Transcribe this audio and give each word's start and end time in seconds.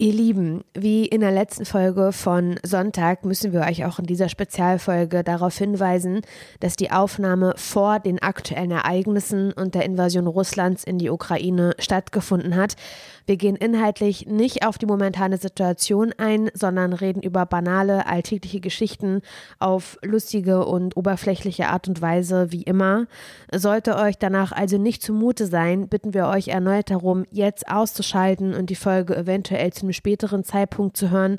Ihr 0.00 0.12
Lieben, 0.12 0.62
wie 0.74 1.06
in 1.06 1.22
der 1.22 1.32
letzten 1.32 1.64
Folge 1.64 2.12
von 2.12 2.60
Sonntag 2.62 3.24
müssen 3.24 3.52
wir 3.52 3.62
euch 3.62 3.84
auch 3.84 3.98
in 3.98 4.06
dieser 4.06 4.28
Spezialfolge 4.28 5.24
darauf 5.24 5.58
hinweisen, 5.58 6.20
dass 6.60 6.76
die 6.76 6.92
Aufnahme 6.92 7.54
vor 7.56 7.98
den 7.98 8.22
aktuellen 8.22 8.70
Ereignissen 8.70 9.52
und 9.52 9.74
der 9.74 9.84
Invasion 9.84 10.28
Russlands 10.28 10.84
in 10.84 10.98
die 10.98 11.10
Ukraine 11.10 11.74
stattgefunden 11.80 12.54
hat. 12.54 12.76
Wir 13.26 13.36
gehen 13.36 13.56
inhaltlich 13.56 14.26
nicht 14.26 14.64
auf 14.64 14.78
die 14.78 14.86
momentane 14.86 15.36
Situation 15.36 16.14
ein, 16.16 16.48
sondern 16.54 16.92
reden 16.92 17.20
über 17.20 17.44
banale, 17.44 18.06
alltägliche 18.06 18.60
Geschichten 18.60 19.20
auf 19.58 19.98
lustige 20.00 20.64
und 20.64 20.96
oberflächliche 20.96 21.70
Art 21.70 21.88
und 21.88 22.00
Weise, 22.00 22.52
wie 22.52 22.62
immer. 22.62 23.06
Sollte 23.52 23.96
euch 23.96 24.16
danach 24.16 24.52
also 24.52 24.78
nicht 24.78 25.02
zumute 25.02 25.46
sein, 25.46 25.88
bitten 25.88 26.14
wir 26.14 26.28
euch 26.28 26.48
erneut 26.48 26.88
darum, 26.88 27.24
jetzt 27.32 27.68
auszuschalten 27.68 28.54
und 28.54 28.70
die 28.70 28.76
Folge 28.76 29.16
eventuell 29.16 29.72
zu 29.72 29.87
einem 29.88 29.92
späteren 29.94 30.44
Zeitpunkt 30.44 30.96
zu 30.96 31.10
hören. 31.10 31.38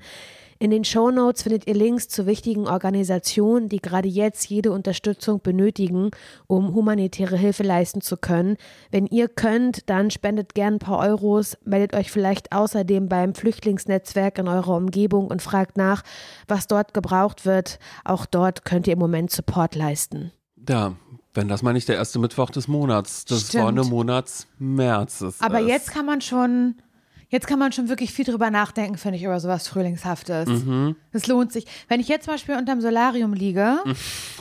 In 0.62 0.72
den 0.72 0.84
Show 0.84 1.10
Notes 1.10 1.44
findet 1.44 1.68
ihr 1.68 1.74
Links 1.74 2.10
zu 2.10 2.26
wichtigen 2.26 2.68
Organisationen, 2.68 3.70
die 3.70 3.80
gerade 3.80 4.10
jetzt 4.10 4.50
jede 4.50 4.74
Unterstützung 4.74 5.40
benötigen, 5.42 6.12
um 6.48 6.74
humanitäre 6.74 7.38
Hilfe 7.38 7.64
leisten 7.64 8.02
zu 8.02 8.18
können. 8.18 8.58
Wenn 8.92 9.06
ihr 9.06 9.30
könnt, 9.30 9.90
dann 9.90 10.12
spendet 10.12 10.56
gern 10.56 10.74
ein 10.74 10.80
paar 10.80 11.00
Euros, 11.00 11.58
meldet 11.64 11.94
euch 11.94 12.12
vielleicht 12.12 12.52
außerdem 12.52 13.08
beim 13.08 13.36
Flüchtlingsnetzwerk 13.36 14.38
in 14.38 14.50
eurer 14.50 14.76
Umgebung 14.76 15.28
und 15.28 15.42
fragt 15.42 15.78
nach, 15.78 16.04
was 16.50 16.68
dort 16.68 16.94
gebraucht 16.94 17.46
wird. 17.46 17.80
Auch 18.04 18.26
dort 18.26 18.66
könnt 18.66 18.86
ihr 18.88 18.94
im 18.94 19.00
Moment 19.00 19.32
Support 19.32 19.76
leisten. 19.76 20.34
Ja, 20.68 20.94
wenn 21.34 21.48
das 21.48 21.62
mal 21.62 21.72
nicht 21.72 21.88
der 21.88 21.96
erste 21.96 22.20
Mittwoch 22.20 22.50
des 22.50 22.68
Monats, 22.68 23.24
des 23.24 23.52
vorne 23.52 23.84
Monats 23.84 24.46
März 24.58 25.22
ist. 25.22 25.42
Aber 25.42 25.60
jetzt 25.60 25.92
kann 25.92 26.06
man 26.06 26.20
schon, 26.20 26.76
jetzt 27.30 27.48
kann 27.48 27.58
man 27.60 27.72
schon 27.72 27.90
wirklich 27.90 28.12
viel 28.12 28.26
drüber 28.26 28.50
nachdenken, 28.52 28.98
finde 28.98 29.18
ich, 29.18 29.24
über 29.24 29.40
sowas 29.40 29.68
Frühlingshaftes. 29.68 30.48
Mhm. 30.50 30.96
Das 31.12 31.28
lohnt 31.28 31.52
sich. 31.52 31.66
Wenn 31.88 32.00
ich 32.00 32.08
jetzt 32.08 32.26
zum 32.26 32.34
Beispiel 32.34 32.56
unterm 32.58 32.82
Solarium 32.82 33.34
liege, 33.34 33.78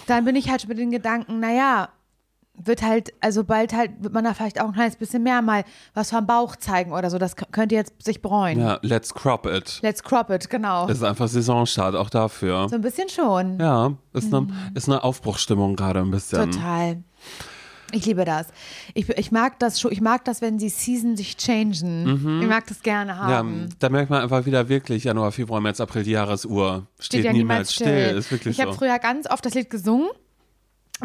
dann 0.07 0.25
bin 0.25 0.37
ich 0.37 0.51
halt 0.51 0.63
schon 0.63 0.69
mit 0.69 0.79
den 0.79 0.91
Gedanken, 0.91 1.41
naja, 1.41 1.89
wird 2.61 2.83
halt, 2.83 3.13
also 3.21 3.45
bald 3.45 3.73
halt, 3.73 3.93
wird 4.03 4.13
man 4.13 4.25
da 4.25 4.35
vielleicht 4.35 4.61
auch 4.61 4.67
ein 4.67 4.73
kleines 4.73 4.97
bisschen 4.97 5.23
mehr 5.23 5.43
mal 5.43 5.63
was 5.95 6.11
vom 6.11 6.27
Bauch 6.27 6.57
zeigen 6.57 6.91
oder 6.93 7.09
so. 7.09 7.17
Das 7.17 7.37
k- 7.37 7.47
könnt 7.53 7.71
ihr 7.71 7.79
jetzt 7.79 8.03
sich 8.05 8.21
bereuen. 8.21 8.59
Ja, 8.59 8.81
let's 8.83 9.15
crop 9.15 9.47
it. 9.47 9.79
Let's 9.83 10.03
crop 10.03 10.29
it, 10.31 10.51
genau. 10.51 10.87
Es 10.89 10.97
ist 10.97 11.05
einfach 11.05 11.29
Saisonstart, 11.29 11.95
auch 11.95 12.11
dafür. 12.11 12.69
So 12.69 12.75
ein 12.75 12.81
bisschen 12.81 13.09
schon. 13.11 13.61
Ja, 13.61 13.93
ist 14.13 14.35
eine, 14.35 14.49
ist 14.75 14.89
eine 14.89 15.05
Aufbruchstimmung 15.05 15.77
gerade 15.77 16.01
ein 16.01 16.11
bisschen. 16.11 16.51
Total. 16.51 17.05
Ich 17.93 18.05
liebe 18.05 18.25
das. 18.25 18.49
Ich, 18.95 19.09
ich 19.09 19.33
mag 19.33 19.59
das 19.61 19.81
schon, 19.81 19.91
ich 19.93 20.01
mag 20.03 20.25
das, 20.27 20.43
wenn 20.43 20.59
die 20.59 20.69
Season 20.69 21.17
sich 21.17 21.37
changen. 21.39 22.41
Ich 22.43 22.47
mag 22.49 22.67
das 22.67 22.83
gerne 22.83 23.15
Mhm. 23.15 23.19
Ja, 23.19 23.27
haben. 23.37 23.69
da 23.79 23.89
merkt 23.89 24.11
man 24.11 24.23
einfach 24.23 24.45
wieder 24.45 24.69
wirklich 24.69 25.05
Januar, 25.05 25.33
Februar, 25.33 25.61
März, 25.61 25.81
April, 25.81 26.03
die 26.03 26.11
Jahresuhr. 26.11 26.87
Steht, 27.01 27.25
ja 27.25 27.33
niemals 27.33 27.73
still. 27.73 28.17
Ist 28.19 28.31
wirklich 28.31 28.57
ich 28.57 28.61
habe 28.61 28.73
so. 28.73 28.79
früher 28.79 28.99
ganz 28.99 29.29
oft 29.31 29.45
das 29.47 29.55
Lied 29.55 29.71
gesungen, 29.71 30.09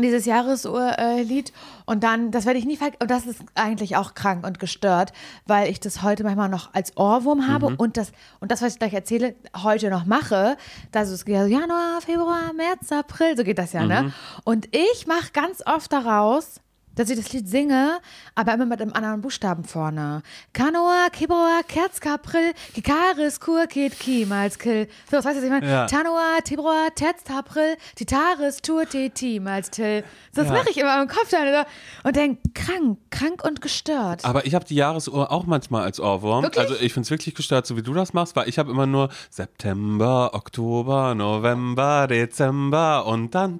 dieses 0.01 0.25
Jahresuhr-Lied. 0.25 1.53
und 1.85 2.03
dann, 2.03 2.31
das 2.31 2.45
werde 2.45 2.57
ich 2.59 2.65
nie 2.65 2.77
vergessen. 2.77 2.97
Und 3.01 3.11
das 3.11 3.25
ist 3.27 3.41
eigentlich 3.55 3.95
auch 3.95 4.13
krank 4.15 4.45
und 4.45 4.59
gestört, 4.59 5.13
weil 5.45 5.69
ich 5.69 5.79
das 5.79 6.01
heute 6.01 6.23
manchmal 6.23 6.49
noch 6.49 6.73
als 6.73 6.97
Ohrwurm 6.97 7.47
habe 7.47 7.69
Mhm. 7.69 7.75
und 7.77 7.95
das, 7.97 8.11
und 8.39 8.51
das, 8.51 8.61
was 8.61 8.73
ich 8.73 8.79
gleich 8.79 8.93
erzähle, 8.93 9.35
heute 9.61 9.89
noch 9.89 10.05
mache. 10.05 10.57
Das 10.91 11.09
ist 11.11 11.27
ja 11.27 11.43
so 11.45 11.49
Januar, 11.49 12.01
Februar, 12.01 12.51
März, 12.55 12.91
April, 12.91 13.37
so 13.37 13.43
geht 13.43 13.57
das 13.59 13.73
ja, 13.73 13.83
Mhm. 13.83 13.87
ne? 13.87 14.13
Und 14.43 14.67
ich 14.75 15.05
mache 15.07 15.31
ganz 15.31 15.61
oft 15.65 15.93
daraus, 15.93 16.59
dass 16.95 17.09
ich 17.09 17.17
das 17.17 17.31
Lied 17.33 17.47
singe, 17.47 17.99
aber 18.35 18.53
immer 18.53 18.65
mit 18.65 18.81
einem 18.81 18.93
anderen 18.93 19.21
Buchstaben 19.21 19.63
vorne. 19.63 20.21
Kanoa, 20.53 21.07
Kibroa, 21.11 21.61
Kerzkapril, 21.67 22.53
Kikaris, 22.73 23.39
Kur, 23.39 23.67
Ket, 23.67 23.99
Kimals, 23.99 24.59
Kill. 24.59 24.87
So, 25.09 25.17
das 25.17 25.25
weißt 25.25 25.37
du, 25.37 25.41
was 25.41 25.43
ich 25.45 25.49
meine? 25.49 25.67
Ja. 25.69 25.85
Tanoa, 25.87 26.41
Tibroa, 26.43 26.89
Terz-Tapril, 26.95 27.77
Titaris, 27.95 28.61
Tur, 28.61 28.83
Timals, 28.87 29.69
Till. 29.71 30.03
So, 30.31 30.41
das 30.41 30.51
Ja. 30.51 30.57
mache 30.57 30.69
ich 30.69 30.77
immer 30.77 31.01
im 31.01 31.07
Kopf 31.07 31.29
dann 31.29 31.65
und 32.03 32.15
denke, 32.15 32.41
krank, 32.53 32.97
krank 33.09 33.43
und 33.45 33.61
gestört. 33.61 34.25
Aber 34.25 34.45
ich 34.45 34.55
habe 34.55 34.65
die 34.65 34.75
Jahresuhr 34.75 35.31
auch 35.31 35.45
manchmal 35.45 35.83
als 35.83 35.99
Ohrwurm. 35.99 36.43
Wirklich? 36.43 36.61
Also 36.63 36.75
ich 36.75 36.93
finde 36.93 37.05
es 37.05 37.11
wirklich 37.11 37.35
gestört, 37.35 37.65
so 37.67 37.77
wie 37.77 37.81
du 37.83 37.93
das 37.93 38.13
machst, 38.13 38.35
weil 38.35 38.47
ich 38.49 38.59
habe 38.59 38.71
immer 38.71 38.85
nur 38.85 39.09
September, 39.29 40.31
Oktober, 40.33 41.15
November, 41.15 42.07
Dezember 42.07 43.05
und 43.05 43.35
dann 43.35 43.59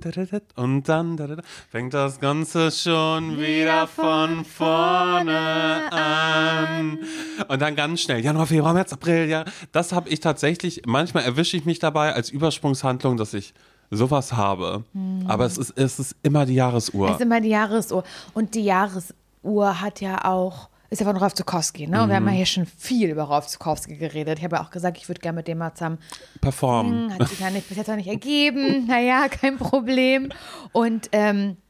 und 0.55 0.89
dann 0.89 1.41
fängt 1.69 1.93
das 1.93 2.19
Ganze 2.19 2.71
schon 2.71 3.22
wieder 3.31 3.87
von 3.87 4.45
vorne 4.45 5.91
an. 5.91 6.99
Und 7.47 7.61
dann 7.61 7.75
ganz 7.75 8.01
schnell, 8.01 8.23
Januar, 8.23 8.47
Februar, 8.47 8.73
März, 8.73 8.93
April, 8.93 9.29
ja. 9.29 9.45
Das 9.71 9.91
habe 9.91 10.09
ich 10.09 10.19
tatsächlich, 10.19 10.83
manchmal 10.85 11.23
erwische 11.23 11.57
ich 11.57 11.65
mich 11.65 11.79
dabei 11.79 12.13
als 12.13 12.29
Übersprungshandlung, 12.29 13.17
dass 13.17 13.33
ich 13.33 13.53
sowas 13.89 14.33
habe. 14.33 14.83
Aber 15.27 15.45
es 15.45 15.57
ist, 15.57 15.77
es 15.77 15.99
ist 15.99 16.15
immer 16.23 16.45
die 16.45 16.55
Jahresuhr. 16.55 17.07
Das 17.07 17.15
ist 17.17 17.21
immer 17.21 17.41
die 17.41 17.49
Jahresuhr. 17.49 18.03
Und 18.33 18.55
die 18.55 18.63
Jahresuhr 18.63 19.81
hat 19.81 20.01
ja 20.01 20.25
auch, 20.25 20.69
ist 20.89 20.99
ja 20.99 21.07
von 21.07 21.17
Rolf 21.17 21.33
Zukowski, 21.33 21.87
ne? 21.87 22.03
Und 22.03 22.09
wir 22.09 22.15
haben 22.17 22.27
ja 22.27 22.33
hier 22.33 22.45
schon 22.45 22.65
viel 22.65 23.09
über 23.09 23.23
Rolf 23.23 23.47
Zukowski 23.47 23.95
geredet. 23.97 24.37
Ich 24.39 24.43
habe 24.43 24.57
ja 24.57 24.63
auch 24.63 24.69
gesagt, 24.69 24.97
ich 24.97 25.07
würde 25.07 25.21
gerne 25.21 25.37
mit 25.37 25.47
dem 25.47 25.57
mal 25.57 25.73
zusammen 25.73 25.97
Performen. 26.41 27.11
Hm, 27.11 27.19
Hat 27.19 27.29
sich 27.29 27.39
ja 27.39 27.49
nicht, 27.49 27.67
bis 27.67 27.77
jetzt 27.77 27.87
noch 27.87 27.95
nicht 27.95 28.07
ergeben. 28.09 28.85
Naja, 28.87 29.27
kein 29.27 29.57
Problem. 29.57 30.29
Und 30.71 31.09
ähm, 31.11 31.57
und 31.57 31.62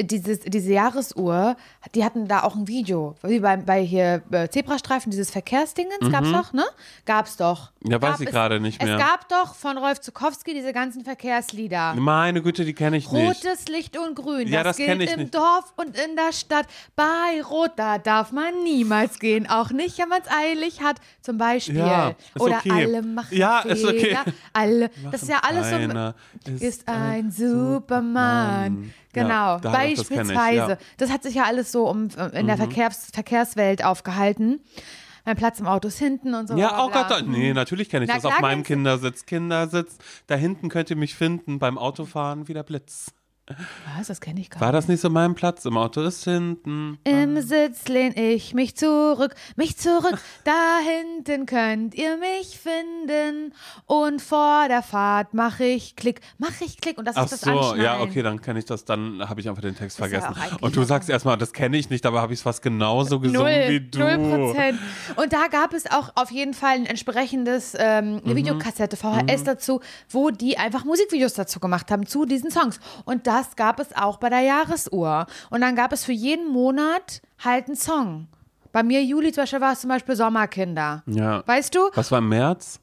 dieses, 0.00 0.40
diese 0.40 0.72
Jahresuhr, 0.72 1.56
die 1.94 2.04
hatten 2.04 2.28
da 2.28 2.42
auch 2.44 2.54
ein 2.54 2.68
Video, 2.68 3.14
wie 3.22 3.40
bei, 3.40 3.56
bei 3.56 3.82
hier 3.84 4.22
äh, 4.30 4.48
Zebrastreifen, 4.48 5.10
dieses 5.10 5.30
Verkehrsdingens, 5.30 5.98
gab's 6.10 6.30
doch, 6.30 6.52
ne? 6.52 6.64
Gab's 7.06 7.36
doch. 7.36 7.72
Mhm. 7.80 7.90
Ja, 7.90 8.00
weiß 8.02 8.10
Gab 8.12 8.20
ich 8.20 8.26
es- 8.28 8.32
gerade 8.32 8.60
nicht 8.60 8.82
mehr. 8.82 8.94
Es 8.96 9.00
gab 9.00 9.28
doch 9.28 9.54
von 9.54 9.76
Rolf 9.76 10.00
Zukowski 10.00 10.54
diese 10.54 10.72
ganzen 10.72 11.04
Verkehrslieder. 11.04 11.94
Meine 11.94 12.40
Güte, 12.42 12.64
die 12.64 12.72
kenne 12.74 12.96
ich 12.96 13.10
nicht. 13.10 13.44
Rotes 13.44 13.66
Licht 13.68 13.98
und 13.98 14.14
Grün, 14.14 14.48
Ja, 14.48 14.62
das, 14.62 14.76
das 14.76 14.86
gilt 14.86 15.02
ich 15.02 15.12
im 15.12 15.20
nicht. 15.20 15.34
Dorf 15.34 15.72
und 15.76 15.96
in 15.98 16.14
der 16.16 16.32
Stadt. 16.32 16.66
Bei 16.94 17.42
Rot, 17.48 17.72
da 17.76 17.98
darf 17.98 18.30
man 18.32 18.62
niemals 18.62 19.18
gehen, 19.18 19.48
auch 19.48 19.70
nicht, 19.70 19.98
wenn 19.98 20.08
man 20.08 20.20
es 20.22 20.28
eilig 20.30 20.82
hat, 20.82 20.96
zum 21.20 21.36
Beispiel. 21.38 21.76
Ja, 21.78 22.10
ist 22.34 22.40
Oder 22.40 22.58
okay. 22.58 22.70
alle 22.72 23.02
machen 23.02 23.36
Ja, 23.36 23.60
ist 23.60 23.84
okay. 23.84 23.98
Fehler, 24.00 24.24
alle, 24.52 24.90
das 25.10 25.22
ist 25.22 25.28
ja 25.28 25.38
alles 25.42 25.68
so, 25.68 25.74
Einer 25.76 26.14
ist 26.60 26.86
ein 26.88 27.30
Superman. 27.30 28.92
Genau, 29.14 29.28
Ja, 29.28 29.58
kenn 29.58 29.70
ich, 29.90 29.96
beispielsweise. 29.98 30.56
ja. 30.56 30.68
Mhm. 30.68 30.78
Das 30.98 31.10
hat 31.10 31.22
sich 31.22 31.34
ja 31.34 31.44
alles 31.44 31.72
so 31.72 31.88
um, 31.88 32.08
in 32.32 32.46
der 32.46 32.56
Verkehrs, 32.56 33.08
Verkehrswelt 33.12 33.84
aufgehalten. 33.84 34.60
Mein 35.24 35.36
Platz 35.36 35.58
im 35.58 35.66
Auto 35.66 35.88
ist 35.88 35.98
hinten 35.98 36.34
und 36.34 36.48
so. 36.48 36.56
Ja, 36.56 36.68
bla, 36.68 36.84
oh. 36.84 36.90
Gott, 36.90 37.10
da- 37.10 37.22
nee, 37.22 37.54
natürlich 37.54 37.88
kenne 37.88 38.04
ich 38.04 38.08
Na 38.10 38.16
das 38.16 38.26
auf 38.26 38.40
meinem 38.40 38.62
Kindersitz. 38.62 39.24
Kindersitz, 39.24 39.96
da 40.26 40.34
hinten 40.34 40.68
könnt 40.68 40.90
ihr 40.90 40.96
mich 40.96 41.14
finden 41.14 41.58
beim 41.58 41.78
Autofahren 41.78 42.46
wie 42.46 42.52
der 42.52 42.62
Blitz. 42.62 43.06
Was, 43.98 44.06
das 44.06 44.22
kenne 44.22 44.40
ich 44.40 44.48
gar 44.48 44.60
War 44.62 44.68
nicht. 44.68 44.78
das 44.78 44.88
nicht 44.88 45.00
so 45.02 45.10
mein 45.10 45.34
Platz? 45.34 45.66
Im 45.66 45.76
Auto 45.76 46.00
ist 46.00 46.24
hinten. 46.24 46.98
Im 47.04 47.42
Sitz 47.42 47.88
lehn 47.88 48.16
ich 48.16 48.54
mich 48.54 48.74
zurück, 48.74 49.34
mich 49.56 49.76
zurück, 49.76 50.18
da 50.44 50.78
hinten 50.82 51.44
könnt 51.44 51.94
ihr 51.94 52.16
mich 52.16 52.58
finden. 52.58 53.52
Und 53.84 54.22
vor 54.22 54.66
der 54.68 54.82
Fahrt 54.82 55.34
mache 55.34 55.64
ich 55.64 55.94
Klick, 55.94 56.22
mache 56.38 56.64
ich 56.64 56.78
Klick 56.80 56.96
und 56.96 57.04
das 57.06 57.16
Ach 57.16 57.24
ist 57.26 57.32
das 57.32 57.40
so, 57.42 57.50
Anschnallen. 57.50 57.82
ja, 57.82 58.00
okay, 58.00 58.22
dann 58.22 58.40
kenne 58.40 58.60
ich 58.60 58.64
das, 58.64 58.86
dann 58.86 59.28
habe 59.28 59.40
ich 59.42 59.48
einfach 59.48 59.60
den 59.62 59.76
Text 59.76 59.98
ja 59.98 60.06
vergessen. 60.08 60.34
eigentlich 60.40 60.62
Und 60.62 60.74
du 60.74 60.82
sagst 60.84 61.10
erstmal, 61.10 61.36
das 61.36 61.52
kenne 61.52 61.76
ich 61.76 61.90
nicht, 61.90 62.06
aber 62.06 62.22
habe 62.22 62.32
ich 62.32 62.38
es 62.38 62.42
fast 62.42 62.62
genauso 62.62 63.20
gesungen 63.20 63.42
Null, 63.44 63.68
wie 63.68 63.80
du. 63.80 63.98
null 63.98 64.18
Prozent. 64.54 64.78
Und 65.16 65.32
da 65.34 65.48
gab 65.48 65.74
es 65.74 65.84
auch 65.90 66.10
auf 66.14 66.30
jeden 66.30 66.54
Fall 66.54 66.76
ein 66.76 66.86
entsprechendes, 66.86 67.74
ähm, 67.78 68.22
eine 68.24 68.32
Mhm. 68.32 68.36
Videokassette, 68.36 68.96
VHS 68.96 69.44
dazu, 69.44 69.80
wo 70.08 70.30
die 70.30 70.56
einfach 70.56 70.84
Musikvideos 70.86 71.34
dazu 71.34 71.60
gemacht 71.60 71.90
haben, 71.90 72.06
zu 72.06 72.24
diesen 72.24 72.50
Songs. 72.50 72.80
Und 73.04 73.26
das 73.38 73.56
gab 73.56 73.80
es 73.80 73.94
auch 73.96 74.18
bei 74.18 74.28
der 74.28 74.40
Jahresuhr. 74.40 75.26
Und 75.50 75.60
dann 75.60 75.76
gab 75.76 75.92
es 75.92 76.04
für 76.04 76.12
jeden 76.12 76.48
Monat 76.48 77.22
halt 77.42 77.66
einen 77.66 77.76
Song. 77.76 78.28
Bei 78.72 78.82
mir 78.82 79.02
Juli 79.04 79.32
zum 79.32 79.42
Beispiel 79.42 79.60
war 79.60 79.72
es 79.72 79.80
zum 79.80 79.88
Beispiel 79.88 80.16
Sommerkinder. 80.16 81.02
Ja. 81.06 81.46
Weißt 81.46 81.74
du? 81.74 81.90
Was 81.94 82.10
war 82.10 82.18
im 82.18 82.28
März? 82.28 82.80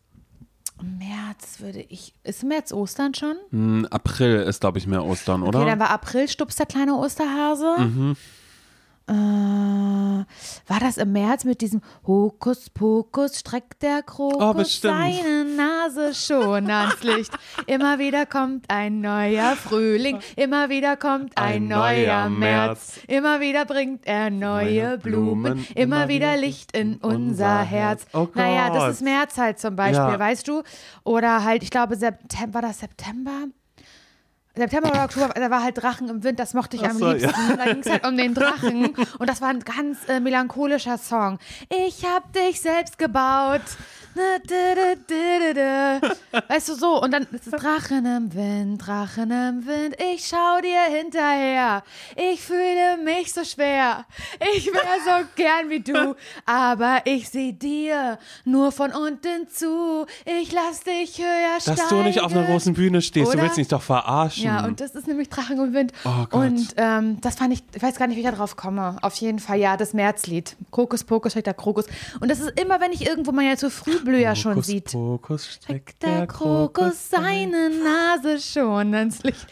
März 0.81 1.59
würde 1.59 1.81
ich. 1.81 2.13
Ist 2.23 2.43
März 2.43 2.71
Ostern 2.71 3.13
schon? 3.13 3.35
Hm, 3.51 3.87
April 3.91 4.41
ist, 4.41 4.61
glaube 4.61 4.79
ich, 4.79 4.87
mehr 4.87 5.03
Ostern, 5.03 5.43
oder? 5.43 5.59
Okay, 5.59 5.69
dann 5.69 5.79
war 5.79 5.89
April 5.89 6.27
Stups 6.27 6.55
der 6.55 6.65
kleine 6.65 6.95
Osterhase. 6.95 7.75
Mhm. 7.79 8.15
Äh, 9.11 10.25
war 10.67 10.79
das 10.79 10.97
im 10.97 11.11
März 11.11 11.43
mit 11.43 11.61
diesem 11.61 11.81
Hokus 12.07 12.69
Pokus 12.69 13.39
streckt 13.39 13.81
der 13.83 13.99
Oh, 13.99 14.29
Krokus 14.29 14.55
bestimmt. 14.55 14.93
seine 14.93 15.45
Nase 15.45 16.13
schon 16.13 16.69
ans 16.69 17.03
Licht. 17.03 17.31
Immer 17.67 17.99
wieder 17.99 18.25
kommt 18.25 18.65
ein 18.69 19.01
neuer 19.01 19.55
Frühling, 19.57 20.19
immer 20.35 20.69
wieder 20.69 20.95
kommt 20.95 21.37
ein, 21.37 21.63
Ein 21.63 21.67
neuer 21.67 21.79
neuer 21.81 22.29
März. 22.29 22.95
März. 22.95 22.99
Immer 23.07 23.39
wieder 23.41 23.65
bringt 23.65 24.05
er 24.07 24.29
neue 24.29 24.51
Neue 24.51 24.97
Blumen, 24.97 25.41
Blumen, 25.43 25.67
immer 25.75 25.91
immer 26.03 26.07
wieder 26.07 26.37
Licht 26.37 26.75
in 26.77 26.95
unser 26.97 27.59
Herz. 27.63 28.05
Oh 28.13 28.27
naja, 28.33 28.69
das 28.69 28.95
ist 28.95 29.01
März 29.01 29.37
halt 29.37 29.59
zum 29.59 29.75
Beispiel, 29.75 29.97
Ja. 29.97 30.19
weißt 30.19 30.47
du? 30.47 30.63
Oder 31.03 31.43
halt, 31.43 31.63
ich 31.63 31.69
glaube, 31.69 31.95
September, 31.95 32.53
war 32.55 32.61
das 32.61 32.79
September? 32.79 33.47
September 34.55 34.89
oder 34.89 35.05
Oktober, 35.05 35.29
da 35.33 35.49
war 35.49 35.63
halt 35.63 35.81
Drachen 35.81 36.09
im 36.09 36.23
Wind, 36.23 36.39
das 36.39 36.53
mochte 36.53 36.75
ich 36.75 36.83
Ach 36.83 36.89
am 36.89 36.97
so, 36.97 37.05
ja. 37.07 37.13
liebsten. 37.13 37.57
Da 37.57 37.65
ging 37.65 37.79
es 37.79 37.89
halt 37.89 38.05
um 38.05 38.17
den 38.17 38.33
Drachen 38.33 38.93
und 39.19 39.29
das 39.29 39.41
war 39.41 39.49
ein 39.49 39.61
ganz 39.61 39.97
äh, 40.09 40.19
melancholischer 40.19 40.97
Song. 40.97 41.39
Ich 41.69 42.05
hab 42.05 42.33
dich 42.33 42.59
selbst 42.59 42.97
gebaut. 42.97 43.61
Weißt 46.47 46.67
du, 46.69 46.75
so. 46.75 47.01
Und 47.01 47.11
dann 47.11 47.27
ist 47.31 47.47
es 47.47 47.51
Drachen 47.51 48.05
im 48.05 48.33
Wind, 48.33 48.85
Drachen 48.85 49.31
im 49.31 49.65
Wind. 49.65 49.95
Ich 50.13 50.27
schau 50.27 50.59
dir 50.61 50.81
hinterher. 50.93 51.83
Ich 52.15 52.41
fühle 52.41 52.97
mich 53.03 53.31
so 53.31 53.45
schwer. 53.45 54.05
Ich 54.53 54.67
wäre 54.67 54.99
so 55.05 55.25
gern 55.35 55.69
wie 55.69 55.79
du. 55.79 56.15
Aber 56.45 57.01
ich 57.05 57.29
sehe 57.29 57.53
dir 57.53 58.19
nur 58.43 58.73
von 58.73 58.91
unten 58.91 59.47
zu. 59.47 60.05
Ich 60.25 60.51
lass 60.51 60.81
dich 60.81 61.17
höher 61.17 61.61
steigen. 61.61 61.77
Dass 61.77 61.87
du 61.87 61.95
nicht 62.03 62.19
auf 62.21 62.33
einer 62.33 62.45
großen 62.47 62.73
Bühne 62.73 63.01
stehst, 63.01 63.29
Oder? 63.29 63.37
du 63.37 63.43
willst 63.43 63.57
mich 63.57 63.69
doch 63.69 63.81
verarschen. 63.81 64.40
Ja, 64.43 64.65
und 64.65 64.79
das 64.79 64.91
ist 64.91 65.07
nämlich 65.07 65.29
Drachen 65.29 65.57
im 65.57 65.73
Wind. 65.73 65.93
Oh 66.03 66.25
Gott. 66.29 66.33
Und 66.33 66.73
ähm, 66.77 67.19
das 67.21 67.35
fand 67.35 67.53
ich, 67.53 67.63
ich 67.73 67.81
weiß 67.81 67.97
gar 67.97 68.07
nicht, 68.07 68.17
wie 68.17 68.21
ich 68.21 68.25
da 68.25 68.31
drauf 68.31 68.55
komme. 68.55 68.97
Auf 69.01 69.15
jeden 69.15 69.39
Fall, 69.39 69.59
ja, 69.59 69.77
das 69.77 69.93
Märzlied. 69.93 70.55
Krokus, 70.71 71.03
Pokus, 71.03 71.33
steckt 71.33 71.47
der 71.47 71.53
Krokus. 71.53 71.85
Und 72.19 72.29
das 72.29 72.39
ist 72.39 72.59
immer, 72.59 72.79
wenn 72.81 72.91
ich 72.91 73.05
irgendwo 73.05 73.31
mal 73.31 73.45
ja 73.45 73.55
zu 73.55 73.69
Frühblüher 73.69 74.35
schon 74.35 74.53
Hokus 74.53 74.67
sieht. 74.67 74.91
Pokus 74.91 75.47
steckt 75.47 76.03
Der 76.03 76.27
Krokus 76.27 77.09
seine 77.09 77.69
Nase 77.69 78.39
schon 78.39 78.93
ans 78.93 79.23
Licht. 79.23 79.47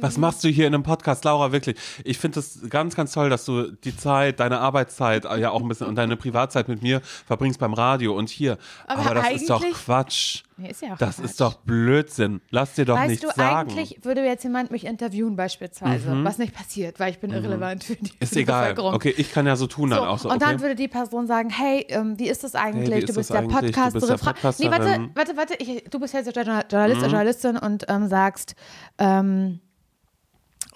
Was 0.00 0.16
machst 0.18 0.42
du 0.44 0.48
hier 0.48 0.66
in 0.66 0.74
einem 0.74 0.82
Podcast, 0.82 1.24
Laura? 1.24 1.52
Wirklich. 1.52 1.76
Ich 2.04 2.18
finde 2.18 2.40
es 2.40 2.60
ganz, 2.68 2.94
ganz 2.96 3.12
toll, 3.12 3.30
dass 3.30 3.44
du 3.44 3.70
die 3.72 3.96
Zeit, 3.96 4.40
deine 4.40 4.58
Arbeitszeit, 4.60 5.24
äh, 5.24 5.38
ja 5.40 5.50
auch 5.50 5.60
ein 5.62 5.68
bisschen 5.68 5.86
und 5.86 5.96
deine 5.96 6.16
Privatzeit 6.16 6.68
mit 6.68 6.82
mir 6.82 7.00
verbringst 7.26 7.58
beim 7.60 7.74
Radio 7.74 8.16
und 8.16 8.28
hier. 8.30 8.58
Aber 8.86 9.02
Aber, 9.06 9.14
das 9.14 9.30
ist 9.32 9.50
doch 9.50 9.62
Quatsch. 9.72 10.42
Nee, 10.56 10.70
ist 10.70 10.82
ja 10.82 10.92
auch 10.92 10.98
Das 10.98 11.16
Quatsch. 11.16 11.24
ist 11.24 11.40
doch 11.40 11.54
Blödsinn. 11.54 12.40
Lass 12.50 12.74
dir 12.74 12.84
doch 12.84 12.96
Weißt 12.96 13.08
nicht 13.10 13.24
du, 13.24 13.28
sagen. 13.28 13.70
eigentlich 13.70 14.00
würde 14.04 14.22
jetzt 14.24 14.42
jemand 14.44 14.70
mich 14.70 14.84
interviewen 14.84 15.34
beispielsweise, 15.34 16.22
was 16.22 16.36
nicht 16.36 16.54
passiert, 16.54 17.00
weil 17.00 17.10
ich 17.12 17.18
bin 17.18 17.30
irrelevant 17.32 17.82
für 17.84 17.94
die, 17.96 18.02
Mhm. 18.10 18.16
ist 18.20 18.28
für 18.30 18.34
die 18.36 18.40
egal. 18.42 18.78
Okay, 18.78 19.14
ich 19.16 19.32
kann 19.32 19.46
ja 19.46 19.56
so 19.56 19.66
tun 19.66 19.88
dann 19.90 20.00
So, 20.00 20.04
auch 20.06 20.18
so. 20.18 20.28
und 20.28 20.36
Okay. 20.36 20.44
dann 20.44 20.60
würde 20.60 20.74
die 20.74 20.88
Person 20.88 21.26
sagen, 21.26 21.48
hey, 21.48 21.86
ähm, 21.88 22.18
wie 22.18 22.28
ist 22.28 22.44
das 22.44 22.54
eigentlich? 22.54 22.90
Hey, 22.90 23.00
du 23.00 23.06
ist 23.08 23.14
bist 23.16 23.30
das 23.30 23.36
eigentlich? 23.38 23.56
Du 23.74 23.92
bist 23.92 24.08
Podcasterin. 24.08 24.18
Fra- 24.18 24.54
Nee, 24.58 24.70
warte. 24.70 24.98
Mhm. 25.00 25.10
warte, 25.14 25.36
warte. 25.36 25.54
Ich, 25.58 25.84
du 25.90 25.98
bist 25.98 26.12
ja 26.12 26.22
so 26.22 26.30
Journal- 26.30 26.64
Journalist, 26.70 27.00
Journalistin 27.02 27.56
und 27.56 27.86
ähm, 27.88 28.06
sagst, 28.08 28.54
ähm, 28.98 29.60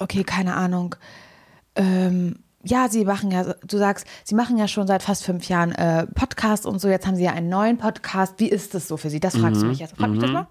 okay, 0.04 0.22
keine 0.22 0.54
Ahnung. 0.54 0.94
Ähm, 1.74 2.36
ja, 2.62 2.88
sie 2.88 3.04
machen 3.04 3.30
ja, 3.30 3.54
du 3.66 3.76
sagst, 3.78 4.06
sie 4.24 4.34
machen 4.34 4.56
ja 4.56 4.68
schon 4.68 4.86
seit 4.86 5.02
fast 5.02 5.24
fünf 5.24 5.48
Jahren 5.48 5.72
äh, 5.72 6.06
Podcast 6.06 6.64
und 6.66 6.78
so. 6.80 6.88
Jetzt 6.88 7.06
haben 7.06 7.16
sie 7.16 7.24
ja 7.24 7.32
einen 7.32 7.48
neuen 7.48 7.76
Podcast. 7.78 8.34
Wie 8.38 8.48
ist 8.48 8.74
das 8.74 8.88
so 8.88 8.96
für 8.96 9.10
sie? 9.10 9.20
Das 9.20 9.36
fragst 9.36 9.56
Mhm. 9.58 9.64
du 9.64 9.66
mich 9.68 9.78
jetzt. 9.80 9.96
Frag 9.96 10.10
mich 10.10 10.20
das 10.20 10.30
mal. 10.30 10.46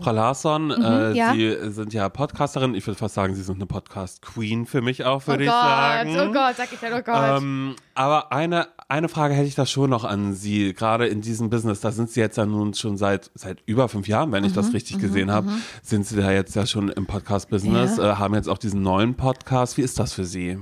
Frau 0.00 0.12
Larsson, 0.12 0.70
äh, 0.70 1.10
Mhm, 1.10 1.14
ja. 1.14 1.32
Sie 1.34 1.54
sind 1.72 1.92
ja 1.92 2.08
Podcasterin. 2.08 2.74
Ich 2.74 2.86
würde 2.86 2.98
fast 2.98 3.14
sagen, 3.14 3.34
Sie 3.34 3.42
sind 3.42 3.56
eine 3.56 3.66
Podcast-Queen 3.66 4.64
für 4.64 4.80
mich 4.80 5.04
auch, 5.04 5.24
Oh 5.24 5.26
würde 5.26 5.44
Gott, 5.44 5.54
ich 5.54 6.14
sagen. 6.14 6.16
oh 6.20 6.32
Gott, 6.32 6.56
sag 6.56 6.72
ich 6.72 6.80
dann, 6.80 6.92
oh 6.94 7.02
Gott. 7.02 7.42
Ähm, 7.42 7.76
aber 7.94 8.32
eine, 8.32 8.68
eine 8.88 9.08
Frage 9.08 9.34
hätte 9.34 9.46
ich 9.46 9.54
da 9.54 9.66
schon 9.66 9.90
noch 9.90 10.04
an 10.04 10.34
Sie, 10.34 10.72
gerade 10.72 11.06
in 11.06 11.20
diesem 11.20 11.50
Business. 11.50 11.80
Da 11.80 11.92
sind 11.92 12.10
Sie 12.10 12.20
jetzt 12.20 12.36
ja 12.38 12.46
nun 12.46 12.72
schon 12.74 12.96
seit, 12.96 13.30
seit 13.34 13.58
über 13.66 13.88
fünf 13.88 14.08
Jahren, 14.08 14.32
wenn 14.32 14.44
ich 14.44 14.52
Mhm, 14.52 14.56
das 14.56 14.72
richtig 14.72 14.98
gesehen 14.98 15.30
habe, 15.30 15.50
sind 15.82 16.06
Sie 16.06 16.16
da 16.16 16.32
jetzt 16.32 16.56
ja 16.56 16.66
schon 16.66 16.88
im 16.88 17.06
Podcast-Business, 17.06 17.98
Ja. 17.98 18.12
äh, 18.12 18.16
haben 18.16 18.34
jetzt 18.34 18.48
auch 18.48 18.58
diesen 18.58 18.82
neuen 18.82 19.14
Podcast. 19.14 19.76
Wie 19.76 19.82
ist 19.82 19.98
das 19.98 20.12
für 20.14 20.24
Sie? 20.24 20.58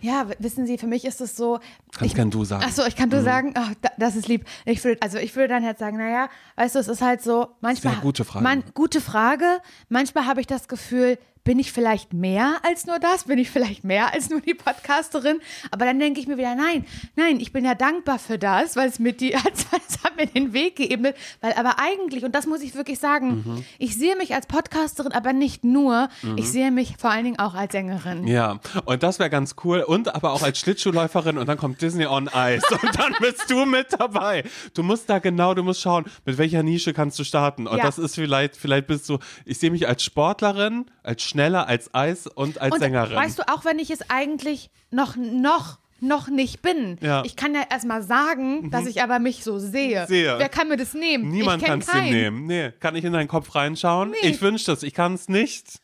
Ja, 0.00 0.26
wissen 0.38 0.66
Sie, 0.66 0.78
für 0.78 0.86
mich 0.86 1.04
ist 1.04 1.20
es 1.20 1.36
so. 1.36 1.60
Kannst 1.96 2.14
gern 2.14 2.30
du 2.30 2.42
sagen. 2.44 2.64
Achso, 2.64 2.84
ich 2.86 2.96
kann 2.96 3.10
du 3.10 3.22
sagen, 3.22 3.52
oh, 3.56 3.72
da, 3.82 3.90
das 3.98 4.16
ist 4.16 4.26
lieb. 4.26 4.44
Ich 4.64 4.82
würde, 4.82 5.00
also 5.02 5.18
ich 5.18 5.36
würde 5.36 5.48
dann 5.48 5.62
jetzt 5.62 5.78
sagen, 5.78 5.98
naja, 5.98 6.28
weißt 6.56 6.74
du, 6.74 6.78
es 6.80 6.88
ist 6.88 7.02
halt 7.02 7.22
so, 7.22 7.48
manchmal. 7.60 7.92
Sehr 7.94 8.02
gute 8.02 8.24
Frage. 8.24 8.42
Man, 8.42 8.64
gute 8.74 9.00
Frage. 9.00 9.44
Manchmal 9.90 10.26
habe 10.26 10.40
ich 10.40 10.46
das 10.46 10.68
Gefühl, 10.68 11.18
bin 11.44 11.58
ich 11.58 11.72
vielleicht 11.72 12.12
mehr 12.12 12.56
als 12.62 12.86
nur 12.86 12.98
das? 12.98 13.24
Bin 13.24 13.38
ich 13.38 13.50
vielleicht 13.50 13.82
mehr 13.84 14.12
als 14.12 14.30
nur 14.30 14.40
die 14.40 14.54
Podcasterin? 14.54 15.40
Aber 15.70 15.84
dann 15.84 15.98
denke 15.98 16.20
ich 16.20 16.26
mir 16.28 16.38
wieder, 16.38 16.54
nein, 16.54 16.84
nein, 17.16 17.40
ich 17.40 17.52
bin 17.52 17.64
ja 17.64 17.74
dankbar 17.74 18.18
für 18.18 18.38
das, 18.38 18.76
weil 18.76 18.88
es 18.88 18.98
mir 18.98 19.12
die, 19.12 19.32
es 19.34 19.66
hat 20.04 20.16
mir 20.16 20.26
den 20.26 20.52
Weg 20.52 20.76
geebnet. 20.76 21.16
Weil 21.40 21.52
aber 21.54 21.78
eigentlich, 21.78 22.24
und 22.24 22.34
das 22.34 22.46
muss 22.46 22.60
ich 22.62 22.74
wirklich 22.74 22.98
sagen, 22.98 23.42
Mhm. 23.44 23.64
ich 23.78 23.96
sehe 23.96 24.14
mich 24.16 24.34
als 24.34 24.46
Podcasterin, 24.46 25.12
aber 25.12 25.32
nicht 25.32 25.64
nur, 25.64 26.08
ich 26.36 26.50
sehe 26.50 26.70
mich 26.70 26.94
vor 26.98 27.10
allen 27.10 27.24
Dingen 27.24 27.38
auch 27.38 27.54
als 27.54 27.72
Sängerin. 27.72 28.26
Ja, 28.26 28.60
und 28.84 29.02
das 29.02 29.18
wäre 29.18 29.30
ganz 29.30 29.56
cool. 29.64 29.80
Und 29.80 30.14
aber 30.14 30.32
auch 30.32 30.42
als 30.42 30.58
Schlittschuhläuferin 30.60 31.38
und 31.38 31.46
dann 31.48 31.56
kommt 31.58 31.80
Disney 31.82 32.06
on 32.06 32.28
Ice 32.34 32.62
und 32.82 32.98
dann 32.98 33.14
bist 33.20 33.50
du 33.50 33.64
mit 33.64 33.86
dabei. 33.98 34.44
Du 34.74 34.82
musst 34.82 35.08
da 35.08 35.18
genau, 35.18 35.54
du 35.54 35.62
musst 35.62 35.80
schauen, 35.80 36.04
mit 36.24 36.38
welcher 36.38 36.62
Nische 36.62 36.92
kannst 36.92 37.18
du 37.18 37.24
starten. 37.24 37.66
Und 37.66 37.78
Ja. 37.78 37.84
das 37.84 37.98
ist 37.98 38.14
vielleicht, 38.14 38.56
vielleicht 38.56 38.86
bist 38.86 39.08
du, 39.08 39.18
ich 39.44 39.58
sehe 39.58 39.70
mich 39.70 39.88
als 39.88 40.04
Sportlerin, 40.04 40.86
als 41.02 41.22
schneller, 41.32 41.66
als 41.68 41.92
Eis 41.94 42.26
und 42.26 42.58
als 42.60 42.72
Und 42.74 42.80
Sängerin. 42.80 43.16
weißt 43.16 43.38
du, 43.40 43.48
auch 43.52 43.64
wenn 43.64 43.78
ich 43.78 43.90
es 43.90 44.08
eigentlich 44.10 44.70
noch, 44.90 45.16
noch, 45.16 45.78
noch 46.00 46.28
nicht 46.28 46.62
bin, 46.62 46.98
Ja. 47.00 47.20
Mhm. 47.20 47.26
ich 47.26 47.36
kann 47.36 47.54
ja 47.54 47.62
erstmal 47.70 48.02
sagen, 48.02 48.70
dass 48.70 48.86
ich 48.86 49.02
aber 49.02 49.18
mich 49.18 49.44
so 49.44 49.58
sehe. 49.58 50.06
Sehe. 50.06 50.34
Wer 50.38 50.48
kann 50.48 50.68
mir 50.68 50.76
das 50.76 50.94
nehmen? 50.94 51.28
Niemand 51.28 51.64
kann 51.64 51.80
es 51.80 51.86
dir 51.86 52.02
nehmen. 52.02 52.46
Nee, 52.46 52.72
kann 52.80 52.96
ich 52.96 53.04
in 53.04 53.12
deinen 53.12 53.28
Kopf 53.28 53.54
reinschauen? 53.54 54.12
Ich 54.22 54.40
wünschte 54.42 54.72
es, 54.72 54.82
ich 54.82 54.94
kann 54.94 55.14
es 55.14 55.28
nicht. 55.28 55.80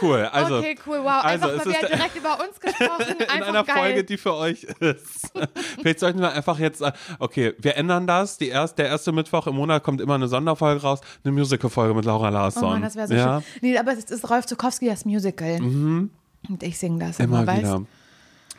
Cool, 0.00 0.28
also. 0.32 0.58
okay, 0.58 0.76
cool, 0.86 0.98
wow. 1.02 1.24
also 1.24 1.26
Einfach 1.26 1.48
es 1.48 1.56
mal 1.56 1.58
ist 1.72 1.78
wieder 1.78 1.88
der- 1.88 1.96
direkt 1.96 2.16
über 2.16 2.38
uns 2.40 2.60
gesprochen. 2.60 3.16
in 3.36 3.42
einer 3.42 3.64
geil. 3.64 3.76
Folge, 3.76 4.04
die 4.04 4.16
für 4.16 4.34
euch 4.34 4.62
ist. 4.62 5.32
Vielleicht 5.80 5.98
sollten 6.00 6.20
wir 6.20 6.32
einfach 6.32 6.58
jetzt, 6.60 6.80
äh, 6.82 6.92
okay, 7.18 7.54
wir 7.58 7.76
ändern 7.76 8.06
das. 8.06 8.38
Die 8.38 8.48
erst, 8.48 8.78
der 8.78 8.86
erste 8.86 9.10
Mittwoch 9.10 9.46
im 9.48 9.56
Monat 9.56 9.82
kommt 9.82 10.00
immer 10.00 10.14
eine 10.14 10.28
Sonderfolge 10.28 10.82
raus, 10.82 11.00
eine 11.24 11.32
Musical-Folge 11.32 11.94
mit 11.94 12.04
Laura 12.04 12.28
Larsson. 12.28 12.64
Oh 12.64 12.68
Mann, 12.68 12.82
das 12.82 12.94
wäre 12.94 13.08
so 13.08 13.14
ja? 13.14 13.38
Mhm. 13.38 13.42
schön. 13.42 13.58
Nee, 13.62 13.78
aber 13.78 13.92
es 13.92 14.04
ist 14.04 14.30
Rolf 14.30 14.46
Zukowski, 14.46 14.86
das 14.86 15.04
Musical. 15.04 15.56
Und 15.60 16.10
ich 16.62 16.78
singe 16.78 17.04
das 17.04 17.18
Immer 17.18 17.38
immer, 17.42 17.46
weißt 17.48 17.58
wieder. 17.62 17.82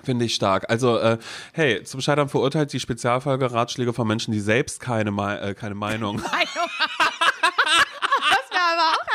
Finde 0.04 0.26
ich 0.26 0.34
stark. 0.36 0.70
Also, 0.70 0.98
äh, 0.98 1.18
hey, 1.54 1.84
zum 1.84 2.00
Scheitern 2.02 2.30
verurteilt 2.30 2.72
die 2.74 2.80
Spezialfolge 2.80 3.52
Ratschläge 3.52 3.94
von 3.94 4.08
Menschen, 4.08 4.32
die 4.34 4.40
selbst 4.40 4.80
keine, 4.80 5.12
Mei- 5.12 5.38
äh, 5.38 5.54
keine 5.54 5.76
Meinung 5.76 6.16
Meinung. 6.22 6.30
das 6.32 6.32
wäre 8.50 8.62
aber 8.74 8.92
auch 8.92 9.06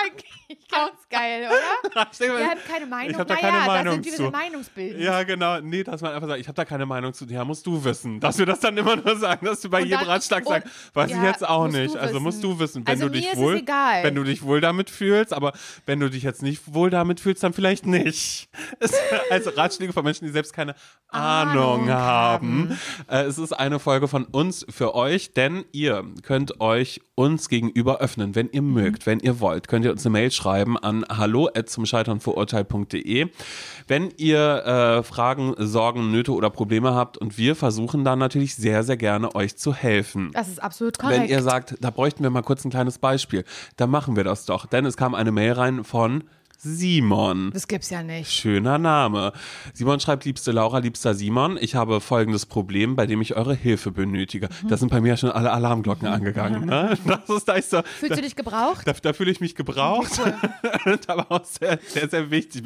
ganz 0.75 1.09
geil, 1.11 1.49
oder? 1.49 2.09
Wir 2.38 2.49
haben 2.50 2.61
keine 2.71 2.87
Meinung. 2.87 3.11
Ich 3.12 3.19
habe 3.19 3.26
da 3.26 3.35
naja, 3.35 3.49
keine 3.50 3.61
da 3.61 3.67
Meinung 3.67 3.94
sind 3.94 4.05
wir 4.06 4.12
zu. 4.12 4.19
wieder 4.23 4.31
Meinungsbildend. 4.31 5.00
Ja, 5.03 5.23
genau. 5.23 5.61
Nee, 5.61 5.85
dass 5.85 6.00
man 6.00 6.12
einfach 6.12 6.29
sagt, 6.29 6.41
ich 6.41 6.49
habe 6.49 6.56
da 6.56 6.65
keine 6.65 6.87
Meinung 6.87 7.12
zu. 7.15 7.25
Ja, 7.26 7.44
musst 7.44 7.67
du 7.67 7.82
wissen. 7.85 8.21
Dass 8.21 8.38
wir 8.38 8.47
das 8.47 8.61
dann 8.61 8.76
immer 8.76 8.97
nur 8.97 9.17
sagen, 9.17 9.47
dass 9.47 9.61
du 9.61 9.71
bei 9.71 9.82
Und 9.82 9.88
jedem 9.88 10.06
Ratschlag 10.06 10.44
sagst, 10.44 10.69
weiß 10.94 11.11
ich 11.11 11.17
ja, 11.17 11.25
jetzt 11.25 11.47
auch 11.47 11.69
nicht. 11.69 11.97
Also 11.97 12.21
musst 12.21 12.43
du 12.43 12.59
wissen, 12.59 12.87
wenn 12.87 12.93
Also 12.94 13.09
du 13.09 13.12
dich 13.15 13.37
wohl, 13.37 13.56
egal. 13.59 14.03
wenn 14.05 14.15
du 14.15 14.25
dich 14.25 14.43
wohl 14.43 14.61
damit 14.61 14.91
fühlst, 14.91 15.32
aber 15.32 15.53
wenn 15.87 16.00
du 16.00 16.11
dich 16.11 16.23
jetzt 16.23 16.43
nicht 16.43 16.75
wohl 16.75 16.91
damit 16.91 17.20
fühlst, 17.20 17.43
dann 17.43 17.53
vielleicht 17.53 17.87
nicht. 17.87 18.49
Also 19.31 19.50
Ratschläge 19.50 19.93
von 19.93 20.05
Menschen, 20.05 20.27
die 20.27 20.31
selbst 20.32 20.53
keine 20.53 20.75
Ahnung, 21.09 21.88
Ahnung 21.88 21.91
haben. 21.91 22.79
Äh, 23.09 23.23
Es 23.25 23.38
ist 23.38 23.53
eine 23.53 23.79
Folge 23.79 24.09
von 24.09 24.25
uns 24.25 24.65
für 24.69 24.94
euch, 24.94 25.32
denn 25.32 25.65
ihr 25.73 26.05
könnt 26.23 26.61
euch 26.61 27.01
uns 27.15 27.48
gegenüber 27.48 27.98
öffnen, 27.98 28.34
wenn 28.34 28.48
ihr 28.51 28.63
mögt, 28.63 29.06
wenn 29.06 29.20
ihr 29.20 29.41
wollt, 29.41 29.69
könnt 29.69 29.84
ihr 29.84 29.93
uns 29.93 30.05
eine 30.05 30.13
Mail 30.13 30.31
schreiben 30.31 30.64
an 30.77 31.05
hallo 31.09 31.49
zum 31.67 31.87
Scheitern 31.87 32.21
verurteilt.de. 32.21 33.29
Wenn 33.87 34.13
ihr 34.17 34.65
äh, 34.65 35.03
Fragen, 35.03 35.55
Sorgen, 35.59 36.11
Nöte 36.11 36.33
oder 36.33 36.51
Probleme 36.51 36.94
habt 36.94 37.19
und 37.19 37.39
wir 37.39 37.56
versuchen 37.56 38.05
dann 38.05 38.19
natürlich 38.19 38.55
sehr, 38.55 38.83
sehr 38.83 38.97
gerne 38.97 39.35
euch 39.35 39.56
zu 39.56 39.75
helfen. 39.75 40.31
Das 40.33 40.49
ist 40.49 40.63
absolut 40.63 40.99
korrekt. 40.99 41.23
Wenn 41.23 41.29
ihr 41.29 41.43
sagt, 41.43 41.77
da 41.81 41.91
bräuchten 41.91 42.23
wir 42.23 42.31
mal 42.31 42.43
kurz 42.43 42.65
ein 42.65 42.71
kleines 42.71 42.99
Beispiel, 42.99 43.44
dann 43.77 43.91
machen 43.91 44.17
wir 44.17 44.25
das 44.25 44.47
doch. 44.47 44.67
Denn 44.67 44.87
es 44.87 44.97
kam 44.97 45.15
eine 45.15 45.33
Mail 45.33 45.53
rein 45.53 45.85
von 45.85 46.25
Simon. 46.65 47.51
das 47.53 47.69
gibt's 47.69 47.91
ja 47.91 48.03
nicht. 48.03 48.31
Schöner 48.31 48.79
Name. 48.79 49.33
Simon 49.75 50.01
schreibt, 50.01 50.25
liebste 50.25 50.51
Laura, 50.51 50.79
liebster 50.79 51.15
Simon, 51.15 51.59
ich 51.61 51.75
habe 51.75 52.01
folgendes 52.01 52.47
Problem, 52.47 52.97
bei 52.97 53.06
dem 53.06 53.21
ich 53.21 53.37
eure 53.37 53.55
Hilfe 53.55 53.91
benötige. 53.91 54.49
Mhm. 54.63 54.69
Da 54.69 54.77
sind 54.79 54.89
bei 54.91 55.01
mir 55.03 55.17
schon 55.19 55.31
alle 55.31 55.53
Alarmglocken 55.53 56.09
angegangen. 56.09 56.65
Ne? 56.67 56.97
Das 57.05 57.29
ist 57.29 57.49
da 57.49 57.55
ist 57.55 57.71
so, 57.71 57.83
Fühlst 58.01 58.17
du 58.17 58.23
dich 58.23 58.35
gebraucht? 58.35 58.87
da, 58.87 58.93
da 58.93 59.13
fühle 59.13 59.31
ich 59.31 59.41
mich 59.41 59.55
gebraucht, 59.55 60.21
aber 61.06 61.31
auch 61.31 61.44
sehr, 61.44 61.79
sehr, 61.87 62.09
sehr 62.09 62.31
wichtig. 62.31 62.65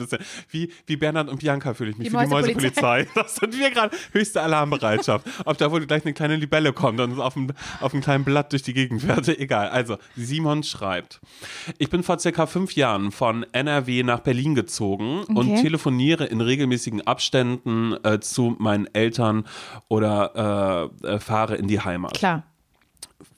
Wie, 0.50 0.72
wie 0.86 0.96
Bernhard 0.96 1.28
und 1.28 1.40
Bianca 1.40 1.74
fühle 1.74 1.90
ich 1.90 1.98
mich 1.98 2.08
Die 2.08 2.14
für 2.14 2.22
die 2.22 2.28
Mäusepolizei. 2.30 3.06
Das 3.14 3.36
sind 3.36 3.58
wir 3.58 3.70
gerade 3.70 3.96
höchste 4.12 4.42
Alarmbereitschaft. 4.42 5.26
Ob 5.44 5.58
da 5.58 5.70
wohl 5.72 5.84
gleich 5.86 6.04
eine 6.04 6.14
kleine 6.14 6.36
Libelle 6.36 6.72
kommt 6.72 7.00
und 7.00 7.18
auf 7.20 7.36
einem, 7.36 7.48
auf 7.80 7.92
einem 7.92 8.02
kleinen 8.02 8.24
Blatt 8.24 8.52
durch 8.52 8.62
die 8.62 8.74
Gegend 8.74 9.02
fährt, 9.02 9.28
egal. 9.28 9.68
Also, 9.70 9.98
Simon 10.16 10.62
schreibt, 10.62 11.20
ich 11.78 11.90
bin 11.90 12.02
vor 12.02 12.18
circa 12.18 12.46
fünf 12.46 12.74
Jahren 12.74 13.10
von 13.10 13.44
NRW 13.52 13.87
nach 14.02 14.20
Berlin 14.20 14.54
gezogen 14.54 15.24
und 15.24 15.36
Okay. 15.38 15.62
telefoniere 15.62 16.24
in 16.26 16.40
regelmäßigen 16.40 17.06
Abständen 17.06 17.94
äh, 18.04 18.20
zu 18.20 18.54
meinen 18.58 18.86
Eltern 18.94 19.44
oder 19.88 20.90
äh, 21.02 21.06
äh, 21.06 21.18
fahre 21.20 21.56
in 21.56 21.66
die 21.68 21.80
Heimat. 21.80 22.14
Klar, 22.14 22.44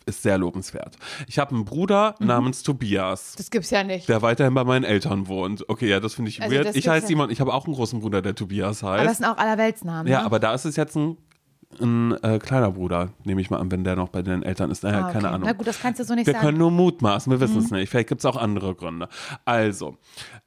Ist 0.07 0.23
sehr 0.23 0.39
lobenswert. 0.39 0.97
Ich 1.29 1.39
habe 1.39 1.55
einen 1.55 1.65
Bruder 1.65 2.17
Mhm. 2.19 2.27
namens 2.27 2.63
Tobias 2.65 3.35
das 3.37 3.51
gibt's 3.51 3.71
ja 3.71 3.85
nicht. 3.85 4.09
der 4.09 4.23
weiterhin 4.23 4.55
bei 4.55 4.65
meinen 4.65 4.85
Eltern 4.85 5.29
wohnt. 5.29 5.69
Okay, 5.69 5.89
ja, 5.89 6.01
das 6.01 6.15
finde 6.15 6.31
ich 6.31 6.43
Also 6.43 6.55
weird. 6.55 6.75
Ich 6.75 6.89
heiße 6.89 7.05
ja- 7.05 7.09
Simon, 7.09 7.31
ich 7.31 7.41
habe 7.41 7.53
auch 7.55 7.67
einen 7.67 7.75
großen 7.75 8.01
Bruder, 8.01 8.21
der 8.23 8.35
Tobias 8.35 8.83
aber 8.83 8.97
das 8.99 9.07
heißt. 9.09 9.17
sind 9.19 9.27
auch 9.27 9.37
allerweltsnamen. 9.39 10.11
Ja, 10.11 10.21
ne? 10.21 10.25
aber 10.27 10.39
da 10.41 10.53
ist 10.55 10.65
es 10.65 10.75
jetzt 10.77 10.97
ein, 10.97 11.17
ein 11.81 12.13
äh, 12.25 12.39
kleiner 12.39 12.73
Bruder, 12.73 13.11
nehme 13.25 13.41
ich 13.41 13.49
mal 13.51 13.59
an, 13.59 13.71
wenn 13.71 13.85
der 13.85 13.95
noch 13.97 14.09
bei 14.09 14.23
den 14.23 14.43
Eltern 14.43 14.71
ist. 14.71 14.83
Naja, 14.83 14.99
Ah, 14.99 15.05
okay. 15.05 15.13
keine 15.15 15.29
Ahnung. 15.29 15.43
Na 15.47 15.53
gut, 15.53 15.67
das 15.67 15.81
kannst 15.81 16.01
du 16.01 16.05
so 16.05 16.15
nicht 16.15 16.27
Wir 16.27 16.33
sagen. 16.33 16.45
Mhm. 16.45 16.49
können 16.49 16.59
nur 16.59 16.71
mutmaßen, 16.73 17.31
wir 17.31 17.39
wissen 17.41 17.59
es 17.59 17.71
nicht. 17.71 17.89
Vielleicht 17.91 18.09
gibt 18.09 18.21
es 18.21 18.25
auch 18.27 18.37
andere 18.37 18.75
Gründe. 18.75 19.09
Also, 19.45 19.97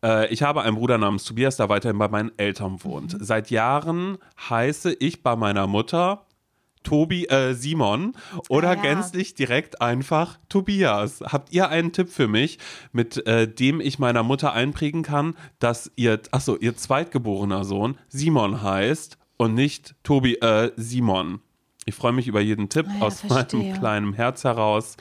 äh, 0.04 0.28
ich 0.34 0.44
habe 0.44 0.64
einen 0.64 0.76
Bruder 0.76 0.98
namens 0.98 1.24
Tobias, 1.24 1.56
der 1.58 1.70
weiterhin 1.70 1.98
bei 1.98 2.10
meinen 2.10 2.32
Eltern 2.38 2.84
wohnt. 2.84 3.14
Mhm. 3.14 3.24
Seit 3.24 3.50
Jahren 3.52 4.18
heiße 4.50 4.94
ich 5.00 5.24
bei 5.24 5.36
meiner 5.36 5.66
Mutter 5.68 6.26
Tobi, 6.84 7.28
äh, 7.28 7.54
Simon 7.54 8.12
oder 8.50 8.72
Ah, 8.72 8.76
ja. 8.76 8.82
gänzlich 8.82 9.34
direkt 9.36 9.82
einfach 9.82 10.38
Tobias. 10.50 11.22
Habt 11.22 11.54
ihr 11.54 11.70
einen 11.70 11.94
Tipp 11.94 12.10
für 12.10 12.28
mich, 12.28 12.60
mit 12.92 13.26
äh, 13.26 13.48
dem 13.48 13.80
ich 13.80 14.00
meiner 14.00 14.24
Mutter 14.24 14.52
einprägen 14.52 15.02
kann, 15.02 15.36
dass 15.60 15.90
ihr, 15.96 16.20
achso, 16.32 16.58
ihr 16.58 16.76
zweitgeborener 16.76 17.64
Sohn 17.64 17.98
Simon 18.10 18.62
heißt 18.62 19.18
und 19.38 19.54
nicht 19.54 19.96
Tobi, 20.04 20.36
äh, 20.36 20.72
Simon? 20.76 21.40
Ich 21.86 21.96
freue 21.96 22.14
mich 22.14 22.28
über 22.28 22.40
jeden 22.42 22.70
Tipp 22.70 22.86
Ah 22.90 22.96
ja, 23.00 23.02
aus 23.06 23.22
verstehe. 23.22 23.60
meinem 23.60 23.74
kleinen 23.80 24.14
Herz 24.14 24.44
heraus. 24.44 24.96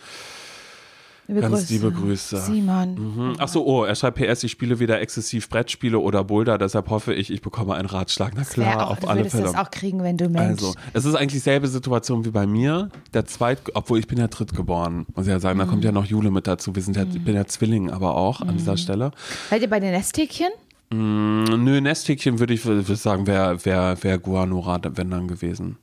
Liebe 1.29 1.41
Ganz 1.41 1.71
liebe 1.71 1.93
Grüße. 1.93 2.37
Simon. 2.39 2.95
Mhm. 2.95 3.35
Achso, 3.39 3.63
oh, 3.63 3.85
er 3.85 3.95
schreibt 3.95 4.19
PS, 4.19 4.43
ich 4.43 4.51
spiele 4.51 4.81
wieder 4.81 5.01
exzessiv 5.01 5.49
Brettspiele 5.49 5.99
oder 5.99 6.25
Boulder, 6.25 6.59
deshalb 6.59 6.91
hoffe 6.91 7.15
ich, 7.15 7.31
ich 7.31 7.41
bekomme 7.41 7.75
einen 7.75 7.87
Ratschlag. 7.89 8.33
Na 8.35 8.43
klar, 8.43 8.89
auch, 8.89 8.91
auf 8.91 9.01
du 9.01 9.07
alle 9.07 9.21
würdest 9.21 9.37
Fälle. 9.37 9.47
das 9.47 9.55
auch 9.55 9.71
kriegen, 9.71 10.03
wenn 10.03 10.19
du 10.19 10.29
Mensch. 10.29 10.61
Also, 10.63 10.75
es 10.93 11.05
ist 11.05 11.15
eigentlich 11.15 11.43
selbe 11.45 11.69
Situation 11.69 12.25
wie 12.25 12.31
bei 12.33 12.47
mir. 12.47 12.89
Der 13.15 13.25
zweit, 13.25 13.61
obwohl 13.75 14.01
ich 14.01 14.09
bin 14.09 14.19
ja 14.19 14.27
drittgeboren, 14.27 15.07
muss 15.15 15.27
ich 15.27 15.31
ja 15.31 15.39
sagen. 15.39 15.61
Da 15.61 15.65
kommt 15.67 15.85
ja 15.85 15.93
noch 15.93 16.05
Jule 16.07 16.33
mit 16.33 16.49
dazu. 16.49 16.75
Wir 16.75 16.83
sind 16.83 16.97
ja, 16.97 17.05
ich 17.05 17.25
bin 17.25 17.37
ja 17.37 17.47
Zwilling, 17.47 17.91
aber 17.91 18.17
auch 18.17 18.41
an 18.41 18.57
dieser 18.57 18.77
Stelle. 18.77 19.13
Seid 19.49 19.63
ihr 19.63 19.71
bei 19.71 19.79
den 19.79 19.93
Nesthäkchen? 19.93 20.51
Mm, 20.93 21.65
Nö, 21.65 21.81
Nesthäkchen 21.81 22.39
würde 22.39 22.55
ich 22.55 22.63
sagen, 22.63 23.27
wäre 23.27 23.65
wär, 23.65 23.97
wär 24.03 24.19
Guanora, 24.19 24.81
wenn 24.95 25.11
dann 25.11 25.29
gewesen. 25.29 25.79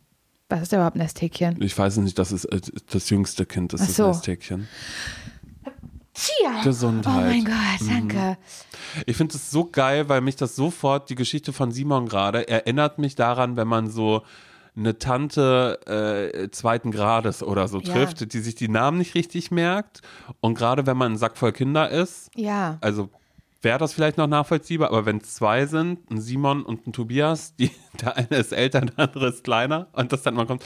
Was 0.50 0.64
ist 0.64 0.74
überhaupt 0.74 0.96
Nesthäkchen? 0.96 1.62
Ich 1.62 1.78
weiß 1.78 1.98
nicht, 1.98 2.18
das 2.18 2.32
ist 2.32 2.46
äh, 2.46 2.60
das 2.92 3.10
jüngste 3.10 3.46
Kind, 3.46 3.74
das 3.74 3.82
Ach 3.82 3.90
ist. 3.90 4.00
Nesthäkchen. 4.00 4.68
Chia. 6.14 6.64
Gesundheit. 6.64 7.14
Oh 7.16 7.30
mein 7.30 7.46
Gott, 7.46 7.88
danke. 7.90 8.38
Ich 9.06 9.16
finde 9.16 9.36
es 9.36 9.52
so 9.52 9.66
geil, 9.66 10.10
weil 10.10 10.22
mich 10.22 10.36
das 10.36 10.56
sofort, 10.56 11.10
die 11.10 11.16
Geschichte 11.16 11.54
von 11.54 11.72
Simon 11.72 12.08
gerade, 12.08 12.48
erinnert 12.48 12.98
mich 13.00 13.16
daran, 13.16 13.56
wenn 13.58 13.68
man 13.68 13.90
so 13.90 14.24
eine 14.76 14.98
Tante 14.98 15.80
äh, 16.44 16.50
zweiten 16.52 16.92
Grades 16.92 17.44
oder 17.44 17.68
so 17.68 17.80
Ja. 17.80 17.94
trifft, 17.94 18.34
die 18.34 18.40
sich 18.40 18.56
die 18.56 18.70
Namen 18.70 18.98
nicht 18.98 19.16
richtig 19.16 19.52
merkt. 19.52 20.02
Und 20.42 20.56
gerade 20.58 20.86
wenn 20.88 20.98
man 20.98 21.14
ein 21.14 21.18
Sack 21.18 21.38
voll 21.38 21.52
Kinder 21.52 21.90
ist, 21.90 22.30
Ja. 22.36 22.78
also 22.82 23.10
wäre 23.62 23.78
das 23.78 23.94
vielleicht 23.94 24.18
noch 24.18 24.28
nachvollziehbar, 24.28 24.90
aber 24.90 25.06
wenn 25.06 25.18
es 25.18 25.36
zwei 25.36 25.66
sind, 25.66 26.10
ein 26.10 26.22
Simon 26.22 26.64
und 26.64 26.88
ein 26.88 26.94
Tobias, 26.94 27.56
die, 27.56 27.72
der 28.02 28.18
eine 28.18 28.38
ist 28.38 28.54
älter, 28.54 28.82
der 28.82 29.00
andere 29.00 29.30
ist 29.30 29.44
kleiner 29.44 29.88
und 29.94 30.12
das 30.12 30.22
dann 30.24 30.36
mal 30.36 30.46
kommt, 30.46 30.64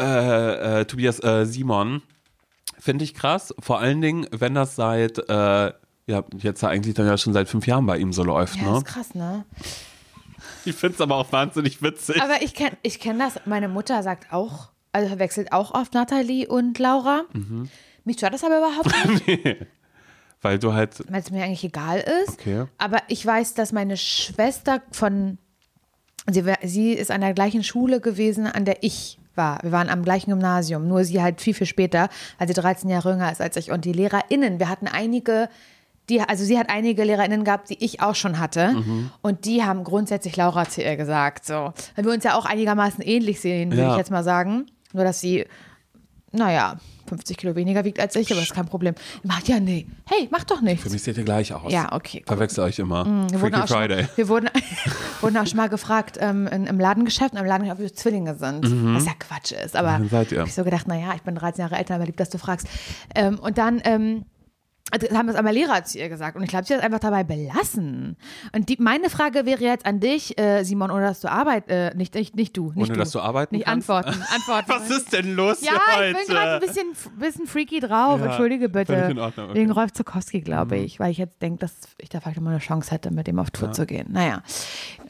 äh, 0.00 0.80
äh, 0.80 0.84
Tobias, 0.84 1.22
äh, 1.22 1.44
Simon, 1.44 2.02
finde 2.78 3.04
ich 3.04 3.14
krass. 3.14 3.54
Vor 3.58 3.78
allen 3.80 4.00
Dingen, 4.00 4.26
wenn 4.32 4.54
das 4.54 4.76
seit, 4.76 5.18
äh, 5.28 5.72
ja, 6.06 6.24
jetzt 6.38 6.64
eigentlich 6.64 6.94
dann 6.94 7.06
ja 7.06 7.16
schon 7.18 7.32
seit 7.32 7.48
fünf 7.48 7.66
Jahren 7.66 7.86
bei 7.86 7.98
ihm 7.98 8.12
so 8.12 8.24
läuft, 8.24 8.56
Ja, 8.56 8.70
ne? 8.72 8.78
ist 8.78 8.84
krass, 8.86 9.14
ne? 9.14 9.44
Ich 10.64 10.74
finde 10.74 10.94
es 10.94 11.00
aber 11.00 11.16
auch 11.16 11.30
wahnsinnig 11.32 11.82
witzig. 11.82 12.20
Aber 12.20 12.42
ich 12.42 12.54
kenne 12.54 12.76
ich 12.82 13.00
kenn 13.00 13.18
das. 13.18 13.40
Meine 13.46 13.68
Mutter 13.68 14.02
sagt 14.02 14.32
auch, 14.32 14.70
also 14.92 15.08
verwechselt 15.08 15.52
auch 15.52 15.74
oft 15.74 15.94
Nathalie 15.94 16.48
und 16.48 16.78
Laura. 16.78 17.22
Mhm. 17.32 17.68
Mich 18.04 18.16
stört 18.16 18.34
das 18.34 18.44
aber 18.44 18.58
überhaupt 18.58 19.26
nicht, 19.26 19.56
Weil 20.42 20.58
du 20.58 20.72
halt, 20.74 21.02
weil 21.08 21.20
es 21.20 21.30
mir 21.30 21.44
eigentlich 21.44 21.64
egal 21.64 22.04
ist. 22.24 22.40
Okay. 22.40 22.64
Aber 22.78 22.98
ich 23.08 23.24
weiß, 23.24 23.54
dass 23.54 23.72
meine 23.72 23.96
Schwester 23.96 24.82
von, 24.90 25.38
sie, 26.30 26.44
sie 26.64 26.92
ist 26.92 27.10
an 27.10 27.20
der 27.20 27.32
gleichen 27.32 27.62
Schule 27.64 28.00
gewesen, 28.00 28.46
an 28.46 28.64
der 28.64 28.82
ich 28.82 29.18
war. 29.34 29.62
Wir 29.62 29.72
waren 29.72 29.88
am 29.88 30.02
gleichen 30.02 30.30
Gymnasium, 30.30 30.86
nur 30.88 31.04
sie 31.04 31.22
halt 31.22 31.40
viel, 31.40 31.54
viel 31.54 31.66
später, 31.66 32.08
weil 32.38 32.48
sie 32.48 32.54
13 32.54 32.90
Jahre 32.90 33.12
jünger 33.12 33.30
ist 33.32 33.40
als 33.40 33.56
ich. 33.56 33.70
Und 33.70 33.84
die 33.84 33.92
LehrerInnen, 33.92 34.58
wir 34.58 34.68
hatten 34.68 34.88
einige, 34.88 35.48
die, 36.10 36.20
also 36.20 36.44
sie 36.44 36.58
hat 36.58 36.68
einige 36.68 37.04
LehrerInnen 37.04 37.44
gehabt, 37.44 37.70
die 37.70 37.82
ich 37.82 38.00
auch 38.02 38.14
schon 38.16 38.38
hatte. 38.40 38.74
Und 39.22 39.44
die 39.46 39.62
haben 39.64 39.84
grundsätzlich 39.84 40.36
Laura 40.36 40.68
zu 40.68 40.82
ihr 40.82 40.96
gesagt. 40.96 41.46
So. 41.46 41.72
Weil 41.94 42.04
wir 42.04 42.12
uns 42.12 42.24
ja 42.24 42.34
auch 42.36 42.44
einigermaßen 42.44 43.02
ähnlich 43.02 43.40
sehen, 43.40 43.70
würde 43.70 43.82
Ja. 43.82 43.92
ich 43.92 43.96
jetzt 43.98 44.10
mal 44.10 44.24
sagen. 44.24 44.66
Nur, 44.92 45.04
dass 45.04 45.20
sie, 45.20 45.46
naja, 46.32 46.76
50 47.12 47.36
Kilo 47.36 47.54
weniger 47.54 47.84
wiegt 47.84 48.00
als 48.00 48.16
ich, 48.16 48.30
aber 48.30 48.40
das 48.40 48.48
ist 48.48 48.54
kein 48.54 48.64
Problem. 48.66 48.94
Macht 49.22 49.48
ja, 49.48 49.60
nee. 49.60 49.86
Hey, 50.06 50.28
mach 50.30 50.44
doch 50.44 50.62
nichts. 50.62 50.82
für 50.82 50.90
mich 50.90 51.02
seht 51.02 51.18
ihr 51.18 51.24
gleich 51.24 51.52
aus. 51.52 51.70
Ja, 51.70 51.92
okay. 51.92 52.22
Verwechsel 52.26 52.64
euch 52.64 52.78
immer. 52.78 53.04
Wir 53.04 53.40
wurden, 53.40 53.52
Freaky 53.52 53.56
auch 53.56 53.68
Friday. 53.76 54.04
Schon, 54.04 54.16
wir 54.16 54.28
wurden, 54.28 54.50
wurden 55.20 55.36
auch 55.36 55.46
schon 55.46 55.56
mal 55.58 55.68
gefragt 55.68 56.16
ähm, 56.20 56.46
in, 56.46 56.66
im 56.66 56.80
Ladengeschäft, 56.80 57.34
im 57.34 57.44
Ladengeschäft, 57.44 57.78
ob 57.80 57.84
wir 57.84 57.94
Zwillinge 57.94 58.34
sind. 58.36 58.64
Was 58.94 59.04
ja 59.04 59.12
Quatsch 59.18 59.52
ist. 59.52 59.76
Aber 59.76 59.88
Dann 59.92 60.08
seid 60.08 60.32
ihr. 60.32 60.40
hab 60.40 60.46
ich 60.46 60.54
so 60.54 60.64
gedacht, 60.64 60.88
naja, 60.88 61.12
ich 61.14 61.22
bin 61.22 61.34
13 61.34 61.60
Jahre 61.62 61.76
älter, 61.76 61.96
aber 61.96 62.06
lieb, 62.06 62.16
dass 62.16 62.30
du 62.30 62.38
fragst. 62.38 62.66
Ähm, 63.14 63.38
und 63.38 63.58
dann 63.58 63.82
ähm, 63.84 64.24
haben 65.14 65.28
es 65.30 65.36
aber 65.36 65.52
Lehrer 65.52 65.84
zu 65.84 65.98
ihr 65.98 66.08
gesagt. 66.10 66.36
Und 66.36 66.42
ich 66.42 66.50
glaube, 66.50 66.66
sie 66.66 66.74
hat 66.74 66.80
es 66.80 66.84
einfach 66.84 66.98
dabei 66.98 67.24
belassen. 67.24 68.16
Und 68.54 68.68
die, 68.68 68.76
meine 68.78 69.08
Frage 69.08 69.46
wäre 69.46 69.62
jetzt 69.62 69.86
an 69.86 70.00
dich, 70.00 70.38
äh, 70.38 70.64
Simon, 70.64 70.90
ohne 70.90 71.02
dass 71.06 71.20
du 71.20 71.30
arbeitest, 71.30 71.70
äh, 71.70 71.94
nicht, 71.96 72.14
nicht, 72.14 72.36
nicht 72.36 72.56
du. 72.56 72.72
Nicht 72.72 72.76
Ohne 72.76 72.88
du. 72.88 72.98
dass 72.98 73.10
du 73.12 73.20
arbeiten 73.20 73.54
Nicht 73.56 73.64
kannst? 73.66 73.88
antworten. 73.88 74.22
antworten. 74.34 74.64
Was 74.68 74.90
ist 74.90 75.12
denn 75.12 75.34
los 75.34 75.62
Ja, 75.62 75.70
hier 75.72 75.80
ich 76.10 76.14
heute? 76.14 76.26
bin 76.26 76.34
gerade 76.36 76.54
ein 76.54 76.60
bisschen, 76.60 77.18
bisschen 77.18 77.46
freaky 77.46 77.80
drauf. 77.80 78.20
Ja, 78.20 78.26
Entschuldige 78.26 78.68
bitte. 78.68 78.92
in 78.94 79.18
Ordnung, 79.18 79.46
okay. 79.46 79.54
Mhm. 79.58 79.62
Wegen 79.62 79.70
Rolf 79.72 79.92
Zukowski, 79.92 80.40
glaube 80.42 80.76
ich. 80.76 81.00
Weil 81.00 81.10
ich 81.10 81.18
jetzt 81.18 81.40
denke, 81.40 81.60
dass 81.60 81.72
ich 81.98 82.08
da 82.10 82.20
vielleicht 82.20 82.40
mal 82.40 82.50
eine 82.50 82.58
Chance 82.58 82.90
hätte, 82.90 83.10
mit 83.10 83.26
dem 83.26 83.38
auf 83.38 83.50
Tour 83.50 83.72
zu 83.72 83.86
gehen. 83.86 84.08
Naja. 84.10 84.42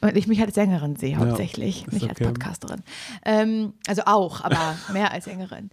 Und 0.00 0.17
ich 0.17 0.26
mich 0.29 0.41
als 0.41 0.55
Sängerin 0.55 0.97
sehe, 0.97 1.17
hauptsächlich. 1.17 1.87
nicht 1.88 2.05
als 2.09 2.12
okay. 2.21 2.25
Podcasterin. 2.26 2.83
Ähm, 3.25 3.73
also 3.88 4.02
auch, 4.07 4.43
aber 4.45 4.76
mehr 4.93 5.12
als 5.12 5.25
Sängerin. 5.25 5.71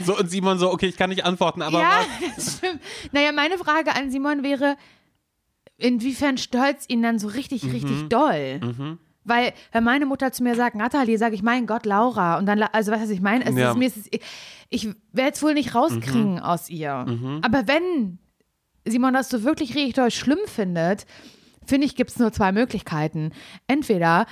So, 0.00 0.16
und 0.18 0.30
Simon 0.30 0.58
so, 0.58 0.70
okay, 0.72 0.86
ich 0.86 0.96
kann 0.96 1.10
nicht 1.10 1.24
antworten, 1.24 1.62
aber 1.62 1.80
ja, 1.80 1.90
was? 1.98 2.34
das 2.36 2.56
stimmt. 2.58 2.80
Naja, 3.12 3.32
meine 3.32 3.58
Frage 3.58 3.94
an 3.94 4.10
Simon 4.10 4.42
wäre, 4.42 4.76
inwiefern 5.76 6.38
stört 6.38 6.78
ihn 6.88 7.02
dann 7.02 7.18
so 7.18 7.28
richtig, 7.28 7.64
Mhm. 7.64 7.70
richtig 7.70 8.08
doll? 8.08 8.60
Weil, 9.24 9.52
wenn 9.70 9.84
meine 9.84 10.06
Mutter 10.06 10.32
zu 10.32 10.42
mir 10.42 10.56
sagt, 10.56 10.74
Nathalie, 10.74 11.16
sage 11.16 11.34
ich, 11.34 11.42
mein 11.42 11.66
Gott, 11.66 11.86
Laura. 11.86 12.38
Und 12.38 12.46
dann, 12.46 12.60
also, 12.62 12.90
weißt 12.90 13.02
du, 13.02 13.06
was 13.06 13.10
ich 13.10 13.20
meine? 13.20 13.44
Es 13.44 13.56
Ja. 13.56 13.70
ist, 13.70 13.76
mir 13.76 13.86
ist, 13.86 14.08
ich 14.68 14.88
werde 15.12 15.32
es 15.34 15.42
wohl 15.42 15.54
nicht 15.54 15.74
rauskriegen 15.74 16.34
Mhm. 16.34 16.38
aus 16.40 16.68
ihr. 16.70 17.06
Aber 17.42 17.68
wenn 17.68 18.18
Simon 18.84 19.14
das 19.14 19.28
so 19.28 19.44
wirklich 19.44 19.76
richtig 19.76 19.94
doll 19.94 20.10
schlimm 20.10 20.40
findet, 20.46 21.06
finde 21.64 21.86
ich, 21.86 21.94
gibt 21.94 22.10
es 22.10 22.18
nur 22.18 22.32
zwei 22.32 22.50
Möglichkeiten. 22.50 23.30
Entweder 23.68 24.26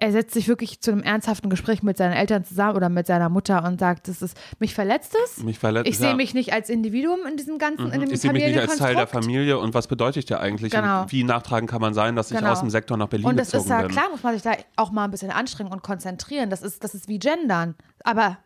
er 0.00 0.12
setzt 0.12 0.32
sich 0.34 0.46
wirklich 0.46 0.80
zu 0.80 0.92
einem 0.92 1.02
ernsthaften 1.02 1.50
Gespräch 1.50 1.82
mit 1.82 1.96
seinen 1.96 2.12
Eltern 2.12 2.44
zusammen 2.44 2.76
oder 2.76 2.88
mit 2.88 3.06
seiner 3.08 3.28
Mutter 3.28 3.64
und 3.64 3.80
sagt, 3.80 4.06
das 4.06 4.22
ist, 4.22 4.36
mich 4.60 4.72
verletzt 4.74 5.16
es. 5.24 5.42
Mich 5.42 5.58
verletzt- 5.58 5.88
Ich 5.88 5.98
sehe 5.98 6.10
ja. 6.10 6.14
mich 6.14 6.34
nicht 6.34 6.52
als 6.52 6.70
Individuum 6.70 7.18
in 7.28 7.36
diesem 7.36 7.58
ganzen, 7.58 7.90
in 7.92 8.00
dem 8.02 8.10
Ich 8.12 8.20
sehe 8.20 8.32
mich 8.32 8.44
nicht 8.44 8.58
als 8.58 8.76
Teil 8.76 8.94
der. 8.94 9.08
Familie 9.08 9.58
und 9.58 9.74
was 9.74 9.88
bedeutet 9.88 10.18
ich 10.18 10.26
dir 10.26 10.38
eigentlich? 10.40 10.72
Genau. 10.72 11.02
Und 11.02 11.12
wie 11.12 11.24
nachtragend 11.24 11.68
kann 11.68 11.80
man 11.80 11.94
sein, 11.94 12.14
dass 12.14 12.30
ich 12.30 12.36
Genau. 12.38 12.52
aus 12.52 12.60
dem 12.60 12.70
Sektor 12.70 12.96
nach 12.96 13.08
Berlin 13.08 13.26
Und 13.26 13.36
das 13.38 13.48
gezogen 13.50 13.64
ist 13.64 13.70
ja 13.70 13.80
bin? 13.82 13.90
klar, 13.90 14.08
muss 14.10 14.22
man 14.22 14.34
sich 14.34 14.42
da 14.42 14.52
auch 14.76 14.92
mal 14.92 15.04
ein 15.04 15.10
bisschen 15.10 15.30
anstrengen 15.32 15.72
und 15.72 15.82
konzentrieren. 15.82 16.48
Das 16.50 16.62
ist, 16.62 16.84
das 16.84 16.94
ist 16.94 17.08
wie 17.08 17.18
Gendern. 17.18 17.74
Aber 18.04 18.38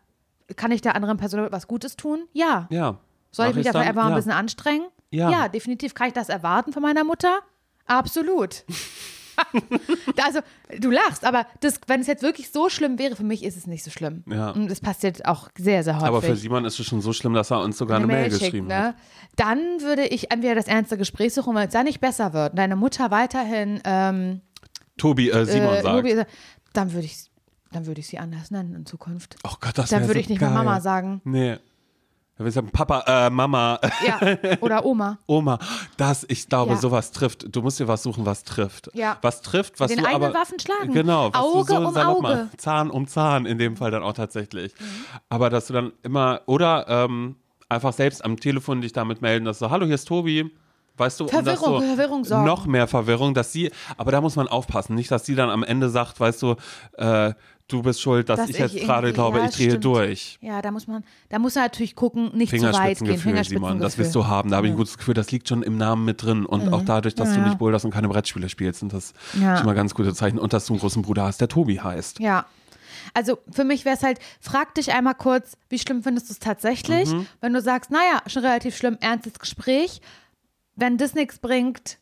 kann 0.55 0.71
ich 0.71 0.81
der 0.81 0.95
anderen 0.95 1.17
Person 1.17 1.47
was 1.51 1.67
Gutes 1.67 1.95
tun? 1.97 2.23
Ja. 2.33 2.67
Ja. 2.71 2.97
Soll 3.31 3.45
Mach 3.45 3.49
ich 3.51 3.55
mich 3.57 3.65
dafür 3.67 3.81
einfach 3.81 4.03
ja. 4.03 4.09
ein 4.09 4.15
bisschen 4.15 4.31
anstrengen? 4.31 4.87
Ja. 5.11 5.47
definitiv. 5.49 5.93
Kann 5.93 6.07
ich 6.07 6.13
das 6.13 6.29
erwarten 6.29 6.73
von 6.73 6.81
meiner 6.81 7.03
Mutter? 7.03 7.39
Absolut. 7.85 8.63
also, 10.23 10.39
du 10.79 10.89
lachst, 10.91 11.25
aber 11.25 11.45
das, 11.61 11.79
wenn 11.87 12.01
es 12.01 12.07
jetzt 12.07 12.23
wirklich 12.23 12.51
so 12.51 12.69
schlimm 12.69 12.99
wäre, 12.99 13.15
für 13.15 13.23
mich 13.23 13.43
ist 13.43 13.57
es 13.57 13.67
nicht 13.67 13.83
so 13.83 13.91
schlimm. 13.91 14.23
Ja. 14.27 14.51
Und 14.51 14.69
das 14.69 14.79
passiert 14.79 15.25
auch 15.25 15.49
sehr, 15.57 15.83
sehr 15.83 15.95
häufig. 15.95 16.07
Aber 16.07 16.21
für 16.21 16.35
Simon 16.35 16.65
ist 16.65 16.79
es 16.79 16.85
schon 16.85 17.01
so 17.01 17.13
schlimm, 17.13 17.33
dass 17.33 17.51
er 17.51 17.61
uns 17.61 17.77
sogar 17.77 17.97
eine, 17.97 18.07
Mail, 18.07 18.29
schickt, 18.31 18.39
geschrieben 18.41 18.73
hat. 18.73 18.95
ne? 18.95 18.95
Dann 19.35 19.59
würde 19.81 20.05
ich 20.05 20.31
entweder 20.31 20.55
das 20.55 20.67
ernste 20.67 20.97
Gespräch 20.97 21.33
suchen, 21.33 21.55
wenn 21.55 21.67
es 21.67 21.73
dann 21.73 21.85
nicht 21.85 21.99
besser 22.01 22.33
wird 22.33 22.57
deine 22.57 22.75
Mutter 22.75 23.09
weiterhin 23.11 23.81
ähm, 23.83 24.41
Tobi, 24.97 25.29
äh, 25.29 25.45
Simon 25.45 25.73
äh, 25.75 25.81
sagt. 25.81 25.95
Lobi- 26.07 26.25
dann 26.73 26.93
würde 26.93 27.05
ich 27.05 27.17
dann 27.71 27.87
würde 27.87 28.01
ich 28.01 28.07
sie 28.07 28.19
anders 28.19 28.51
nennen 28.51 28.75
in 28.75 28.85
Zukunft. 28.85 29.35
oh 29.43 29.53
Gott, 29.59 29.77
das 29.77 29.89
Dann 29.89 30.01
wär 30.01 30.07
würde 30.09 30.19
so 30.19 30.23
ich 30.25 30.29
nicht 30.29 30.39
geil. 30.39 30.49
mehr 30.51 30.63
Mama 30.63 30.79
sagen. 30.79 31.21
Nee. 31.23 31.57
Ich 32.39 32.53
sagen, 32.53 32.71
Papa, 32.71 33.03
äh, 33.07 33.29
Mama, 33.29 33.79
Ja, 34.05 34.19
oder 34.61 34.83
Oma. 34.85 35.19
Oma, 35.27 35.59
das, 35.97 36.25
ich 36.27 36.49
glaube, 36.49 36.73
Ja. 36.73 36.77
sowas 36.79 37.11
trifft. 37.11 37.45
Du 37.55 37.61
musst 37.61 37.79
dir 37.79 37.87
was 37.87 38.01
suchen, 38.03 38.25
was 38.25 38.43
trifft. 38.43 38.89
Ja. 38.93 39.17
Was 39.21 39.41
trifft, 39.43 39.79
was 39.79 39.89
Den 39.91 39.99
du 39.99 40.05
eigenen 40.07 40.25
aber, 40.31 40.39
Waffen 40.39 40.59
schlagen. 40.59 40.91
Genau. 40.93 41.31
Was 41.31 41.39
Auge 41.41 41.73
so 41.73 41.77
um 41.87 41.95
Auge. 41.97 42.21
machst. 42.21 42.59
Zahn 42.61 42.89
um 42.89 43.07
Zahn, 43.07 43.45
in 43.45 43.59
dem 43.59 43.77
Fall 43.77 43.91
dann 43.91 44.01
auch 44.03 44.13
tatsächlich. 44.13 44.73
Mhm. 44.79 44.85
Aber 45.29 45.49
dass 45.51 45.67
du 45.67 45.73
dann 45.73 45.93
immer, 46.01 46.41
oder 46.47 46.85
ähm, 46.87 47.35
einfach 47.69 47.93
selbst 47.93 48.25
am 48.25 48.39
Telefon 48.39 48.81
dich 48.81 48.93
damit 48.93 49.21
melden, 49.21 49.45
dass 49.45 49.59
so, 49.59 49.69
hallo, 49.69 49.85
hier 49.85 49.95
ist 49.95 50.05
Tobi. 50.07 50.51
Weißt 50.97 51.19
du, 51.19 51.23
um 51.23 51.29
Verwirrung, 51.29 51.81
so, 51.81 51.87
Verwirrung 51.87 52.23
sorgen. 52.23 52.45
noch 52.45 52.65
mehr 52.67 52.87
Verwirrung, 52.87 53.33
dass 53.33 53.51
sie, 53.51 53.71
aber 53.97 54.11
da 54.11 54.21
muss 54.21 54.35
man 54.35 54.47
aufpassen, 54.47 54.93
nicht, 54.95 55.09
dass 55.09 55.25
sie 55.25 55.33
dann 55.35 55.49
am 55.49 55.63
Ende 55.63 55.89
sagt, 55.89 56.19
weißt 56.19 56.41
du, 56.43 56.55
äh, 56.97 57.33
du 57.67 57.81
bist 57.81 57.99
schuld, 58.01 58.29
dass, 58.29 58.41
Dass 58.41 58.49
ich 58.49 58.59
jetzt 58.59 58.75
gerade 58.77 59.11
glaube, 59.13 59.39
ja, 59.39 59.45
ich 59.45 59.51
drehe 59.55 59.69
stimmt. 59.71 59.85
durch. 59.85 60.37
Ja, 60.41 60.61
da 60.61 60.69
muss 60.69 60.85
man, 60.85 61.03
da 61.29 61.39
muss 61.39 61.55
man 61.55 61.63
natürlich 61.63 61.95
gucken, 61.95 62.29
nicht 62.35 62.51
zu 62.51 62.61
weit 62.61 62.99
gehen. 62.99 63.17
Fingerspitzengefühl, 63.17 63.43
Simon, 63.43 63.79
das 63.79 63.97
wirst 63.97 64.13
du 64.13 64.27
haben. 64.27 64.51
Da 64.51 64.57
habe 64.57 64.67
ich 64.67 64.73
ein 64.73 64.77
gutes 64.77 64.97
Gefühl, 64.97 65.15
das 65.15 65.31
liegt 65.31 65.47
schon 65.49 65.63
im 65.63 65.77
Namen 65.77 66.05
mit 66.05 66.21
drin. 66.21 66.45
Und 66.45 66.71
auch 66.71 66.83
dadurch, 66.83 67.15
dass 67.15 67.29
du 67.29 67.35
Mhm. 67.37 67.41
Ja. 67.41 67.47
nicht 67.49 67.57
boulderst 67.57 67.85
und 67.85 67.91
keine 67.91 68.09
Brettspiele 68.09 68.47
spielst, 68.49 68.81
sind 68.81 68.93
das 68.93 69.13
Ja. 69.41 69.57
schon 69.57 69.65
mal 69.65 69.73
ganz 69.73 69.95
gute 69.95 70.13
Zeichen. 70.13 70.37
Und 70.37 70.53
dass 70.53 70.67
du 70.67 70.73
einen 70.73 70.79
großen 70.81 71.01
Bruder 71.01 71.23
hast, 71.23 71.41
der 71.41 71.47
Tobi 71.47 71.79
heißt. 71.79 72.19
Ja. 72.19 72.45
Also 73.15 73.39
für 73.51 73.63
mich 73.63 73.85
wäre 73.85 73.95
es 73.95 74.03
halt, 74.03 74.19
frag 74.39 74.75
dich 74.75 74.93
einmal 74.93 75.15
kurz, 75.15 75.57
wie 75.69 75.79
schlimm 75.79 76.03
findest 76.03 76.29
du 76.29 76.33
es 76.33 76.39
tatsächlich? 76.39 77.11
Mhm. 77.11 77.25
Wenn 77.41 77.53
du 77.53 77.61
sagst, 77.61 77.89
naja, 77.91 78.21
schon 78.27 78.43
relativ 78.43 78.77
schlimm, 78.77 78.97
ernstes 79.01 79.39
Gespräch. 79.39 80.01
Wenn 80.75 80.97
das 80.97 81.13
nichts 81.13 81.39
bringt, 81.39 81.99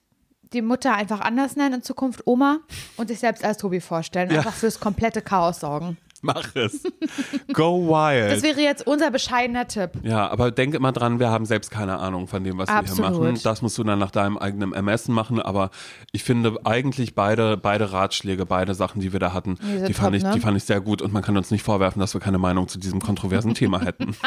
die 0.54 0.62
Mutter 0.62 0.94
einfach 0.96 1.22
anders 1.22 1.56
nennen 1.56 1.76
in 1.76 1.84
Zukunft 1.84 2.22
Oma 2.26 2.60
und 2.98 3.08
sich 3.08 3.20
selbst 3.20 3.44
als 3.44 3.58
Tobi 3.58 3.80
vorstellen. 3.80 4.30
Ja. 4.32 4.38
Einfach 4.38 4.54
fürs 4.54 4.80
komplette 4.80 5.22
Chaos 5.22 5.60
sorgen. 5.60 5.98
Mach 6.22 6.56
es. 6.56 6.84
Go 7.54 7.88
wild. 7.88 8.32
Das 8.32 8.44
wäre 8.44 8.62
jetzt 8.62 8.86
unser 8.86 9.10
bescheidener 9.10 9.68
Tipp. 9.68 9.92
Ja, 10.04 10.30
aber 10.30 10.52
denk 10.52 10.76
immer 10.76 10.92
dran, 10.92 11.20
wir 11.20 11.30
haben 11.30 11.46
selbst 11.46 11.72
keine 11.72 11.98
Ahnung 11.98 12.28
von 12.28 12.44
dem, 12.44 12.60
was 12.60 12.70
wir 12.70 12.74
hier 12.74 12.80
Absolut. 12.80 13.20
machen. 13.24 13.40
Das 13.44 13.62
musst 13.64 13.78
du 13.78 13.84
dann 13.84 13.98
nach 13.98 14.12
deinem 14.12 14.38
eigenen 14.38 14.74
Ermessen 14.74 15.16
machen. 15.16 15.42
Aber 15.42 15.72
ich 16.12 16.24
finde 16.24 16.60
eigentlich 16.64 17.16
beide, 17.16 17.58
beide 17.58 17.92
Ratschläge, 17.92 18.46
beide 18.46 18.76
Sachen, 18.76 19.02
die 19.02 19.14
wir 19.14 19.20
da 19.20 19.34
hatten, 19.34 19.58
Die 19.64 19.88
die, 19.88 19.94
fand 19.94 20.10
top, 20.10 20.14
ich, 20.16 20.24
ne? 20.24 20.32
die 20.36 20.40
fand 20.40 20.58
ich 20.58 20.64
sehr 20.64 20.80
gut. 20.80 21.02
Und 21.02 21.12
man 21.12 21.24
kann 21.24 21.36
uns 21.38 21.50
nicht 21.50 21.64
vorwerfen, 21.64 22.00
dass 22.00 22.14
wir 22.14 22.22
keine 22.22 22.38
Meinung 22.38 22.68
zu 22.68 22.78
diesem 22.78 23.00
kontroversen 23.02 23.56
Thema 23.56 23.82
hätten. 23.82 24.16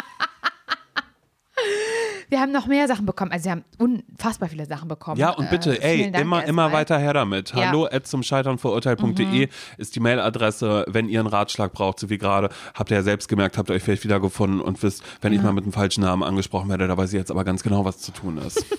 Wir 2.31 2.41
haben 2.41 2.53
noch 2.53 2.67
mehr 2.67 2.87
Sachen 2.89 3.07
bekommen. 3.07 3.31
Also 3.33 3.45
wir 3.47 3.53
haben 3.53 3.65
unfassbar 3.79 4.49
viele 4.49 4.67
Sachen 4.67 4.89
bekommen. 4.89 5.19
Ja, 5.19 5.31
und 5.31 5.51
bitte, 5.51 5.81
Äh, 5.83 6.11
ey, 6.11 6.21
immer, 6.21 6.45
immer 6.45 6.73
weiter 6.73 6.99
her 6.99 7.13
damit. 7.13 7.51
Ja. 7.51 7.57
Mhm. 7.57 7.67
Hallo 7.67 7.87
at 7.91 8.07
zum 8.07 8.23
Scheitern 8.23 8.59
verurteilt.de 8.59 9.49
ist 9.79 9.97
die 9.97 10.01
Mailadresse. 10.01 10.85
Wenn 10.89 11.09
ihr 11.09 11.21
einen 11.21 11.29
Ratschlag 11.29 11.73
braucht, 11.73 12.01
so 12.01 12.11
wie 12.11 12.19
gerade, 12.19 12.49
habt 12.75 12.91
ihr 12.91 12.97
ja 12.99 13.03
selbst 13.03 13.29
gemerkt, 13.29 13.59
habt 13.59 13.71
ihr 13.71 13.75
euch 13.75 13.83
vielleicht 13.83 14.05
wiedergefunden 14.05 14.61
und 14.61 14.83
wisst, 14.83 15.03
wenn 15.21 15.33
ich 15.33 15.43
mal 15.43 15.53
mit 15.53 15.65
einem 15.65 15.73
falschen 15.73 16.03
Namen 16.03 16.23
angesprochen 16.23 16.69
werde, 16.69 16.87
da 16.89 16.97
weiß 16.97 17.13
ich 17.13 17.19
jetzt 17.19 17.31
aber 17.31 17.45
ganz 17.45 17.63
genau, 17.63 17.85
was 17.85 17.99
zu 17.99 18.13
tun 18.13 18.39
ist. 18.39 18.65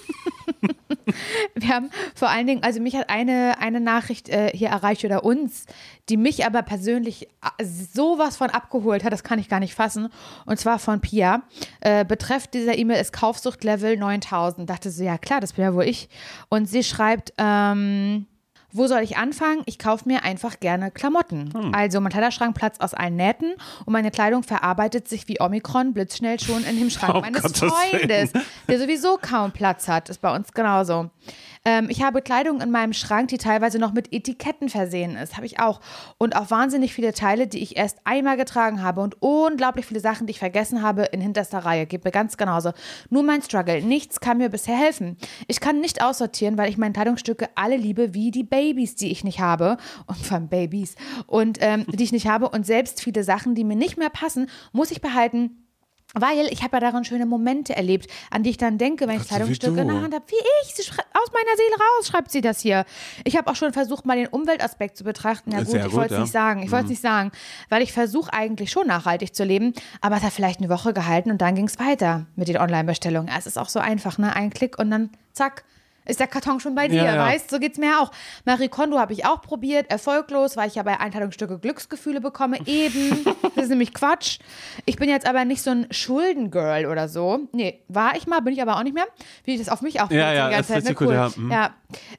Wir 1.55 1.69
haben 1.69 1.89
vor 2.13 2.29
allen 2.29 2.47
Dingen, 2.47 2.63
also 2.63 2.79
mich 2.79 2.95
hat 2.95 3.09
eine, 3.09 3.55
eine 3.59 3.79
Nachricht 3.79 4.29
äh, 4.29 4.51
hier 4.53 4.69
erreicht 4.69 5.03
oder 5.05 5.24
uns, 5.24 5.65
die 6.09 6.17
mich 6.17 6.45
aber 6.45 6.62
persönlich 6.62 7.27
äh, 7.57 7.63
sowas 7.63 8.38
von 8.38 8.50
abgeholt 8.50 9.03
hat, 9.03 9.13
das 9.13 9.24
kann 9.24 9.39
ich 9.39 9.50
gar 9.50 9.59
nicht 9.59 9.75
fassen. 9.75 10.09
Und 10.45 10.59
zwar 10.59 10.79
von 10.79 11.01
Pia. 11.01 11.43
Äh, 11.81 12.05
betreff 12.05 12.47
dieser 12.47 12.77
E-Mail 12.77 13.01
ist 13.01 13.13
Kaufsuchtlevel 13.13 13.97
9000. 13.97 14.69
Dachte 14.69 14.91
sie, 14.91 15.05
ja 15.05 15.17
klar, 15.17 15.41
das 15.41 15.53
bin 15.53 15.63
ja 15.63 15.74
wohl 15.74 15.85
ich. 15.85 16.09
Und 16.50 16.67
sie 16.67 16.83
schreibt, 16.83 17.33
ähm, 17.38 18.27
wo 18.75 18.88
soll 18.88 19.00
ich 19.01 19.17
anfangen? 19.17 19.62
Ich 19.65 19.79
kaufe 19.79 20.08
mir 20.08 20.24
einfach 20.24 20.60
gerne 20.60 20.91
Klamotten. 20.91 21.74
Also 21.74 22.01
mein 22.01 22.12
Kleiderschrank 22.12 22.55
platzt 22.55 22.82
aus 22.82 22.94
allen 22.94 23.15
Nähten 23.15 23.53
und 23.86 23.94
meine 23.94 24.12
Kleidung 24.12 24.44
verarbeitet 24.44 25.08
sich 25.08 25.27
wie 25.27 25.39
Omikron 25.39 25.94
blitzschnell 25.94 26.39
schon 26.39 26.63
in 26.65 26.77
dem 26.77 26.89
Schrank 26.89 27.15
Um 27.15 27.22
meines 27.22 27.41
Gottes. 27.41 27.72
Freundes, 27.72 28.34
der 28.67 28.79
sowieso 28.79 29.17
kaum 29.22 29.51
Platz 29.51 29.88
hat. 29.88 30.10
Ist 30.10 30.22
bei 30.22 30.36
uns 30.36 30.51
genauso. 30.51 31.10
Ähm, 31.65 31.89
ich 31.89 32.01
habe 32.03 32.22
Kleidung 32.22 32.62
in 32.62 32.72
meinem 32.72 32.93
Schrank, 32.93 33.27
die 33.27 33.38
teilweise 33.38 33.79
noch 33.79 33.91
mit 33.91 34.13
Etiketten 34.13 34.69
versehen 34.69 35.15
ist. 35.15 35.36
Habe 35.36 35.45
ich 35.45 35.60
auch. 35.60 35.81
Und 36.17 36.36
auch 36.36 36.50
wahnsinnig 36.51 36.93
viele 36.93 37.13
Teile, 37.13 37.48
die 37.48 37.62
ich 37.62 37.75
erst 37.75 38.00
einmal 38.05 38.38
getragen 38.38 38.81
habe 38.81 39.01
und 39.01 39.22
unglaublich 39.22 39.86
viele 39.86 40.00
Sachen, 40.00 40.27
die 40.27 40.31
ich 40.31 40.39
vergessen 40.39 40.81
habe 40.81 41.03
in 41.03 41.19
hinterster 41.19 41.60
Reihe. 41.60 41.86
Geht 41.86 42.05
mir 42.05 42.12
ganz 42.12 42.38
genauso. 42.38 42.72
Nur 43.10 43.24
mein 43.24 43.41
Struggle. 43.41 43.81
Nichts 43.81 44.19
kann 44.19 44.38
mir 44.38 44.50
bisher 44.50 44.77
helfen. 44.77 45.17
Ich 45.48 45.60
kann 45.60 45.81
nicht 45.81 46.01
aussortieren, 46.01 46.57
weil 46.57 46.69
ich 46.69 46.77
meine 46.77 46.93
Kleidungsstücke 46.93 47.50
alle 47.55 47.77
liebe 47.77 48.13
wie 48.13 48.31
die 48.31 48.43
Babys, 48.43 48.95
die 48.95 49.12
ich 49.12 49.24
nicht 49.24 49.39
habe. 49.39 49.77
Und 50.05 50.31
allem 50.45 50.48
Babys. 50.48 50.95
Und 51.27 51.57
ähm, 51.62 51.86
die 51.88 52.03
ich 52.03 52.12
nicht 52.12 52.27
habe. 52.27 52.50
Und 52.50 52.65
selbst 52.65 53.01
viele 53.01 53.24
Sachen, 53.24 53.55
die 53.55 53.63
mir 53.63 53.75
nicht 53.75 53.98
mehr 53.98 54.10
passen, 54.10 54.50
muss 54.72 54.91
ich 54.91 55.01
behalten. 55.01 55.64
Weil 56.13 56.47
ich 56.47 56.63
habe 56.63 56.77
ja 56.77 56.79
darin 56.79 57.03
schöne 57.03 57.25
Momente 57.25 57.75
erlebt, 57.75 58.09
an 58.31 58.43
die 58.43 58.51
ich 58.51 58.57
dann 58.57 58.77
denke, 58.77 59.07
wenn 59.07 59.19
ich 59.19 59.27
Kleidungsstücke 59.27 59.81
in 59.81 59.88
der 59.88 60.01
Hand 60.01 60.13
habe. 60.13 60.24
Wie 60.27 60.35
ich, 60.63 60.74
sie 60.74 60.89
aus 60.89 61.31
meiner 61.33 61.57
Seele 61.57 61.75
raus, 61.75 62.07
schreibt 62.07 62.31
sie 62.31 62.41
das 62.41 62.62
hier. 62.62 62.85
Ich 63.25 63.35
habe 63.35 63.51
auch 63.51 63.55
schon 63.55 63.74
versucht, 63.74 64.05
mal 64.05 64.15
den 64.15 64.27
Umweltaspekt 64.27 64.95
zu 64.97 65.03
betrachten. 65.03 65.51
Ja 65.51 65.59
gut, 65.59 65.67
Sehr 65.69 65.81
ich 65.81 65.91
gut, 65.91 65.95
wollte 65.95 66.13
es 66.13 66.17
ja. 66.17 66.21
nicht 66.21 66.31
sagen. 66.31 66.63
Ich 66.63 66.71
wollte 66.71 66.85
es 66.85 66.89
nicht 66.91 67.01
sagen, 67.01 67.31
weil 67.69 67.81
ich 67.81 67.91
versuche 67.91 68.31
eigentlich 68.31 68.71
schon 68.71 68.88
nachhaltig 68.88 69.35
zu 69.35 69.43
leben, 69.43 69.74
aber 70.00 70.17
es 70.17 70.24
hat 70.24 70.31
vielleicht 70.31 70.59
eine 70.59 70.69
Woche 70.69 70.93
gehalten 70.93 71.31
und 71.31 71.41
dann 71.41 71.55
ging 71.55 71.65
es 71.65 71.79
weiter 71.79 72.27
mit 72.35 72.47
den 72.47 72.57
Online-Bestellungen. 72.57 73.29
Es 73.35 73.45
ist 73.45 73.57
auch 73.57 73.69
so 73.69 73.79
einfach, 73.79 74.17
ne? 74.17 74.35
Ein 74.35 74.51
Klick 74.51 74.79
und 74.79 74.91
dann 74.91 75.09
zack. 75.33 75.65
Ist 76.05 76.19
der 76.19 76.27
Karton 76.27 76.59
schon 76.59 76.75
bei 76.75 76.88
dir, 76.88 77.03
Ja, 77.03 77.15
ja. 77.15 77.24
weißt? 77.25 77.50
So 77.50 77.59
geht's 77.59 77.77
mir 77.77 78.00
auch. 78.00 78.12
Marie 78.45 78.67
Kondo 78.69 79.00
habe 79.00 79.13
ich 79.13 79.25
auch 79.25 79.41
probiert, 79.41 79.89
erfolglos, 79.89 80.55
weil 80.57 80.67
ich 80.67 80.75
ja 80.75 80.83
bei 80.83 81.00
Einteilungsstücke 81.00 81.59
Glücksgefühle 81.59 82.21
bekomme. 82.21 82.57
Eben. 82.65 83.25
Das 83.55 83.65
ist 83.65 83.69
nämlich 83.69 83.93
Quatsch. 83.93 84.39
Ich 84.85 84.97
bin 84.97 85.09
jetzt 85.09 85.27
aber 85.27 85.45
nicht 85.45 85.62
so 85.62 85.71
ein 85.71 85.88
Schuldengirl 85.91 86.85
oder 86.85 87.07
so. 87.07 87.39
Nee, 87.53 87.81
war 87.88 88.15
ich 88.15 88.27
mal, 88.27 88.41
bin 88.41 88.53
ich 88.53 88.62
aber 88.62 88.77
auch 88.77 88.83
nicht 88.83 88.93
mehr. 88.93 89.05
Wie 89.44 89.53
ich 89.53 89.59
das 89.59 89.70
auf 89.70 89.81
mich 89.81 90.01
auch 90.01 90.11
Ja, 90.11 90.33
ja, 90.33 90.48
die 90.50 90.55
ganze 90.55 90.74
Zeit. 90.74 90.83
Ne? 90.85 90.96
Cool. 91.00 91.13
ja. 91.13 91.31
Mhm. 91.35 91.51
Ja, 91.51 91.70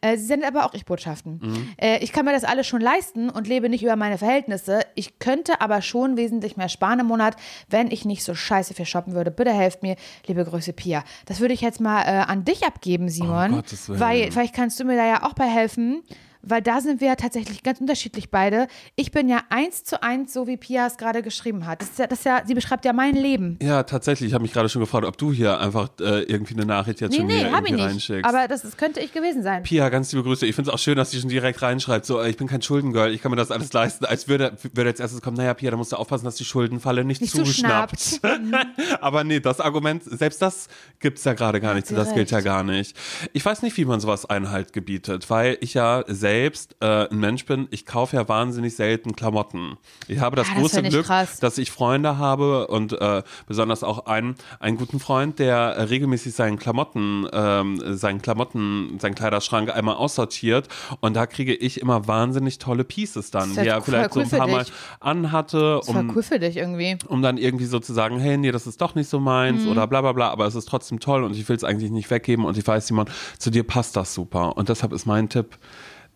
äh, 0.01 0.17
sie 0.17 0.25
sendet 0.27 0.49
aber 0.49 0.67
auch 0.67 0.75
Ich-Botschaften. 0.75 1.75
Äh, 1.77 1.99
ich 2.03 2.13
kann 2.13 2.25
mir 2.25 2.33
das 2.33 2.45
alles 2.45 2.67
schon 2.67 2.81
leisten 2.81 3.31
und 3.31 3.47
lebe 3.49 3.69
nicht 3.69 3.83
über 3.83 3.97
meine 3.97 4.19
Verhältnisse. 4.19 4.81
Ich 4.95 5.19
könnte 5.19 5.61
aber 5.61 5.83
schon 5.83 6.17
wesentlich 6.17 6.57
mehr 6.57 6.69
sparen 6.69 7.01
im 7.01 7.07
Monat, 7.07 7.37
wenn 7.69 7.91
ich 7.91 8.05
nicht 8.05 8.25
so 8.25 8.35
scheiße 8.35 8.75
viel 8.75 8.87
shoppen 8.87 9.15
würde. 9.15 9.31
Bitte 9.31 9.53
helft 9.53 9.83
mir, 9.83 9.97
liebe 10.27 10.45
Grüße 10.45 10.73
Pia. 10.73 11.05
Das 11.27 11.41
würde 11.41 11.55
ich 11.55 11.61
jetzt 11.61 11.81
mal 11.81 12.03
äh, 12.03 12.25
an 12.27 12.45
dich 12.45 12.65
abgeben, 12.65 13.09
Simon. 13.09 13.53
Willen. 13.53 14.01
weil 14.01 14.31
vielleicht 14.33 14.55
kannst 14.55 14.79
du 14.81 14.85
mir 14.85 14.97
da 14.97 15.07
ja 15.07 15.23
auch 15.23 15.35
bei 15.35 15.47
helfen. 15.47 16.03
Weil 16.49 16.63
da 16.63 16.81
sind 16.81 17.01
wir 17.01 17.09
ja 17.09 17.17
tatsächlich 17.17 17.63
ganz 17.63 17.81
unterschiedlich 17.81 18.31
beide. 18.31 18.69
Ich 18.95 19.11
bin 19.11 19.29
ja 19.29 19.41
eins 19.51 19.85
zu 19.85 20.03
eins, 20.03 20.33
so 20.33 20.47
wie 20.47 20.57
Pia 20.57 20.87
es 20.87 20.97
gerade 20.97 21.23
geschrieben 21.23 21.67
hat. 21.67 21.83
Das 21.83 21.91
ist 21.91 21.99
ja, 21.99 22.07
das 22.07 22.21
ist 22.21 22.25
ja, 22.25 22.43
sie 22.47 22.55
beschreibt 22.55 22.85
ja 22.85 22.93
mein 22.93 23.15
Leben. 23.15 23.59
Ja, 23.61 23.83
tatsächlich. 23.83 24.29
Ich 24.29 24.35
habe 24.35 24.43
mich 24.43 24.53
gerade 24.53 24.69
schon 24.69 24.81
gefragt, 24.81 25.05
ob 25.05 25.19
du 25.19 25.33
hier 25.33 25.59
einfach 25.61 25.89
äh, 26.01 26.23
irgendwie 26.23 26.55
eine 26.55 26.65
Nachricht 26.67 27.01
jetzt 27.01 27.11
Nee, 27.13 27.19
schon 27.19 27.27
nee, 27.27 27.41
wieder 27.41 27.53
hab 27.53 27.65
ich 27.67 27.73
nicht. 27.73 27.83
reinschickst. 27.85 28.25
Aber 28.25 28.47
das, 28.49 28.63
das 28.63 28.77
könnte 28.77 29.01
ich 29.01 29.13
gewesen 29.13 29.43
sein. 29.43 29.63
Pia, 29.65 29.89
ganz 29.89 30.13
liebe 30.13 30.23
Grüße. 30.25 30.47
Ich 30.47 30.55
finde 30.55 30.71
es 30.71 30.75
auch 30.75 30.79
schön, 30.79 30.97
dass 30.97 31.11
sie 31.11 31.21
schon 31.21 31.29
direkt 31.31 31.61
reinschreibt, 31.63 32.07
so, 32.07 32.21
äh, 32.21 32.31
ich 32.31 32.37
bin 32.37 32.47
kein 32.47 32.63
Schuldengirl, 32.63 33.13
ich 33.13 33.23
kann 33.23 33.31
mir 33.31 33.37
das 33.37 33.51
alles 33.51 33.73
leisten. 33.73 34.05
Als 34.05 34.29
würde, 34.29 34.57
würde 34.73 34.91
als 34.91 35.01
erstes 35.01 35.21
kommen, 35.23 35.37
naja, 35.37 35.53
Pia, 35.55 35.71
da 35.71 35.77
musst 35.77 35.93
du 35.93 35.97
aufpassen, 35.97 36.25
dass 36.27 36.37
die 36.37 36.45
Schuldenfalle 36.45 37.05
nicht, 37.05 37.21
Nicht 37.21 37.35
zuschnappt. 37.35 37.99
zuschnappt. 37.99 38.67
Aber 39.01 39.25
nee, 39.25 39.41
das 39.41 39.61
Argument, 39.61 40.03
selbst 40.05 40.41
das 40.43 40.69
gibt's 41.01 41.25
ja 41.25 41.33
gerade 41.33 41.61
gar 41.61 41.75
nicht. 41.75 41.91
Das 41.91 42.15
gilt 42.15 42.31
ja 42.31 42.37
recht. 42.39 42.45
gar 42.45 42.63
nicht. 42.63 42.97
Ich 43.33 43.45
weiß 43.45 43.63
nicht, 43.63 43.77
wie 43.77 43.85
man 43.85 43.99
sowas 44.01 44.27
Einhalt 44.27 44.73
gebietet, 44.73 45.29
weil 45.31 45.59
ich 45.61 45.75
ja 45.75 46.05
selbst 46.07 46.36
äh, 46.45 47.09
ein 47.09 47.19
Mensch 47.19 47.45
bin, 47.47 47.69
ich 47.71 47.87
kaufe 47.87 48.17
ja 48.17 48.29
wahnsinnig 48.29 48.77
selten 48.77 49.15
Klamotten. 49.17 49.77
Ich 50.09 50.19
habe 50.21 50.37
das 50.37 50.49
Ja, 50.49 50.55
das 50.55 50.63
große 50.63 50.83
Glück, 50.83 51.07
krass. 51.07 51.39
dass 51.41 51.59
ich 51.59 51.71
Freunde 51.71 52.19
habe 52.19 52.67
und 52.69 52.93
äh, 52.93 53.23
besonders 53.47 53.83
auch 53.83 54.07
einen, 54.07 54.37
einen 54.61 54.77
guten 54.77 55.01
Freund, 55.01 55.39
der 55.39 55.57
äh, 55.57 55.83
regelmäßig 55.83 56.35
seinen 56.35 56.59
Klamotten, 56.59 57.27
ähm, 57.33 57.81
seinen 57.97 58.21
Klamotten, 58.23 58.99
seinen 59.01 59.15
Kleiderschrank 59.15 59.75
einmal 59.75 59.97
aussortiert 59.97 60.69
und 61.01 61.15
da 61.15 61.27
kriege 61.27 61.55
ich 61.55 61.81
immer 61.81 62.07
wahnsinnig 62.07 62.59
tolle 62.59 62.85
Pieces 62.85 63.31
dann, 63.31 63.53
die 63.55 63.61
er 63.67 63.81
vielleicht 63.83 64.13
so 64.13 64.21
ein 64.21 64.29
paar 64.31 64.47
Mal 64.49 64.67
anhatte, 65.01 65.81
Das 65.85 65.95
war 65.95 66.01
um 66.03 66.13
cool 66.17 66.23
für 66.23 66.39
dich 66.39 66.57
irgendwie. 66.57 66.97
um 67.09 67.23
dann 67.23 67.39
irgendwie 67.39 67.67
so 67.67 67.79
zu 67.79 67.93
sagen, 67.93 68.19
hey, 68.19 68.37
nee, 68.37 68.53
das 68.53 68.67
ist 68.67 68.81
doch 68.81 68.95
nicht 68.95 69.09
so 69.09 69.21
meins 69.21 69.65
Mhm. 69.65 69.71
oder 69.71 69.87
bla 69.87 70.01
bla 70.01 70.13
bla, 70.13 70.31
aber 70.31 70.47
es 70.47 70.55
ist 70.55 70.69
trotzdem 70.69 71.01
toll 71.01 71.25
und 71.25 71.35
ich 71.37 71.49
will 71.49 71.57
es 71.57 71.65
eigentlich 71.65 71.91
nicht 71.91 72.11
weggeben 72.11 72.45
und 72.45 72.59
ich 72.59 72.67
weiß, 72.67 72.87
Simon, 72.89 73.07
zu 73.39 73.51
dir 73.51 73.63
passt 73.65 73.97
das 73.97 74.13
super. 74.15 74.57
Und 74.57 74.69
deshalb 74.69 74.93
ist 74.93 75.07
mein 75.07 75.29
Tipp, 75.29 75.57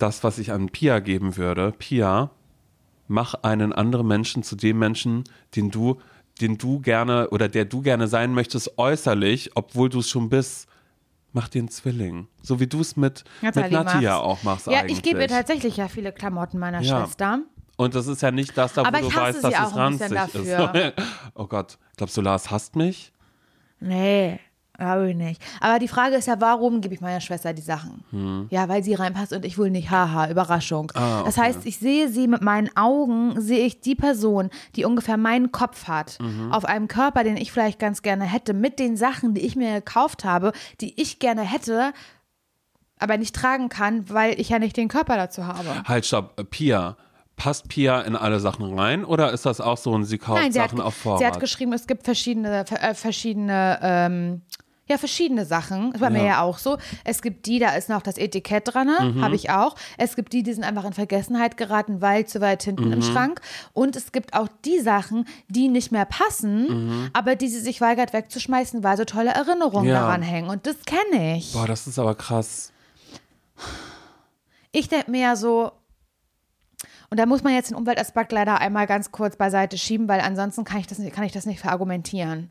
das, 0.02 0.24
was 0.24 0.38
ich 0.38 0.52
an 0.52 0.68
Pia 0.70 0.98
geben 1.00 1.36
würde, 1.36 1.72
Pia, 1.78 2.30
mach 3.08 3.34
einen 3.42 3.72
anderen 3.72 4.06
Menschen 4.06 4.42
zu 4.42 4.56
dem 4.56 4.78
Menschen, 4.78 5.24
den 5.56 5.70
du, 5.70 6.00
den 6.40 6.58
du 6.58 6.80
gerne 6.80 7.30
oder 7.30 7.48
der 7.48 7.64
du 7.64 7.82
gerne 7.82 8.08
sein 8.08 8.32
möchtest, 8.34 8.78
äußerlich, 8.78 9.50
obwohl 9.54 9.88
du 9.88 10.00
es 10.00 10.08
schon 10.08 10.28
bist. 10.28 10.68
Mach 11.32 11.48
den 11.48 11.68
Zwilling. 11.68 12.26
So 12.42 12.58
wie 12.58 12.66
du 12.66 12.80
es 12.80 12.96
mit, 12.96 13.22
mit 13.40 13.54
Nathalie 13.54 13.84
Nati 13.84 14.02
ja 14.04 14.10
machst. 14.14 14.24
auch 14.24 14.42
machst 14.42 14.66
Ja, 14.66 14.80
eigentlich. 14.80 14.96
ich 14.98 15.02
gebe 15.04 15.20
ihr 15.20 15.28
tatsächlich 15.28 15.76
ja 15.76 15.86
viele 15.86 16.10
Klamotten 16.12 16.58
meiner 16.58 16.80
Ja. 16.80 17.04
Schwester. 17.04 17.40
Und 17.76 17.94
das 17.94 18.08
ist 18.08 18.20
ja 18.20 18.30
nicht 18.32 18.58
das, 18.58 18.72
da 18.74 18.82
wo 18.82 18.86
Aber 18.88 18.98
du 19.00 19.14
weißt, 19.14 19.44
dass 19.44 19.54
es 19.54 19.76
ranzig 19.76 20.10
ist. 20.10 20.94
oh 21.34 21.46
Gott. 21.46 21.78
Glaubst 21.96 22.16
du, 22.16 22.20
Lars 22.20 22.50
hasst 22.50 22.74
mich? 22.74 23.12
Nee, 23.78 24.40
glaube 24.80 25.10
ich 25.10 25.16
nicht. 25.16 25.42
Aber 25.60 25.78
die 25.78 25.88
Frage 25.88 26.16
ist 26.16 26.26
ja, 26.26 26.40
warum 26.40 26.80
gebe 26.80 26.94
ich 26.94 27.00
meiner 27.00 27.20
Schwester 27.20 27.52
die 27.52 27.62
Sachen? 27.62 28.48
Ja, 28.50 28.68
weil 28.68 28.82
sie 28.82 28.94
reinpasst 28.94 29.32
und 29.32 29.44
ich 29.44 29.56
wohl 29.58 29.70
nicht. 29.70 29.90
Haha, 29.90 30.28
Überraschung. 30.30 30.90
Hm. 30.94 31.02
Ah, 31.02 31.22
Das 31.24 31.36
okay. 31.38 31.46
heißt, 31.46 31.66
ich 31.66 31.78
sehe 31.78 32.08
sie 32.08 32.26
mit 32.26 32.42
meinen 32.42 32.70
Augen, 32.76 33.40
sehe 33.40 33.64
ich 33.64 33.80
die 33.80 33.94
Person, 33.94 34.50
die 34.76 34.84
ungefähr 34.84 35.16
meinen 35.16 35.52
Kopf 35.52 35.86
hat, 35.86 36.18
Mhm. 36.20 36.52
auf 36.52 36.64
einem 36.64 36.88
Körper, 36.88 37.22
den 37.24 37.36
ich 37.36 37.52
vielleicht 37.52 37.78
ganz 37.78 38.02
gerne 38.02 38.24
hätte, 38.24 38.54
mit 38.54 38.78
den 38.78 38.96
Sachen, 38.96 39.34
die 39.34 39.42
ich 39.42 39.54
mir 39.56 39.74
gekauft 39.74 40.24
habe, 40.24 40.52
die 40.80 41.00
ich 41.00 41.18
gerne 41.18 41.42
hätte, 41.42 41.92
aber 42.98 43.16
nicht 43.16 43.34
tragen 43.34 43.68
kann, 43.68 44.08
weil 44.10 44.38
ich 44.40 44.48
ja 44.50 44.58
nicht 44.58 44.76
den 44.76 44.88
Körper 44.88 45.16
dazu 45.16 45.46
habe. 45.46 45.82
Halt, 45.86 46.04
stopp. 46.06 46.50
Pia. 46.50 46.96
Passt 47.36 47.68
Pia 47.68 48.02
in 48.02 48.16
alle 48.16 48.38
Sachen 48.38 48.78
rein 48.78 49.02
oder 49.02 49.32
ist 49.32 49.46
das 49.46 49.62
auch 49.62 49.78
so 49.78 49.96
ein, 49.96 50.04
sie 50.04 50.18
kauft 50.18 50.42
Nein, 50.42 50.52
sie 50.52 50.60
hat, 50.60 50.70
Sachen 50.72 50.82
auf 50.82 50.92
Vorrat? 50.94 51.20
sie 51.20 51.26
hat 51.26 51.40
geschrieben, 51.40 51.72
es 51.72 51.86
gibt 51.86 52.04
verschiedene, 52.04 52.66
äh, 52.70 52.92
verschiedene, 52.94 53.78
ähm, 53.80 54.42
ja, 54.90 54.98
verschiedene 54.98 55.44
Sachen. 55.46 55.92
Das 55.92 56.00
war 56.00 56.10
mir 56.10 56.18
Ja. 56.20 56.24
ja 56.26 56.42
auch 56.42 56.58
so. 56.58 56.76
Es 57.04 57.22
gibt 57.22 57.46
die, 57.46 57.58
da 57.58 57.70
ist 57.74 57.88
noch 57.88 58.02
das 58.02 58.18
Etikett 58.18 58.74
dran, 58.74 58.88
Mhm. 58.88 59.22
habe 59.24 59.34
ich 59.34 59.50
auch. 59.50 59.76
Es 59.96 60.16
gibt 60.16 60.32
die, 60.32 60.42
die 60.42 60.52
sind 60.52 60.64
einfach 60.64 60.84
in 60.84 60.92
Vergessenheit 60.92 61.56
geraten, 61.56 62.00
weil 62.02 62.26
zu 62.26 62.40
weit 62.40 62.62
hinten 62.62 62.86
Mhm. 62.86 62.92
im 62.94 63.02
Schrank. 63.02 63.40
Und 63.72 63.96
es 63.96 64.12
gibt 64.12 64.34
auch 64.34 64.48
die 64.64 64.80
Sachen, 64.80 65.26
die 65.48 65.68
nicht 65.68 65.92
mehr 65.92 66.04
passen, 66.04 66.86
Mhm. 66.88 67.10
aber 67.12 67.36
die 67.36 67.48
sie 67.48 67.60
sich 67.60 67.80
weigert 67.80 68.12
wegzuschmeißen, 68.12 68.82
weil 68.82 68.96
so 68.96 69.04
tolle 69.04 69.30
Erinnerungen 69.30 69.88
Ja. 69.88 70.00
daran 70.00 70.22
hängen. 70.22 70.48
Und 70.50 70.66
das 70.66 70.76
kenne 70.84 71.36
ich. 71.36 71.52
Boah, 71.52 71.66
das 71.66 71.86
ist 71.86 71.98
aber 71.98 72.14
krass. 72.14 72.72
Ich 74.72 74.88
denke 74.88 75.10
mir 75.10 75.20
ja 75.22 75.36
so, 75.36 75.72
und 77.10 77.18
da 77.18 77.26
muss 77.26 77.42
man 77.42 77.52
jetzt 77.54 77.70
den 77.70 77.76
Umweltaspekt 77.76 78.30
leider 78.32 78.60
einmal 78.60 78.86
ganz 78.86 79.10
kurz 79.10 79.36
beiseite 79.36 79.76
schieben, 79.78 80.06
weil 80.08 80.20
ansonsten 80.20 80.64
kann 80.64 80.78
ich 80.78 80.86
das 80.86 80.98
nicht, 80.98 81.12
kann 81.14 81.24
ich 81.24 81.32
das 81.32 81.44
nicht 81.46 81.60
verargumentieren. 81.60 82.50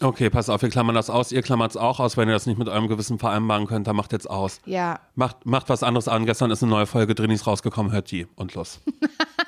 Okay, 0.00 0.28
pass 0.28 0.48
auf, 0.48 0.62
wir 0.62 0.70
klammern 0.70 0.94
das 0.94 1.08
aus. 1.08 1.30
Ihr 1.30 1.42
klammert 1.42 1.70
es 1.70 1.76
auch 1.76 2.00
aus. 2.00 2.16
Wenn 2.16 2.28
ihr 2.28 2.34
das 2.34 2.46
nicht 2.46 2.58
mit 2.58 2.68
eurem 2.68 2.88
Gewissen 2.88 3.18
vereinbaren 3.18 3.66
könnt, 3.66 3.86
dann 3.86 3.94
macht 3.94 4.12
jetzt 4.12 4.28
aus. 4.28 4.60
Ja. 4.66 5.00
Macht, 5.14 5.46
macht 5.46 5.68
was 5.68 5.82
anderes 5.82 6.08
an. 6.08 6.26
Gestern 6.26 6.50
ist 6.50 6.62
eine 6.62 6.70
neue 6.70 6.86
Folge 6.86 7.14
Drinis 7.14 7.46
rausgekommen. 7.46 7.92
Hört 7.92 8.10
die 8.10 8.26
und 8.34 8.54
los. 8.54 8.80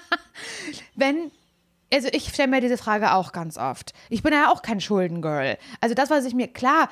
wenn 0.94 1.30
also 1.92 2.08
ich 2.12 2.28
stelle 2.28 2.48
mir 2.48 2.60
diese 2.60 2.78
Frage 2.78 3.14
auch 3.14 3.32
ganz 3.32 3.56
oft. 3.56 3.92
Ich 4.08 4.22
bin 4.22 4.32
ja 4.32 4.50
auch 4.50 4.62
kein 4.62 4.80
Schuldengirl. 4.80 5.56
Also 5.80 5.94
das, 5.94 6.10
was 6.10 6.24
ich 6.24 6.34
mir, 6.34 6.48
klar, 6.48 6.88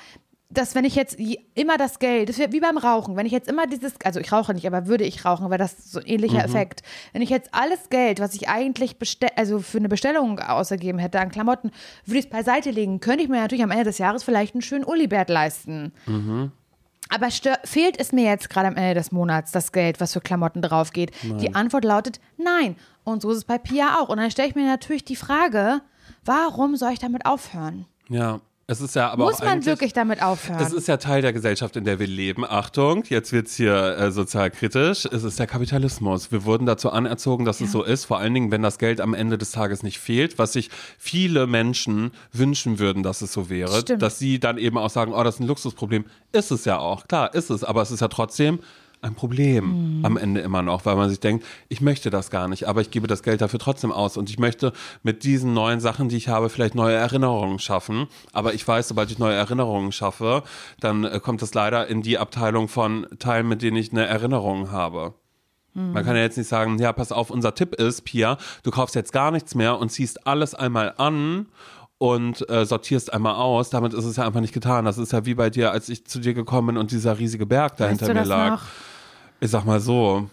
dass 0.50 0.74
wenn 0.74 0.84
ich 0.84 0.94
jetzt 0.94 1.18
je- 1.18 1.40
immer 1.54 1.76
das 1.78 1.98
Geld, 1.98 2.28
das 2.28 2.38
wäre 2.38 2.52
wie 2.52 2.60
beim 2.60 2.78
Rauchen, 2.78 3.16
wenn 3.16 3.26
ich 3.26 3.32
jetzt 3.32 3.48
immer 3.48 3.66
dieses, 3.66 3.94
also 4.04 4.20
ich 4.20 4.30
rauche 4.30 4.54
nicht, 4.54 4.66
aber 4.66 4.86
würde 4.86 5.02
ich 5.04 5.24
rauchen, 5.24 5.46
wäre 5.50 5.58
das 5.58 5.90
so 5.90 5.98
ein 5.98 6.06
ähnlicher 6.06 6.38
Effekt. 6.44 6.82
Wenn 7.12 7.22
ich 7.22 7.30
jetzt 7.30 7.48
alles 7.52 7.88
Geld, 7.90 8.20
was 8.20 8.34
ich 8.34 8.48
eigentlich 8.48 8.96
also 9.36 9.58
für 9.60 9.78
eine 9.78 9.88
Bestellung 9.88 10.38
ausgegeben 10.38 10.98
hätte 10.98 11.18
an 11.20 11.30
Klamotten, 11.30 11.70
würde 12.06 12.18
ich 12.18 12.26
es 12.26 12.30
beiseite 12.30 12.70
legen, 12.70 13.00
könnte 13.00 13.24
ich 13.24 13.28
mir 13.28 13.40
natürlich 13.40 13.64
am 13.64 13.70
Ende 13.72 13.84
des 13.84 13.98
Jahres 13.98 14.22
vielleicht 14.22 14.54
einen 14.54 14.62
schönen 14.62 14.84
Ullibert 14.84 15.28
leisten. 15.28 15.92
Aber 17.10 17.30
stör, 17.30 17.58
fehlt 17.64 17.98
es 18.00 18.12
mir 18.12 18.24
jetzt 18.24 18.48
gerade 18.48 18.68
am 18.68 18.76
Ende 18.76 18.94
des 18.94 19.12
Monats 19.12 19.52
das 19.52 19.72
Geld, 19.72 20.00
was 20.00 20.12
für 20.14 20.20
Klamotten 20.20 20.62
drauf 20.62 20.92
geht? 20.92 21.10
Die 21.22 21.54
Antwort 21.54 21.84
lautet 21.84 22.18
nein. 22.38 22.76
Und 23.04 23.20
so 23.22 23.30
ist 23.30 23.36
es 23.38 23.44
bei 23.44 23.58
Pia 23.58 23.98
auch. 24.00 24.08
Und 24.08 24.16
dann 24.18 24.30
stelle 24.30 24.48
ich 24.48 24.54
mir 24.54 24.66
natürlich 24.66 25.04
die 25.04 25.16
Frage, 25.16 25.80
warum 26.24 26.76
soll 26.76 26.92
ich 26.92 26.98
damit 27.00 27.26
aufhören? 27.26 27.84
Ja, 28.08 28.40
es 28.66 28.80
ist 28.80 28.94
ja 28.94 29.10
aber 29.10 29.24
Muss 29.24 29.42
man 29.42 29.66
wirklich 29.66 29.92
damit 29.92 30.22
aufhören? 30.22 30.60
Es 30.60 30.72
ist 30.72 30.88
ja 30.88 30.96
Teil 30.96 31.20
der 31.20 31.34
Gesellschaft, 31.34 31.76
in 31.76 31.84
der 31.84 31.98
wir 31.98 32.06
leben. 32.06 32.44
Achtung, 32.46 33.04
jetzt 33.08 33.32
wird's 33.32 33.56
hier 33.56 33.74
äh, 33.98 34.10
sozial 34.10 34.50
kritisch. 34.50 35.04
Es 35.04 35.22
ist 35.22 35.38
der 35.38 35.46
Kapitalismus. 35.46 36.32
Wir 36.32 36.44
wurden 36.44 36.64
dazu 36.64 36.90
anerzogen, 36.90 37.44
dass 37.44 37.60
es 37.60 37.70
so 37.70 37.82
ist. 37.82 38.06
Vor 38.06 38.18
allen 38.18 38.32
Dingen, 38.32 38.50
wenn 38.50 38.62
das 38.62 38.78
Geld 38.78 39.02
am 39.02 39.12
Ende 39.12 39.36
des 39.36 39.50
Tages 39.50 39.82
nicht 39.82 39.98
fehlt, 39.98 40.38
was 40.38 40.54
sich 40.54 40.70
viele 40.98 41.46
Menschen 41.46 42.12
wünschen 42.32 42.78
würden, 42.78 43.02
dass 43.02 43.20
es 43.20 43.34
so 43.34 43.50
wäre. 43.50 43.80
Stimmt. 43.80 44.00
Dass 44.00 44.18
sie 44.18 44.40
dann 44.40 44.56
eben 44.56 44.78
auch 44.78 44.90
sagen, 44.90 45.12
oh, 45.12 45.22
das 45.22 45.34
ist 45.34 45.40
ein 45.40 45.46
Luxusproblem. 45.46 46.06
Ist 46.32 46.50
es 46.50 46.64
ja 46.64 46.78
auch. 46.78 47.06
Klar, 47.06 47.34
ist 47.34 47.50
es. 47.50 47.64
Aber 47.64 47.82
es 47.82 47.90
ist 47.90 48.00
ja 48.00 48.08
trotzdem 48.08 48.60
ein 49.04 49.14
Problem 49.14 50.00
am 50.02 50.16
Ende 50.16 50.40
immer 50.40 50.62
noch, 50.62 50.86
weil 50.86 50.96
man 50.96 51.08
sich 51.08 51.20
denkt, 51.20 51.44
ich 51.68 51.80
möchte 51.80 52.10
das 52.10 52.30
gar 52.30 52.48
nicht, 52.48 52.66
aber 52.66 52.80
ich 52.80 52.90
gebe 52.90 53.06
das 53.06 53.22
Geld 53.22 53.40
dafür 53.40 53.58
trotzdem 53.58 53.92
aus 53.92 54.16
und 54.16 54.30
ich 54.30 54.38
möchte 54.38 54.72
mit 55.02 55.24
diesen 55.24 55.52
neuen 55.52 55.80
Sachen, 55.80 56.08
die 56.08 56.16
ich 56.16 56.28
habe, 56.28 56.48
vielleicht 56.48 56.74
neue 56.74 56.94
Erinnerungen 56.94 57.58
schaffen. 57.58 58.06
Aber 58.32 58.54
ich 58.54 58.66
weiß, 58.66 58.88
sobald 58.88 59.10
ich 59.10 59.18
neue 59.18 59.34
Erinnerungen 59.34 59.92
schaffe, 59.92 60.42
dann 60.80 61.04
äh, 61.04 61.20
kommt 61.20 61.42
das 61.42 61.54
leider 61.54 61.86
in 61.86 62.02
die 62.02 62.18
Abteilung 62.18 62.68
von 62.68 63.06
Teilen, 63.18 63.46
mit 63.46 63.62
denen 63.62 63.76
ich 63.76 63.92
eine 63.92 64.06
Erinnerung 64.06 64.70
habe. 64.70 65.14
Man 65.76 66.04
kann 66.04 66.14
ja 66.14 66.22
jetzt 66.22 66.38
nicht 66.38 66.46
sagen, 66.46 66.78
ja, 66.78 66.92
pass 66.92 67.10
auf, 67.10 67.30
unser 67.30 67.52
Tipp 67.56 67.74
ist, 67.74 68.02
Pia, 68.02 68.38
du 68.62 68.70
kaufst 68.70 68.94
jetzt 68.94 69.12
gar 69.12 69.32
nichts 69.32 69.56
mehr 69.56 69.76
und 69.76 69.88
ziehst 69.90 70.24
alles 70.24 70.54
einmal 70.54 70.94
an 70.98 71.46
und 71.98 72.48
äh, 72.48 72.64
sortierst 72.64 73.12
einmal 73.12 73.34
aus. 73.34 73.70
Damit 73.70 73.92
ist 73.92 74.04
es 74.04 74.16
ja 74.16 74.24
einfach 74.24 74.40
nicht 74.40 74.54
getan. 74.54 74.84
Das 74.84 74.98
ist 74.98 75.12
ja 75.12 75.26
wie 75.26 75.34
bei 75.34 75.50
dir, 75.50 75.72
als 75.72 75.88
ich 75.88 76.06
zu 76.06 76.20
dir 76.20 76.32
gekommen 76.32 76.68
bin 76.68 76.76
und 76.76 76.92
dieser 76.92 77.18
riesige 77.18 77.44
Berg 77.44 77.76
da 77.76 77.90
Weißt 77.90 78.02
du 78.02 78.14
mir 78.14 78.24
lag. 78.24 78.50
noch? 78.50 78.62
Ich 79.44 79.50
sag 79.50 79.66
mal 79.66 79.78
so, 79.78 80.30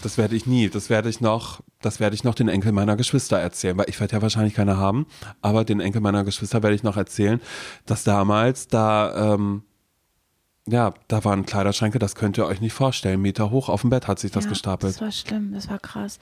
das 0.00 0.16
werde 0.16 0.36
ich 0.36 0.46
nie. 0.46 0.68
Das 0.68 0.90
werde 0.90 1.08
ich 1.08 1.20
noch, 1.20 1.60
das 1.82 1.98
werde 1.98 2.14
ich 2.14 2.22
noch 2.22 2.36
den 2.36 2.48
Enkel 2.48 2.70
meiner 2.70 2.94
Geschwister 2.94 3.36
erzählen, 3.36 3.76
weil 3.76 3.88
ich 3.88 3.98
werde 3.98 4.14
ja 4.14 4.22
wahrscheinlich 4.22 4.54
keine 4.54 4.76
haben, 4.76 5.06
aber 5.42 5.64
den 5.64 5.80
Enkel 5.80 6.00
meiner 6.00 6.22
Geschwister 6.22 6.62
werde 6.62 6.76
ich 6.76 6.84
noch 6.84 6.96
erzählen, 6.96 7.40
dass 7.84 8.04
damals 8.04 8.68
da, 8.68 9.34
ähm, 9.34 9.64
ja, 10.70 10.92
da 11.08 11.24
waren 11.24 11.46
Kleiderschränke, 11.46 11.98
das 11.98 12.14
könnt 12.14 12.36
ihr 12.38 12.46
euch 12.46 12.60
nicht 12.60 12.72
vorstellen. 12.74 13.20
Meter 13.22 13.50
hoch 13.50 13.68
auf 13.68 13.80
dem 13.80 13.90
Bett 13.90 14.06
hat 14.06 14.18
sich 14.18 14.30
das 14.30 14.44
Ja, 14.44 14.50
gestapelt. 14.50 14.94
Das 14.94 15.00
war 15.00 15.12
schlimm, 15.12 15.52
das 15.54 15.68
war 15.70 15.78
krass. 15.78 16.18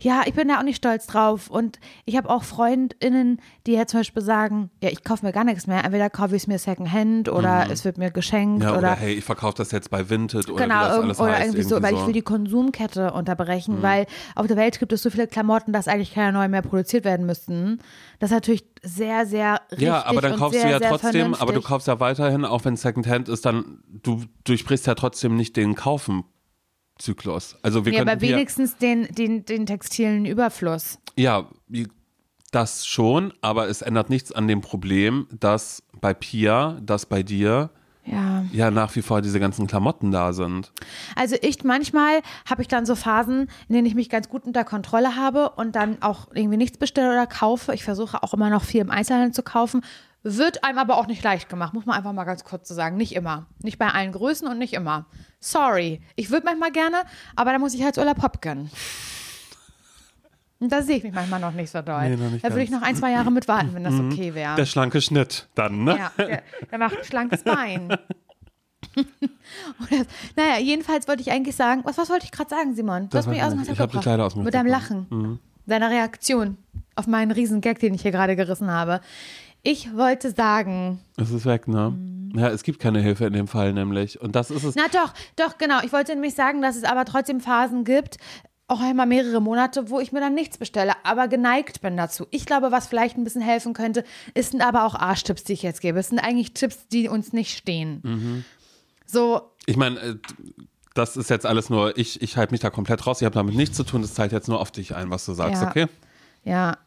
Ja, 0.00 0.22
ich 0.26 0.34
bin 0.34 0.48
da 0.48 0.58
auch 0.58 0.62
nicht 0.64 0.76
stolz 0.76 1.06
drauf. 1.06 1.48
Und 1.48 1.78
ich 2.04 2.16
habe 2.16 2.28
auch 2.30 2.42
FreundInnen, 2.42 3.40
die 3.66 3.72
ja 3.72 3.86
zum 3.86 4.00
Beispiel 4.00 4.22
sagen, 4.22 4.70
ja, 4.82 4.90
ich 4.90 5.04
kaufe 5.04 5.24
mir 5.24 5.32
gar 5.32 5.44
nichts 5.44 5.66
mehr. 5.66 5.84
Entweder 5.84 6.10
kaufe 6.10 6.34
ich 6.36 6.42
es 6.42 6.46
mir 6.48 6.58
Secondhand 6.58 7.28
oder 7.28 7.66
es 7.70 7.84
wird 7.84 7.98
mir 7.98 8.10
geschenkt 8.10 8.58
Mhm. 8.58 8.62
ja, 8.62 8.70
oder, 8.70 8.78
oder, 8.78 8.96
hey, 8.96 9.14
ich 9.14 9.24
verkaufe 9.24 9.54
das 9.56 9.70
jetzt 9.70 9.90
bei 9.90 10.08
Vinted 10.10 10.48
oder 10.50 10.62
genau, 10.62 10.80
wie 10.80 10.84
das 10.84 10.98
alles 10.98 11.20
oder 11.20 11.32
heißt. 11.32 11.44
irgendwie 11.46 11.62
so, 11.62 11.82
weil 11.82 11.94
ich 11.94 12.06
will 12.06 12.12
die 12.12 12.22
Konsumkette 12.22 13.10
Mhm. 13.10 13.16
unterbrechen, 13.18 13.82
weil 13.82 14.06
auf 14.34 14.46
der 14.46 14.56
Welt 14.56 14.78
gibt 14.78 14.92
es 14.92 15.02
so 15.02 15.10
viele 15.10 15.26
Klamotten, 15.26 15.72
dass 15.72 15.88
eigentlich 15.88 16.12
keine 16.14 16.32
neuen 16.32 16.50
mehr 16.50 16.62
produziert 16.62 17.04
werden 17.04 17.26
müssten. 17.26 17.78
Das 18.18 18.30
ist 18.30 18.34
natürlich 18.34 18.64
sehr, 18.84 19.26
sehr 19.26 19.60
richtig 19.70 19.86
Ja, 19.86 20.04
aber 20.04 20.20
dann 20.20 20.38
kaufst 20.38 20.60
sehr, 20.60 20.78
du 20.78 20.84
ja 20.84 20.90
trotzdem, 20.90 21.10
vernünftig. 21.10 21.42
aber 21.42 21.52
du 21.52 21.60
kaufst 21.62 21.88
ja 21.88 22.00
weiterhin, 22.00 22.44
auch 22.44 22.64
wenn 22.64 22.74
es 22.74 22.82
Secondhand 22.82 23.28
ist, 23.28 23.44
dann 23.44 23.82
du 23.88 24.22
durchbrichst 24.44 24.86
ja 24.86 24.94
trotzdem 24.94 25.36
nicht 25.36 25.56
den 25.56 25.74
Kaufen-Zyklus. 25.74 27.56
Also 27.62 27.84
wir 27.84 27.92
Nee, 27.92 28.00
aber 28.00 28.20
wenigstens 28.20 28.76
den, 28.76 29.06
den, 29.14 29.44
den 29.44 29.66
textilen 29.66 30.26
Überfluss. 30.26 30.98
Ja, 31.16 31.48
das 32.50 32.86
schon, 32.86 33.32
aber 33.40 33.68
es 33.68 33.82
ändert 33.82 34.10
nichts 34.10 34.30
an 34.30 34.46
dem 34.46 34.60
Problem, 34.60 35.26
dass 35.40 35.82
bei 36.00 36.14
Pia, 36.14 36.78
dass 36.82 37.06
bei 37.06 37.22
dir 37.22 37.70
Ja. 38.06 38.44
ja 38.52 38.70
nach 38.70 38.94
wie 38.96 39.02
vor 39.02 39.22
diese 39.22 39.40
ganzen 39.40 39.66
Klamotten 39.66 40.10
da 40.10 40.32
sind. 40.32 40.72
Also 41.16 41.36
ich 41.40 41.64
manchmal 41.64 42.20
habe 42.48 42.62
ich 42.62 42.68
dann 42.68 42.86
so 42.86 42.94
Phasen, 42.94 43.48
in 43.68 43.74
denen 43.74 43.86
ich 43.86 43.94
mich 43.94 44.10
ganz 44.10 44.28
gut 44.28 44.44
unter 44.44 44.64
Kontrolle 44.64 45.16
habe 45.16 45.50
und 45.50 45.74
dann 45.74 46.02
auch 46.02 46.28
irgendwie 46.34 46.58
nichts 46.58 46.76
bestelle 46.76 47.10
oder 47.10 47.26
kaufe. 47.26 47.72
Ich 47.74 47.84
versuche 47.84 48.22
auch 48.22 48.34
immer 48.34 48.50
noch 48.50 48.62
viel 48.62 48.80
im 48.80 48.90
Einzelhandel 48.90 49.32
zu 49.32 49.42
kaufen. 49.42 49.82
Wird 50.22 50.64
einem 50.64 50.78
aber 50.78 50.96
auch 50.96 51.06
nicht 51.06 51.22
leicht 51.22 51.50
gemacht, 51.50 51.74
muss 51.74 51.84
man 51.84 51.96
einfach 51.96 52.14
mal 52.14 52.24
ganz 52.24 52.44
kurz 52.44 52.68
so 52.68 52.74
sagen. 52.74 52.96
Nicht 52.96 53.14
immer. 53.14 53.46
Nicht 53.62 53.78
bei 53.78 53.88
allen 53.88 54.12
Größen 54.12 54.48
und 54.48 54.58
nicht 54.58 54.72
immer. 54.72 55.06
Sorry. 55.38 56.00
Ich 56.16 56.30
würde 56.30 56.46
manchmal 56.46 56.72
gerne, 56.72 57.02
aber 57.36 57.52
da 57.52 57.58
muss 57.58 57.74
ich 57.74 57.84
halt 57.84 57.98
Ulla 57.98 58.14
Pop 58.14 58.40
gönnen. 58.40 58.70
Und 60.64 60.70
da 60.72 60.80
sehe 60.82 60.96
ich 60.96 61.02
mich 61.04 61.12
manchmal 61.12 61.40
noch 61.40 61.52
nicht 61.52 61.70
so 61.70 61.82
doll. 61.82 62.08
Nee, 62.08 62.16
nicht 62.16 62.42
da 62.44 62.48
würde 62.48 62.62
ich 62.62 62.70
noch 62.70 62.80
ein, 62.80 62.96
zwei 62.96 63.10
Jahre 63.12 63.30
mit 63.30 63.46
warten, 63.48 63.70
wenn 63.74 63.84
das 63.84 63.94
okay 64.00 64.34
wäre. 64.34 64.56
Der 64.56 64.64
schlanke 64.64 65.00
Schnitt 65.02 65.46
dann, 65.54 65.84
ne? 65.84 65.98
Ja, 65.98 66.12
der, 66.16 66.42
der 66.70 66.78
macht 66.78 66.96
ein 66.96 67.04
schlankes 67.04 67.42
Bein. 67.44 67.88
Das, 69.90 70.06
naja, 70.36 70.58
jedenfalls 70.60 71.06
wollte 71.08 71.22
ich 71.22 71.30
eigentlich 71.30 71.56
sagen, 71.56 71.82
was, 71.84 71.98
was 71.98 72.08
wollte 72.10 72.24
ich 72.24 72.32
gerade 72.32 72.48
sagen, 72.50 72.74
Simon? 72.74 73.04
Du 73.04 73.08
Das 73.10 73.26
hast 73.26 73.32
mich 73.32 73.42
aus 73.42 73.50
dem 73.52 73.62
Ich 73.62 73.68
hab 73.68 73.76
dich 73.76 73.86
gebracht. 73.90 74.04
leider 74.06 74.24
aus 74.24 74.34
dem 74.34 74.44
Mit 74.44 74.54
deinem 74.54 74.66
Lachen. 74.66 75.38
Deiner 75.66 75.90
Reaktion 75.90 76.56
auf 76.94 77.06
meinen 77.06 77.30
riesen 77.30 77.60
Gag, 77.60 77.78
den 77.78 77.94
ich 77.94 78.02
hier 78.02 78.10
gerade 78.12 78.36
gerissen 78.36 78.70
habe. 78.70 79.00
Ich 79.62 79.94
wollte 79.96 80.30
sagen, 80.30 81.00
Es 81.16 81.30
ist 81.30 81.46
weg, 81.46 81.68
ne? 81.68 81.90
Mhm. 81.90 82.32
Ja, 82.38 82.48
es 82.48 82.62
gibt 82.62 82.80
keine 82.80 83.00
Hilfe 83.00 83.26
in 83.26 83.32
dem 83.32 83.48
Fall 83.48 83.72
nämlich. 83.72 84.20
Und 84.20 84.34
das 84.34 84.50
ist 84.50 84.64
es. 84.64 84.74
na 84.74 84.84
doch, 84.92 85.12
doch, 85.36 85.56
genau. 85.58 85.80
Ich 85.84 85.92
wollte 85.92 86.12
nämlich 86.14 86.34
sagen, 86.34 86.62
dass 86.62 86.76
es 86.76 86.84
aber 86.84 87.04
trotzdem 87.04 87.40
Phasen 87.40 87.84
gibt, 87.84 88.18
auch 88.66 88.80
einmal 88.80 89.06
mehrere 89.06 89.40
Monate, 89.40 89.90
wo 89.90 90.00
ich 90.00 90.12
mir 90.12 90.20
dann 90.20 90.34
nichts 90.34 90.56
bestelle, 90.58 90.92
aber 91.04 91.28
geneigt 91.28 91.80
bin 91.82 91.96
dazu. 91.96 92.26
Ich 92.30 92.46
glaube, 92.46 92.72
was 92.72 92.86
vielleicht 92.86 93.16
ein 93.18 93.24
bisschen 93.24 93.42
helfen 93.42 93.74
könnte, 93.74 94.04
ist 94.34 94.52
sind 94.52 94.62
aber 94.62 94.84
auch 94.86 94.94
Arschtipps, 94.94 95.44
die 95.44 95.52
ich 95.52 95.62
jetzt 95.62 95.80
gebe. 95.80 95.98
Es 95.98 96.08
sind 96.08 96.18
eigentlich 96.18 96.54
Tipps, 96.54 96.88
die 96.88 97.08
uns 97.08 97.32
nicht 97.32 97.56
stehen. 97.56 98.00
Mhm. 98.02 98.44
So, 99.06 99.50
Ich 99.66 99.76
meine, 99.76 100.00
äh, 100.00 100.16
das 100.94 101.16
ist 101.16 101.28
jetzt 101.28 101.44
alles 101.44 101.68
nur, 101.70 101.98
ich, 101.98 102.22
ich 102.22 102.36
halte 102.36 102.52
mich 102.52 102.60
da 102.60 102.70
komplett 102.70 103.06
raus. 103.06 103.20
Ich 103.20 103.24
habe 103.26 103.34
damit 103.34 103.54
nichts 103.54 103.76
zu 103.76 103.84
tun. 103.84 104.00
Das 104.02 104.14
zahlt 104.14 104.32
jetzt 104.32 104.48
nur 104.48 104.60
auf 104.60 104.70
dich 104.70 104.94
ein, 104.94 105.10
was 105.10 105.26
du 105.26 105.34
sagst, 105.34 105.60
Ja. 105.62 105.68
okay? 105.68 105.86
Ja. 106.44 106.78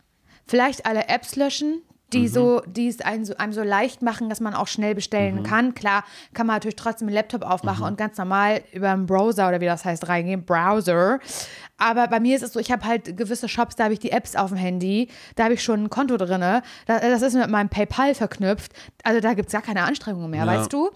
Vielleicht 0.48 0.86
alle 0.86 1.08
Apps 1.10 1.36
löschen, 1.36 1.82
die 2.13 2.28
so, 2.30 2.62
die 2.65 2.88
es 2.88 3.02
einem 3.02 3.26
so, 3.26 3.36
einem 3.38 3.52
so 3.54 3.63
leicht 3.63 4.02
machen, 4.02 4.30
dass 4.30 4.39
man 4.39 4.54
auch 4.54 4.67
schnell 4.67 4.96
bestellen 4.96 5.43
kann. 5.43 5.74
Klar, 5.74 6.04
kann 6.34 6.48
man 6.48 6.56
natürlich 6.56 6.78
trotzdem 6.78 7.08
einen 7.10 7.15
Laptop 7.15 7.43
aufmachen 7.43 7.84
und 7.86 7.98
ganz 7.98 8.17
normal 8.17 8.62
über 8.72 8.91
einen 8.91 9.06
Browser 9.06 9.50
oder 9.50 9.60
wie 9.60 9.65
das 9.65 9.84
heißt 9.84 10.08
reingehen, 10.08 10.46
Browser. 10.46 11.20
Aber 11.78 12.08
bei 12.08 12.20
mir 12.20 12.36
ist 12.36 12.41
es 12.43 12.54
so, 12.54 12.60
ich 12.60 12.72
habe 12.72 12.86
halt 12.86 13.17
gewisse 13.17 13.50
Shops, 13.50 13.76
da 13.76 13.84
habe 13.86 13.93
ich 13.93 14.00
die 14.00 14.12
Apps 14.12 14.36
auf 14.36 14.50
dem 14.50 14.58
Handy, 14.58 15.10
da 15.36 15.43
habe 15.43 15.54
ich 15.54 15.63
schon 15.63 15.84
ein 15.84 15.89
Konto 15.89 16.17
drinne. 16.17 16.63
Da, 16.86 17.00
das 17.00 17.22
ist 17.22 17.34
mit 17.36 17.50
meinem 17.50 17.70
PayPal 17.70 18.15
verknüpft. 18.15 18.72
Also 19.04 19.20
da 19.20 19.34
gibt 19.34 19.48
es 19.50 19.54
gar 19.54 19.62
keine 19.62 19.84
Anstrengungen 19.84 20.32
mehr, 20.32 20.46
Ja. 20.46 20.48
weißt 20.60 20.72
du? 20.74 20.89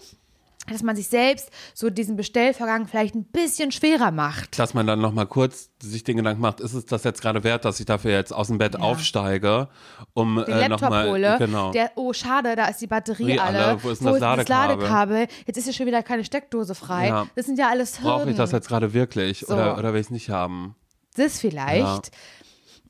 Dass 0.70 0.82
man 0.82 0.94
sich 0.94 1.08
selbst 1.08 1.50
so 1.74 1.90
diesen 1.90 2.14
Bestellvorgang 2.16 2.86
vielleicht 2.86 3.16
ein 3.16 3.24
bisschen 3.24 3.72
schwerer 3.72 4.12
macht. 4.12 4.58
Dass 4.58 4.74
man 4.74 4.86
dann 4.86 5.00
nochmal 5.00 5.26
kurz 5.26 5.70
sich 5.82 6.04
den 6.04 6.16
Gedanken 6.18 6.40
macht, 6.40 6.60
ist 6.60 6.72
es 6.72 6.86
das 6.86 7.02
jetzt 7.02 7.20
gerade 7.20 7.42
wert, 7.42 7.64
dass 7.64 7.80
ich 7.80 7.86
dafür 7.86 8.12
jetzt 8.12 8.32
aus 8.32 8.46
dem 8.46 8.58
Bett 8.58 8.76
aufsteige, 8.78 9.68
um 10.14 10.36
den 10.36 10.46
äh, 10.54 10.68
nochmal. 10.68 11.10
hole, 11.10 11.36
Genau. 11.38 11.72
der, 11.72 11.90
oh 11.96 12.12
schade, 12.12 12.54
da 12.54 12.66
ist 12.66 12.80
die 12.80 12.86
Batterie 12.86 13.40
alle. 13.40 13.58
alle. 13.64 13.82
Wo 13.82 13.90
ist 13.90 14.02
denn 14.02 14.12
das 14.12 14.20
Ladekabel? 14.20 14.76
Ladekabel? 14.76 15.26
Jetzt 15.46 15.56
ist 15.56 15.64
hier 15.64 15.72
schon 15.72 15.86
wieder 15.86 16.02
keine 16.04 16.24
Steckdose 16.24 16.74
frei. 16.76 17.08
Ja. 17.08 17.26
Das 17.34 17.46
sind 17.46 17.58
ja 17.58 17.68
alles 17.68 17.98
Hürden. 18.00 18.10
Brauche 18.18 18.30
ich 18.30 18.36
das 18.36 18.52
jetzt 18.52 18.68
gerade 18.68 18.94
wirklich 18.94 19.40
So. 19.40 19.54
oder, 19.54 19.76
oder 19.78 19.92
will 19.92 20.00
ich 20.00 20.06
es 20.06 20.10
nicht 20.10 20.30
haben? 20.30 20.76
Das 21.16 21.40
vielleicht. 21.40 22.12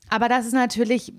Aber 0.09 0.29
das 0.29 0.45
ist 0.45 0.53
natürlich, 0.53 1.11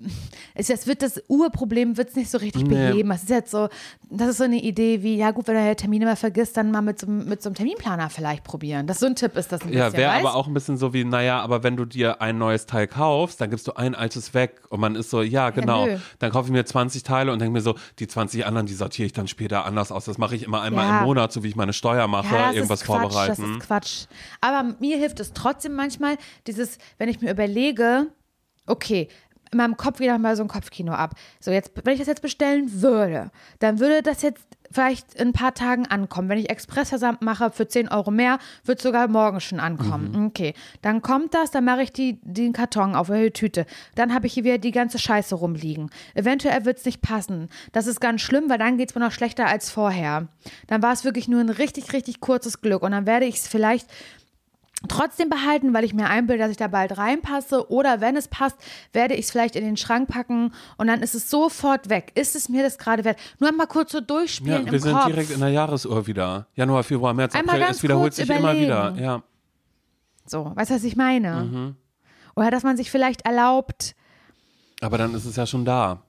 es, 0.53 0.67
das 0.67 0.87
wird 0.87 1.01
das 1.01 1.21
Urproblem 1.27 1.97
wird 1.97 2.09
es 2.09 2.15
nicht 2.15 2.29
so 2.31 2.37
richtig 2.37 2.63
Nee. 2.63 2.69
beheben. 2.91 3.09
Das 3.09 3.23
ist 3.23 3.29
jetzt 3.29 3.51
so, 3.51 3.67
das 4.09 4.29
ist 4.29 4.37
so 4.37 4.45
eine 4.45 4.61
Idee 4.61 5.03
wie, 5.03 5.17
ja 5.17 5.31
gut, 5.31 5.47
wenn 5.47 5.55
du 5.55 5.65
ja 5.65 5.75
Termine 5.75 6.05
mal 6.05 6.15
vergisst, 6.15 6.55
dann 6.55 6.71
mal 6.71 6.81
mit 6.81 6.99
so, 6.99 7.07
einem- 7.07 7.27
mit 7.27 7.41
so 7.41 7.49
einem 7.49 7.55
Terminplaner 7.55 8.09
vielleicht 8.09 8.43
probieren. 8.45 8.87
Das 8.87 8.99
so 8.99 9.05
ein 9.07 9.15
Tipp 9.15 9.35
ist 9.35 9.51
das 9.51 9.61
ein 9.63 9.73
Ja, 9.73 9.85
bisschen, 9.85 9.97
wäre 9.99 10.11
weißt? 10.13 10.25
aber 10.25 10.35
auch 10.35 10.47
ein 10.47 10.53
bisschen 10.53 10.77
so 10.77 10.93
wie, 10.93 11.03
naja, 11.03 11.41
aber 11.41 11.63
wenn 11.63 11.75
du 11.75 11.83
dir 11.85 12.21
ein 12.21 12.37
neues 12.37 12.67
Teil 12.67 12.87
kaufst, 12.87 13.41
dann 13.41 13.49
gibst 13.49 13.67
du 13.67 13.73
ein 13.73 13.95
altes 13.95 14.33
weg 14.33 14.61
und 14.69 14.79
man 14.79 14.95
ist 14.95 15.09
so, 15.09 15.21
ja, 15.21 15.49
genau. 15.49 15.87
nö. 15.87 15.97
dann 16.19 16.31
kaufe 16.31 16.47
ich 16.47 16.51
mir 16.53 16.63
20 16.65 17.03
Teile 17.03 17.33
und 17.33 17.39
denke 17.39 17.51
mir 17.53 17.61
so, 17.61 17.75
die 17.99 18.07
20 18.07 18.45
anderen, 18.45 18.65
die 18.67 18.73
sortiere 18.75 19.07
ich 19.07 19.13
dann 19.13 19.27
später 19.27 19.65
anders 19.65 19.91
aus. 19.91 20.05
Das 20.05 20.17
mache 20.17 20.35
ich 20.35 20.43
immer 20.43 20.61
einmal 20.61 20.87
Ja. 20.87 20.99
im 20.99 21.05
Monat, 21.05 21.33
so 21.33 21.43
wie 21.43 21.49
ich 21.49 21.55
meine 21.57 21.73
Steuer 21.73 22.07
mache, 22.07 22.33
Ja, 22.33 22.51
irgendwas 22.53 22.81
ist 22.81 22.85
Quatsch, 22.87 23.01
vorbereiten. 23.01 23.41
Das 23.41 23.51
ist 23.51 23.59
Quatsch. 23.59 24.05
Aber 24.41 24.75
mir 24.79 24.97
hilft 24.97 25.19
es 25.19 25.33
trotzdem 25.33 25.73
manchmal, 25.73 26.17
dieses, 26.47 26.77
wenn 26.97 27.09
ich 27.09 27.19
mir 27.19 27.31
überlege, 27.31 28.07
okay, 28.67 29.09
in 29.51 29.57
meinem 29.57 29.77
Kopf 29.77 29.99
wieder 29.99 30.17
mal 30.17 30.35
so 30.35 30.43
ein 30.43 30.49
Kopfkino 30.49 30.93
ab. 30.93 31.15
So, 31.39 31.51
jetzt, 31.51 31.71
wenn 31.83 31.93
ich 31.93 31.99
das 31.99 32.07
jetzt 32.07 32.21
bestellen 32.21 32.81
würde, 32.81 33.31
dann 33.59 33.79
würde 33.79 34.01
das 34.01 34.21
jetzt 34.21 34.43
vielleicht 34.71 35.13
in 35.13 35.29
ein 35.29 35.33
paar 35.33 35.53
Tagen 35.53 35.85
ankommen. 35.85 36.27
Wenn 36.27 36.39
ich 36.39 36.49
Expressversand 36.49 37.21
mache 37.21 37.51
für 37.51 37.67
10 37.67 37.87
Euro 37.89 38.11
mehr, 38.11 38.39
wird 38.65 38.79
es 38.79 38.83
sogar 38.83 39.07
morgen 39.07 39.39
schon 39.39 39.59
ankommen. 39.59 40.25
Okay, 40.27 40.53
dann 40.81 41.01
kommt 41.01 41.33
das, 41.33 41.51
dann 41.51 41.63
mache 41.63 41.83
ich 41.83 41.93
die, 41.93 42.19
den 42.23 42.51
Karton 42.51 42.95
auf 42.95 43.09
eine 43.09 43.31
Tüte. 43.31 43.65
Dann 43.95 44.13
habe 44.13 44.27
ich 44.27 44.33
hier 44.33 44.43
wieder 44.43 44.57
die 44.57 44.71
ganze 44.71 44.99
Scheiße 44.99 45.35
rumliegen. 45.35 45.89
Eventuell 46.13 46.65
wird 46.65 46.79
es 46.79 46.85
nicht 46.85 47.01
passen. 47.01 47.49
Das 47.71 47.87
ist 47.87 48.01
ganz 48.01 48.21
schlimm, 48.21 48.49
weil 48.49 48.57
dann 48.57 48.77
geht 48.77 48.89
es 48.89 48.95
mir 48.95 49.01
noch 49.01 49.11
schlechter 49.11 49.45
als 49.47 49.69
vorher. 49.69 50.27
Dann 50.67 50.81
war 50.81 50.91
es 50.91 51.05
wirklich 51.05 51.27
nur 51.27 51.39
ein 51.39 51.49
richtig, 51.49 51.93
richtig 51.93 52.19
kurzes 52.19 52.61
Glück. 52.61 52.83
Und 52.83 52.91
dann 52.91 53.05
werde 53.05 53.25
ich 53.25 53.35
es 53.35 53.47
vielleicht 53.47 53.87
trotzdem 54.87 55.29
behalten, 55.29 55.73
weil 55.73 55.83
ich 55.83 55.93
mir 55.93 56.07
einbilde, 56.07 56.41
dass 56.43 56.51
ich 56.51 56.57
da 56.57 56.67
bald 56.67 56.97
reinpasse. 56.97 57.69
Oder 57.71 58.01
wenn 58.01 58.15
es 58.15 58.27
passt, 58.27 58.57
werde 58.93 59.13
ich 59.13 59.25
es 59.25 59.31
vielleicht 59.31 59.55
in 59.55 59.63
den 59.63 59.77
Schrank 59.77 60.09
packen 60.09 60.53
und 60.77 60.87
dann 60.87 61.01
ist 61.01 61.15
es 61.15 61.29
sofort 61.29 61.89
weg. 61.89 62.11
Ist 62.15 62.35
es 62.35 62.49
mir 62.49 62.63
das 62.63 62.77
gerade 62.77 63.03
wert? 63.03 63.17
Nur 63.39 63.49
einmal 63.49 63.67
kurz 63.67 63.91
so 63.91 63.99
Ja, 63.99 64.03
durchspielen 64.05 64.65
wir 64.65 64.73
im 64.73 64.79
sind 64.79 64.93
Kopf. 64.93 65.05
direkt 65.07 65.31
in 65.31 65.39
der 65.39 65.49
Jahresuhr 65.49 66.05
wieder. 66.07 66.47
Januar, 66.55 66.83
Februar, 66.83 67.13
März, 67.13 67.35
Einmal 67.35 67.55
April. 67.61 67.71
Es 67.71 67.83
wiederholt 67.83 68.13
sich 68.13 68.29
immer 68.29 68.53
wieder. 68.55 68.87
überlegen. 68.89 69.03
Ja. 69.03 69.23
So, 70.25 70.51
weißt 70.55 70.71
du, 70.71 70.75
was 70.75 70.83
ich 70.83 70.95
meine? 70.95 71.43
Mhm. 71.43 71.75
Oder 72.35 72.51
dass 72.51 72.63
man 72.63 72.77
sich 72.77 72.89
vielleicht 72.91 73.25
erlaubt, 73.25 73.95
Aber 74.81 74.97
dann 74.97 75.13
ist 75.15 75.25
es 75.25 75.35
ja 75.35 75.45
schon 75.45 75.63
da. 75.65 76.01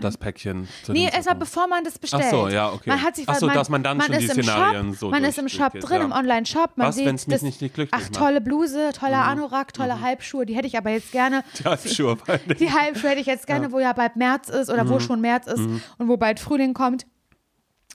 Das 0.00 0.18
Päckchen. 0.18 0.68
zu 0.84 0.92
Nee, 0.92 1.04
erstmal 1.04 1.22
Zeitpunkt. 1.22 1.40
bevor 1.40 1.66
man 1.68 1.84
das 1.84 1.98
bestellt. 1.98 2.24
Ach 2.26 2.30
so, 2.30 2.48
ja, 2.48 2.70
okay. 2.72 2.90
Man 2.90 3.02
hat 3.02 3.16
sich, 3.16 3.28
Ach 3.28 3.36
so, 3.36 3.46
man, 3.46 3.54
dass 3.54 3.68
man 3.68 3.82
dann 3.82 4.00
schon 4.00 4.14
ist 4.14 4.22
die 4.36 4.42
Szenarien 4.42 4.90
Shop, 4.90 4.98
so 4.98 5.10
Man 5.10 5.24
ist 5.24 5.38
im 5.38 5.48
Shop 5.48 5.72
drin, 5.72 5.98
ja. 6.00 6.04
im 6.04 6.12
Online-Shop. 6.12 6.72
Man 6.76 6.88
Was, 6.88 6.96
sieht 6.96 7.06
wenn's 7.06 7.26
mich 7.26 7.42
nicht- 7.42 7.62
nicht 7.62 7.74
glücklich 7.74 7.88
Ach, 7.94 8.00
macht? 8.02 8.14
tolle 8.14 8.40
Bluse, 8.40 8.90
toller 8.92 9.24
Anorak, 9.24 9.72
tolle 9.72 10.00
Halbschuhe. 10.00 10.44
Die 10.46 10.54
hätte 10.54 10.66
ich 10.66 10.76
aber 10.76 10.90
jetzt 10.90 11.12
gerne. 11.12 11.44
Die 11.58 11.64
Halbschuhe. 11.64 12.18
Die 12.60 12.72
Halbschuhe 12.72 13.10
hätte 13.10 13.20
ich 13.20 13.26
jetzt 13.26 13.46
gerne, 13.46 13.72
wo 13.72 13.78
ja 13.78 13.92
bald 13.92 14.16
März 14.16 14.48
ist 14.48 14.70
oder 14.70 14.84
Mhm. 14.84 14.88
wo 14.90 15.00
schon 15.00 15.20
März 15.20 15.46
ist 15.46 15.58
und 15.58 16.08
wo 16.08 16.16
bald 16.16 16.40
Frühling 16.40 16.74
kommt. 16.74 17.06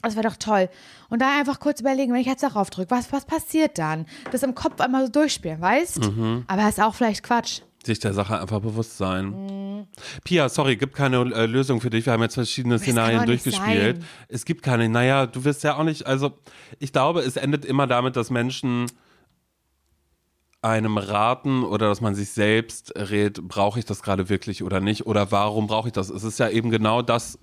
Das 0.01 0.15
wäre 0.15 0.27
doch 0.27 0.37
toll. 0.37 0.67
Und 1.09 1.21
da 1.21 1.37
einfach 1.37 1.59
kurz 1.59 1.79
überlegen, 1.81 2.11
wenn 2.13 2.21
ich 2.21 2.25
jetzt 2.27 2.41
darauf 2.41 2.71
drücke, 2.71 2.89
was, 2.89 3.11
was 3.13 3.25
passiert 3.25 3.77
dann? 3.77 4.07
Das 4.31 4.41
im 4.41 4.55
Kopf 4.55 4.81
einmal 4.81 5.05
so 5.05 5.11
durchspielen, 5.11 5.61
weißt? 5.61 5.99
Mhm. 5.99 6.45
Aber 6.47 6.67
ist 6.67 6.81
auch 6.81 6.95
vielleicht 6.95 7.21
Quatsch. 7.21 7.61
Sich 7.84 8.00
der 8.00 8.13
Sache 8.13 8.39
einfach 8.39 8.60
bewusst 8.60 8.98
sein. 8.98 9.30
Mhm. 9.30 9.88
Pia, 10.24 10.50
sorry, 10.50 10.76
gibt 10.76 10.96
keine 10.96 11.17
äh, 11.17 11.46
Lösung 11.46 11.82
für 11.82 11.89
dich. 11.89 12.06
Wir 12.06 12.13
haben 12.13 12.22
jetzt 12.22 12.36
verschiedene 12.36 12.76
kann 12.76 12.84
Szenarien 12.84 13.26
durchgespielt. 13.26 13.98
sein. 13.98 14.06
Es 14.28 14.46
gibt 14.46 14.62
keine. 14.62 14.88
Naja, 14.88 15.26
du 15.26 15.44
wirst 15.44 15.63
ja 15.63 15.78
auch 15.78 15.84
nicht. 15.84 16.06
Also, 16.06 16.34
ich 16.80 16.91
glaube, 16.91 17.22
es 17.22 17.38
endet 17.38 17.65
immer 17.65 17.88
damit, 17.88 18.15
dass 18.15 18.30
Menschen 18.30 18.86
einem 20.62 20.98
raten 20.98 21.63
oder 21.63 21.88
dass 21.88 22.02
man 22.02 22.13
sich 22.13 22.30
selbst 22.30 22.94
rät, 22.96 23.41
brauche 23.48 23.80
ich 23.80 23.86
das 23.86 24.04
gerade 24.04 24.30
wirklich 24.30 24.62
oder 24.63 24.80
nicht 24.80 25.08
oder 25.08 25.32
warum 25.32 25.65
brauche 25.67 25.88
ich 25.88 25.94
das? 25.94 26.10
Es 26.10 26.24
ist 26.24 26.38
ja 26.38 26.50
eben 26.50 26.70
genau 26.70 27.02
das, 27.02 27.39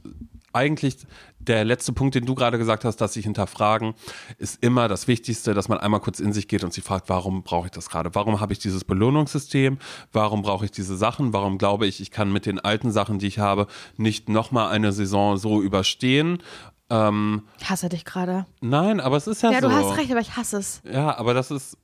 eigentlich 0.52 0.96
der 1.38 1.64
letzte 1.64 1.92
Punkt, 1.92 2.14
den 2.14 2.26
du 2.26 2.34
gerade 2.34 2.58
gesagt 2.58 2.84
hast, 2.84 2.96
dass 2.96 3.12
sich 3.14 3.24
hinterfragen, 3.24 3.94
ist 4.38 4.62
immer 4.62 4.88
das 4.88 5.08
Wichtigste, 5.08 5.54
dass 5.54 5.68
man 5.68 5.78
einmal 5.78 6.00
kurz 6.00 6.20
in 6.20 6.32
sich 6.32 6.48
geht 6.48 6.64
und 6.64 6.72
sich 6.72 6.84
fragt, 6.84 7.08
warum 7.08 7.42
brauche 7.42 7.66
ich 7.66 7.70
das 7.72 7.88
gerade? 7.90 8.14
Warum 8.14 8.40
habe 8.40 8.52
ich 8.52 8.58
dieses 8.58 8.84
Belohnungssystem? 8.84 9.78
Warum 10.12 10.42
brauche 10.42 10.64
ich 10.64 10.70
diese 10.70 10.96
Sachen? 10.96 11.32
Warum 11.32 11.58
glaube 11.58 11.87
ich, 11.87 12.00
ich 12.00 12.11
kann 12.11 12.32
mit 12.32 12.46
den 12.46 12.58
alten 12.61 12.90
Sachen, 12.90 13.18
die 13.18 13.26
ich 13.26 13.38
habe, 13.38 13.66
nicht 13.96 14.28
nochmal 14.28 14.70
eine 14.70 14.92
Saison 14.92 15.37
so 15.37 15.62
überstehen? 15.62 16.42
Ähm, 16.90 17.42
Ich 17.61 17.68
hasse 17.68 17.88
dich 17.88 18.04
gerade. 18.04 18.46
nein, 18.61 19.00
aber 19.00 19.16
es 19.16 19.26
ist 19.26 19.42
ja, 19.42 19.50
Ja, 19.52 19.61
so. 19.61 19.68
du 19.68 19.74
hast 19.74 19.96
recht, 19.98 20.11
aber 20.11 20.20
ich 20.20 20.37
hasse 20.37 20.56
es. 20.58 20.80
Ja, 20.90 21.16
aber 21.18 21.34
das 21.34 21.50
ist, 21.50 21.76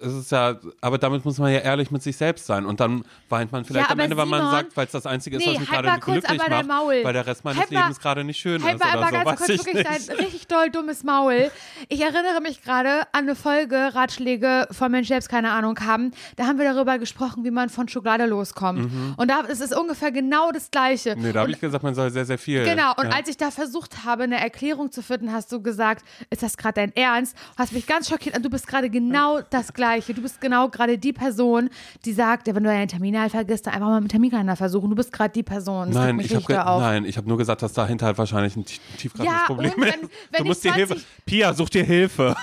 es 0.00 0.12
ist 0.12 0.32
ja, 0.32 0.56
aber 0.80 0.98
damit 0.98 1.24
muss 1.24 1.38
man 1.38 1.52
ja 1.52 1.60
ehrlich 1.60 1.90
mit 1.90 2.02
sich 2.02 2.16
selbst 2.16 2.46
sein. 2.46 2.66
Und 2.66 2.80
dann 2.80 3.04
weint 3.28 3.52
man 3.52 3.64
vielleicht 3.64 3.86
Ja, 3.88 3.92
am 3.92 3.98
Ende, 4.00 4.16
weil 4.16 4.26
man 4.26 4.50
sagt, 4.50 4.76
weil 4.76 4.86
es 4.86 4.92
das 4.92 5.06
Einzige 5.06 5.36
ist, 5.36 5.46
Nee, 5.46 5.52
was 5.54 5.60
mich 5.60 5.70
halt 5.70 5.82
gerade 5.84 6.00
mal 6.00 6.00
glücklich 6.20 6.38
macht, 6.48 6.66
Maul. 6.66 7.00
weil 7.04 7.12
der 7.12 7.26
Rest 7.26 7.44
meines 7.44 7.60
Halt 7.60 7.70
mal- 7.70 7.80
Lebens 7.80 8.00
gerade 8.00 8.24
nicht 8.24 8.38
schön 8.38 8.62
Halt 8.62 8.74
ist 8.76 8.80
mal 8.84 8.96
oder 8.98 9.06
einmal 9.06 9.22
so, 9.22 9.28
ganz 9.30 9.38
kurz 9.38 9.48
ich 9.50 9.66
wirklich 9.66 9.88
nicht. 9.88 10.08
dein 10.10 10.16
richtig 10.16 10.46
doll 10.48 10.70
dummes 10.70 11.04
Maul. 11.04 11.50
Ich 11.88 12.00
erinnere 12.00 12.40
mich 12.42 12.62
gerade 12.62 13.02
an 13.12 13.24
eine 13.24 13.34
Folge 13.36 13.94
Ratschläge 13.94 14.66
von 14.70 14.90
Menschen, 14.90 15.08
die 15.08 15.14
selbst 15.14 15.28
keine 15.28 15.50
Ahnung 15.52 15.78
haben. 15.80 16.10
Da 16.36 16.46
haben 16.46 16.58
wir 16.58 16.64
darüber 16.72 16.98
gesprochen, 16.98 17.44
wie 17.44 17.50
man 17.50 17.68
von 17.68 17.88
Schokolade 17.88 18.26
loskommt. 18.26 18.90
Und 19.16 19.30
da 19.30 19.40
ist 19.40 19.60
es 19.62 19.72
ungefähr 19.72 20.10
genau 20.12 20.50
das 20.50 20.70
Gleiche. 20.70 21.14
Mhm. 21.16 21.22
Nee, 21.22 21.32
da 21.32 21.40
habe 21.40 21.50
ich 21.52 21.60
gesagt, 21.60 21.84
man 21.84 21.94
soll 21.94 22.10
sehr, 22.10 22.24
sehr 22.24 22.38
viel. 22.38 22.64
Genau, 22.64 22.92
und 22.96 23.04
ja. 23.06 23.12
als 23.12 23.28
ich 23.28 23.36
da 23.36 23.50
versucht 23.50 24.04
habe, 24.04 24.24
eine 24.24 24.40
Erklärung 24.40 24.90
zu 24.90 25.02
finden, 25.02 25.32
hast 25.32 25.52
du 25.52 25.62
gesagt, 25.62 26.04
ist 26.30 26.42
das 26.42 26.56
gerade 26.56 26.74
dein 26.74 26.96
Ernst? 26.96 27.36
Hast 27.56 27.72
mich 27.72 27.86
ganz 27.86 28.08
schockiert 28.08 28.36
und 28.36 28.42
du 28.44 28.50
bist 28.50 28.66
gerade 28.66 28.90
genau 28.90 29.40
das 29.50 29.72
Gleiche. 29.72 29.83
Du 30.14 30.22
bist 30.22 30.40
genau 30.40 30.68
gerade 30.68 30.98
die 30.98 31.12
Person, 31.12 31.70
die 32.04 32.12
sagt, 32.12 32.48
ja, 32.48 32.54
wenn 32.54 32.62
du 32.64 32.70
deinen 32.70 32.88
Termin 32.88 33.18
halt 33.18 33.30
vergisst, 33.32 33.66
dann 33.66 33.74
einfach 33.74 33.88
mal 33.88 34.00
mit 34.00 34.10
Terminkalender 34.10 34.56
versuchen. 34.56 34.90
Du 34.90 34.96
bist 34.96 35.12
gerade 35.12 35.32
die 35.32 35.42
Person. 35.42 35.88
Das 35.88 35.94
Nein, 35.96 36.18
ich 36.20 36.34
habe 36.34 36.44
nein, 36.80 37.04
ich 37.04 37.16
habe 37.16 37.28
nur 37.28 37.38
gesagt, 37.38 37.62
dass 37.62 37.72
dahinter 37.72 38.06
halt 38.06 38.18
wahrscheinlich 38.18 38.56
ein 38.56 38.64
tie- 38.64 38.80
tiefgreifendes 38.98 39.40
Ja, 39.40 39.46
Problem 39.46 39.72
wenn- 39.76 39.88
ist. 39.88 40.00
wenn 40.30 40.38
du 40.38 40.44
musst 40.44 40.64
dir 40.64 40.72
20 40.72 40.88
Hilfe. 40.96 41.06
Pia, 41.26 41.54
such 41.54 41.68
dir 41.70 41.84
Hilfe. 41.84 42.34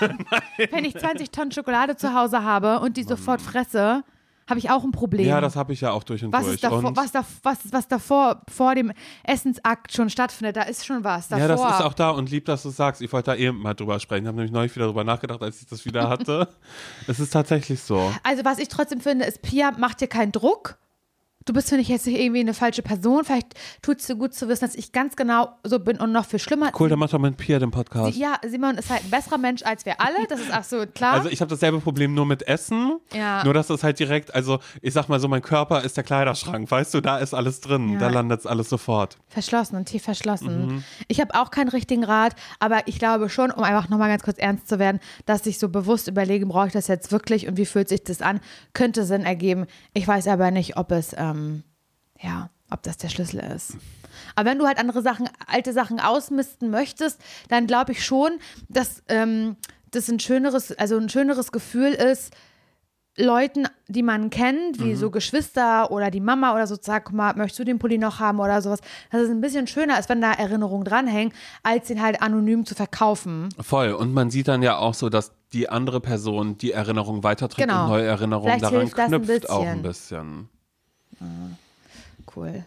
Wenn 0.70 0.84
ich 0.84 0.96
20 0.96 1.30
Tonnen 1.30 1.52
Schokolade 1.52 1.96
zu 1.96 2.14
Hause 2.14 2.42
habe 2.42 2.80
und 2.80 2.96
die 2.96 3.02
sofort 3.04 3.40
fresse, 3.40 4.04
habe 4.48 4.58
ich 4.58 4.70
auch 4.70 4.84
ein 4.84 4.92
Problem. 4.92 5.26
ja, 5.26 5.40
das 5.40 5.56
habe 5.56 5.72
ich 5.72 5.80
ja 5.80 5.92
auch 5.92 6.04
durch 6.04 6.24
und 6.24 6.32
was 6.32 6.44
durch. 6.44 6.54
ist 6.54 6.64
davor, 6.64 6.84
und 6.84 6.96
was, 6.96 7.12
da, 7.12 7.24
was, 7.42 7.58
was 7.70 7.88
davor 7.88 8.42
vor 8.48 8.74
dem 8.74 8.92
Essensakt 9.24 9.92
schon 9.92 10.10
stattfindet, 10.10 10.56
da 10.56 10.62
ist 10.62 10.84
schon 10.84 11.04
was. 11.04 11.28
Davor. 11.28 11.40
ja, 11.40 11.48
das 11.48 11.60
ist 11.60 11.84
auch 11.84 11.94
da 11.94 12.10
und 12.10 12.30
lieb, 12.30 12.44
dass 12.46 12.62
du 12.62 12.70
es 12.70 12.76
sagst. 12.76 13.02
Ich 13.02 13.12
wollte 13.12 13.32
da 13.32 13.36
eben 13.36 13.58
mal 13.58 13.74
drüber 13.74 13.98
sprechen. 14.00 14.24
Ich 14.24 14.28
habe 14.28 14.36
nämlich 14.36 14.52
neulich 14.52 14.74
wieder 14.74 14.86
drüber 14.86 15.04
nachgedacht, 15.04 15.42
als 15.42 15.60
ich 15.60 15.66
das 15.66 15.84
wieder 15.84 16.08
hatte. 16.08 16.48
es 17.06 17.20
ist 17.20 17.32
tatsächlich 17.32 17.80
so. 17.80 18.12
Also 18.22 18.44
was 18.44 18.58
ich 18.58 18.68
trotzdem 18.68 19.00
finde, 19.00 19.24
ist, 19.24 19.42
Pia 19.42 19.72
macht 19.78 20.00
dir 20.00 20.08
keinen 20.08 20.32
Druck. 20.32 20.78
Du 21.44 21.52
bist, 21.52 21.68
finde 21.68 21.82
ich, 21.82 21.88
jetzt 21.88 22.06
nicht 22.06 22.18
irgendwie 22.18 22.40
eine 22.40 22.54
falsche 22.54 22.82
Person. 22.82 23.24
Vielleicht 23.24 23.54
tut 23.82 24.00
es 24.00 24.06
dir 24.06 24.16
gut 24.16 24.34
zu 24.34 24.48
wissen, 24.48 24.64
dass 24.64 24.74
ich 24.74 24.92
ganz 24.92 25.16
genau 25.16 25.50
so 25.64 25.78
bin 25.78 25.98
und 25.98 26.12
noch 26.12 26.24
viel 26.24 26.38
schlimmer. 26.38 26.70
Cool, 26.78 26.88
dann 26.88 26.98
mach 26.98 27.10
doch 27.10 27.18
mit 27.18 27.36
Pia 27.36 27.58
den 27.58 27.70
Podcast. 27.70 28.16
Ja, 28.16 28.36
Simon 28.46 28.76
ist 28.76 28.90
halt 28.90 29.04
ein 29.04 29.10
besserer 29.10 29.38
Mensch 29.38 29.62
als 29.62 29.84
wir 29.86 30.00
alle. 30.00 30.26
Das 30.28 30.40
ist 30.40 30.52
absolut 30.52 30.94
klar. 30.94 31.14
Also 31.14 31.28
ich 31.28 31.40
habe 31.40 31.50
dasselbe 31.50 31.80
Problem 31.80 32.14
nur 32.14 32.26
mit 32.26 32.46
Essen. 32.46 32.98
Ja. 33.12 33.44
Nur 33.44 33.54
dass 33.54 33.66
das 33.66 33.82
halt 33.82 33.98
direkt, 33.98 34.34
also 34.34 34.60
ich 34.80 34.92
sag 34.92 35.08
mal 35.08 35.20
so, 35.20 35.28
mein 35.28 35.42
Körper 35.42 35.82
ist 35.82 35.96
der 35.96 36.04
Kleiderschrank, 36.04 36.70
weißt 36.70 36.94
du, 36.94 37.00
da 37.00 37.18
ist 37.18 37.34
alles 37.34 37.60
drin. 37.60 37.94
Ja. 37.94 37.98
Da 37.98 38.08
landet 38.08 38.46
alles 38.46 38.68
sofort. 38.68 39.18
Verschlossen 39.28 39.76
und 39.76 39.86
tief 39.86 40.02
verschlossen. 40.02 40.66
Mhm. 40.66 40.84
Ich 41.08 41.20
habe 41.20 41.34
auch 41.34 41.50
keinen 41.50 41.68
richtigen 41.68 42.04
Rat, 42.04 42.34
aber 42.60 42.86
ich 42.86 42.98
glaube 42.98 43.28
schon, 43.28 43.50
um 43.50 43.62
einfach 43.62 43.88
nochmal 43.88 44.08
ganz 44.08 44.22
kurz 44.22 44.38
ernst 44.38 44.68
zu 44.68 44.78
werden, 44.78 45.00
dass 45.26 45.46
ich 45.46 45.58
so 45.58 45.68
bewusst 45.68 46.08
überlege, 46.08 46.46
brauche 46.46 46.68
ich 46.68 46.72
das 46.72 46.88
jetzt 46.88 47.12
wirklich 47.12 47.48
und 47.48 47.56
wie 47.56 47.66
fühlt 47.66 47.88
sich 47.88 48.04
das 48.04 48.22
an, 48.22 48.40
könnte 48.74 49.04
Sinn 49.04 49.22
ergeben. 49.22 49.66
Ich 49.94 50.06
weiß 50.06 50.28
aber 50.28 50.50
nicht, 50.50 50.76
ob 50.76 50.90
es, 50.92 51.14
ähm, 51.16 51.31
ja, 52.20 52.50
ob 52.70 52.82
das 52.82 52.96
der 52.98 53.08
Schlüssel 53.08 53.40
ist. 53.40 53.76
Aber 54.36 54.50
wenn 54.50 54.58
du 54.58 54.66
halt 54.66 54.78
andere 54.78 55.02
Sachen, 55.02 55.28
alte 55.46 55.72
Sachen 55.72 56.00
ausmisten 56.00 56.70
möchtest, 56.70 57.20
dann 57.48 57.66
glaube 57.66 57.92
ich 57.92 58.04
schon, 58.04 58.32
dass 58.68 59.02
ähm, 59.08 59.56
das 59.90 60.08
ein 60.08 60.20
schöneres, 60.20 60.72
also 60.72 60.96
ein 60.96 61.08
schöneres 61.08 61.52
Gefühl 61.52 61.92
ist, 61.92 62.32
Leuten, 63.18 63.66
die 63.88 64.02
man 64.02 64.30
kennt, 64.30 64.78
Mhm. 64.80 64.84
wie 64.84 64.94
so 64.94 65.10
Geschwister 65.10 65.90
oder 65.90 66.10
die 66.10 66.20
Mama 66.20 66.54
oder 66.54 66.66
so, 66.66 66.76
guck 66.78 67.12
mal, 67.12 67.34
möchtest 67.36 67.58
du 67.58 67.64
den 67.64 67.78
Pulli 67.78 67.98
noch 67.98 68.20
haben 68.20 68.40
oder 68.40 68.62
sowas, 68.62 68.80
dass 69.10 69.20
es 69.22 69.28
ein 69.28 69.42
bisschen 69.42 69.66
schöner 69.66 69.98
ist, 69.98 70.08
wenn 70.08 70.22
da 70.22 70.32
Erinnerungen 70.32 70.84
dranhängen, 70.86 71.34
als 71.62 71.88
den 71.88 72.00
halt 72.00 72.22
anonym 72.22 72.64
zu 72.64 72.74
verkaufen. 72.74 73.50
Voll. 73.60 73.92
Und 73.92 74.14
man 74.14 74.30
sieht 74.30 74.48
dann 74.48 74.62
ja 74.62 74.78
auch 74.78 74.94
so, 74.94 75.10
dass 75.10 75.32
die 75.52 75.68
andere 75.68 76.00
Person 76.00 76.56
die 76.56 76.72
Erinnerung 76.72 77.22
weiterträgt 77.22 77.68
Genau. 77.68 77.82
und 77.84 77.90
neue 77.90 78.06
Erinnerungen 78.06 78.48
Vielleicht 78.48 78.62
daran 78.64 78.88
das 78.88 78.98
ein 78.98 79.22
knüpft 79.22 79.50
auch 79.50 79.66
ein 79.66 79.82
bisschen. 79.82 80.48
Bisschen. 81.22 81.58
Cool. 82.34 82.64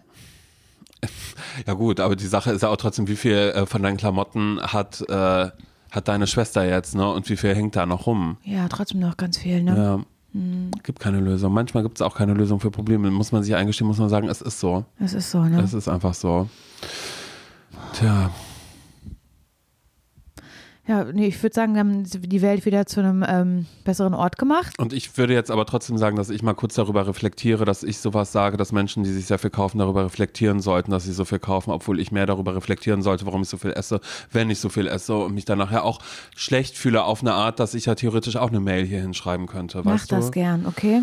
Ja 1.65 1.73
gut, 1.73 1.99
aber 1.99 2.15
die 2.15 2.27
Sache 2.27 2.51
ist 2.51 2.61
ja 2.61 2.69
auch 2.69 2.77
trotzdem, 2.77 3.07
wie 3.07 3.15
viel 3.15 3.33
äh, 3.33 3.65
von 3.65 3.81
deinen 3.83 3.97
Klamotten 3.97 4.59
hat, 4.61 5.01
äh, 5.07 5.49
hat 5.91 6.07
deine 6.07 6.27
Schwester 6.27 6.65
jetzt, 6.65 6.95
ne? 6.95 7.09
Und 7.09 7.29
wie 7.29 7.37
viel 7.37 7.55
hängt 7.55 7.75
da 7.75 7.85
noch 7.85 8.07
rum? 8.07 8.37
Ja, 8.43 8.67
trotzdem 8.67 8.99
noch 8.99 9.17
ganz 9.17 9.37
viel, 9.37 9.63
ne? 9.63 9.75
Ja. 9.77 10.05
Mhm. 10.33 10.71
Gibt 10.83 10.99
keine 10.99 11.19
Lösung. 11.19 11.53
Manchmal 11.53 11.83
gibt 11.83 11.97
es 11.97 12.01
auch 12.01 12.15
keine 12.15 12.33
Lösung 12.33 12.59
für 12.59 12.71
Probleme. 12.71 13.09
Muss 13.11 13.31
man 13.31 13.43
sich 13.43 13.55
eingestehen, 13.55 13.87
muss 13.87 13.99
man 13.99 14.09
sagen, 14.09 14.27
es 14.27 14.41
ist 14.41 14.59
so. 14.59 14.85
Es 14.99 15.13
ist 15.13 15.31
so, 15.31 15.43
ne? 15.43 15.61
Es 15.61 15.73
ist 15.73 15.87
einfach 15.87 16.13
so. 16.13 16.49
Tja, 17.93 18.31
Ja, 20.87 21.03
nee, 21.03 21.25
ich 21.25 21.41
würde 21.41 21.53
sagen, 21.55 21.73
wir 21.73 21.79
haben 21.79 22.03
die 22.03 22.41
Welt 22.43 22.65
wieder 22.65 22.85
zu 22.85 22.99
einem 22.99 23.25
ähm, 23.27 23.65
besseren 23.83 24.13
Ort 24.13 24.37
gemacht. 24.37 24.77
und 24.77 24.93
ich 24.93 25.17
würde 25.17 25.33
jetzt 25.33 25.49
aber 25.49 25.65
trotzdem 25.65 25.97
sagen, 25.97 26.15
dass 26.15 26.29
ich 26.29 26.43
mal 26.43 26.53
kurz 26.53 26.75
darüber 26.75 27.07
reflektiere, 27.07 27.65
dass 27.65 27.81
ich 27.81 27.97
sowas 27.97 28.31
sage, 28.31 28.55
dass 28.55 28.71
Menschen, 28.71 29.03
die 29.03 29.11
sich 29.11 29.25
sehr 29.25 29.39
viel 29.39 29.49
kaufen, 29.49 29.79
darüber 29.79 30.05
reflektieren 30.05 30.59
sollten, 30.59 30.91
dass 30.91 31.05
sie 31.05 31.13
so 31.13 31.25
viel 31.25 31.39
kaufen, 31.39 31.71
obwohl 31.71 31.99
ich 31.99 32.11
mehr 32.11 32.27
darüber 32.27 32.55
reflektieren 32.55 33.01
sollte, 33.01 33.25
warum 33.25 33.41
ich 33.41 33.49
so 33.49 33.57
viel 33.57 33.71
esse, 33.71 33.99
wenn 34.31 34.51
ich 34.51 34.59
so 34.59 34.69
viel 34.69 34.87
esse 34.87 35.15
und 35.15 35.33
mich 35.33 35.45
dann 35.45 35.57
nachher 35.57 35.83
auch 35.83 35.99
schlecht 36.35 36.77
fühle 36.77 37.03
auf 37.03 37.21
eine 37.21 37.33
Art, 37.33 37.59
dass 37.59 37.73
ich 37.73 37.87
ja 37.87 37.95
theoretisch 37.95 38.35
auch 38.35 38.49
eine 38.49 38.59
Mail 38.59 38.85
hier 38.85 39.01
hinschreiben 39.01 39.47
könnte. 39.47 39.81
Mach 39.83 40.05
das 40.05 40.25
du? 40.25 40.31
gern, 40.31 40.67
okay? 40.67 41.01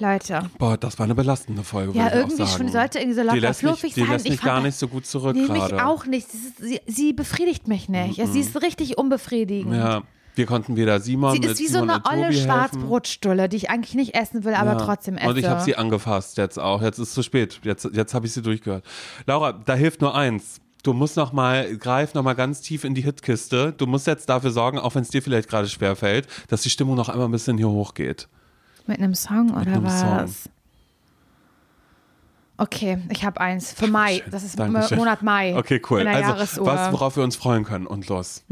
Leute. 0.00 0.50
Boah, 0.58 0.76
das 0.76 0.98
war 0.98 1.04
eine 1.04 1.14
belastende 1.14 1.62
Folge. 1.62 1.96
Ja, 1.96 2.08
ich 2.08 2.14
irgendwie 2.14 2.46
schon, 2.46 2.66
die 2.66 2.72
sollte 2.72 2.98
irgendwie 2.98 3.14
so 3.14 3.20
die 3.22 3.26
locker 3.28 3.40
lässt 3.40 3.60
fluffig 3.60 3.94
die 3.94 4.00
sein. 4.00 4.10
lässt 4.10 4.24
Ich 4.26 4.30
mich 4.32 4.40
fand 4.40 4.52
gar 4.52 4.60
nicht 4.62 4.76
so 4.76 4.88
gut 4.88 5.06
zurück 5.06 5.36
Nee, 5.36 5.46
gerade. 5.46 5.74
mich 5.74 5.82
auch 5.82 6.06
nicht. 6.06 6.26
Ist, 6.32 6.58
sie, 6.58 6.80
sie 6.86 7.12
befriedigt 7.12 7.68
mich 7.68 7.88
nicht. 7.88 8.16
Ja, 8.16 8.26
sie 8.26 8.40
ist 8.40 8.60
richtig 8.62 8.98
unbefriedigend. 8.98 9.74
Ja. 9.74 10.02
Wir 10.36 10.46
konnten 10.46 10.76
wieder 10.76 11.00
Simon 11.00 11.32
Sie 11.34 11.46
ist 11.46 11.58
wie 11.58 11.66
so 11.66 11.80
Simon 11.80 11.90
eine 11.90 11.98
und 11.98 12.04
Tobi 12.04 12.16
olle. 12.24 12.32
Schwarzbrotstulle, 12.32 13.48
die 13.48 13.56
ich 13.56 13.70
eigentlich 13.70 13.94
nicht 13.94 14.14
essen 14.14 14.44
will, 14.44 14.54
aber 14.54 14.72
Ja. 14.72 14.78
trotzdem 14.78 15.16
esse. 15.16 15.28
Und 15.28 15.36
ich 15.36 15.46
habe 15.46 15.60
sie 15.62 15.76
angefasst 15.76 16.38
jetzt 16.38 16.58
auch. 16.58 16.82
Jetzt 16.82 16.98
ist 16.98 17.12
zu 17.14 17.22
spät. 17.22 17.60
Jetzt, 17.64 17.88
jetzt 17.92 18.14
habe 18.14 18.26
ich 18.26 18.32
sie 18.32 18.40
durchgehört. 18.42 18.84
Laura, 19.26 19.52
da 19.52 19.74
hilft 19.74 20.00
nur 20.00 20.14
eins. 20.14 20.60
Du 20.82 20.94
musst 20.94 21.16
noch 21.18 21.32
mal, 21.34 21.76
greif 21.76 22.14
noch 22.14 22.22
mal 22.22 22.32
ganz 22.34 22.62
tief 22.62 22.84
in 22.84 22.94
die 22.94 23.02
Hitkiste. 23.02 23.74
Du 23.76 23.86
musst 23.86 24.06
jetzt 24.06 24.30
dafür 24.30 24.50
sorgen, 24.50 24.78
auch 24.78 24.94
wenn 24.94 25.02
es 25.02 25.10
dir 25.10 25.20
vielleicht 25.20 25.48
gerade 25.48 25.68
schwer 25.68 25.94
fällt, 25.94 26.26
dass 26.48 26.62
die 26.62 26.70
Stimmung 26.70 26.94
noch 26.94 27.10
einmal 27.10 27.26
ein 27.28 27.32
bisschen 27.32 27.58
hier 27.58 27.68
hochgeht. 27.68 28.28
Mit 28.86 28.98
einem 28.98 29.14
Song 29.14 29.50
oder 29.50 29.72
einem 29.72 29.84
was? 29.84 30.44
Song. 30.44 30.52
Okay, 32.62 32.98
ich 33.08 33.24
habe 33.24 33.40
eins. 33.40 33.72
Für 33.72 33.86
Mai. 33.86 34.18
Dankeschön. 34.18 34.30
Das 34.32 34.44
ist 34.44 34.58
Dankeschön. 34.58 34.98
Monat 34.98 35.22
Mai. 35.22 35.56
Okay, 35.56 35.80
cool. 35.88 36.06
Also, 36.06 36.66
was, 36.66 36.92
worauf 36.92 37.16
wir 37.16 37.24
uns 37.24 37.34
freuen 37.34 37.64
können 37.64 37.86
und 37.86 38.06
los. 38.08 38.44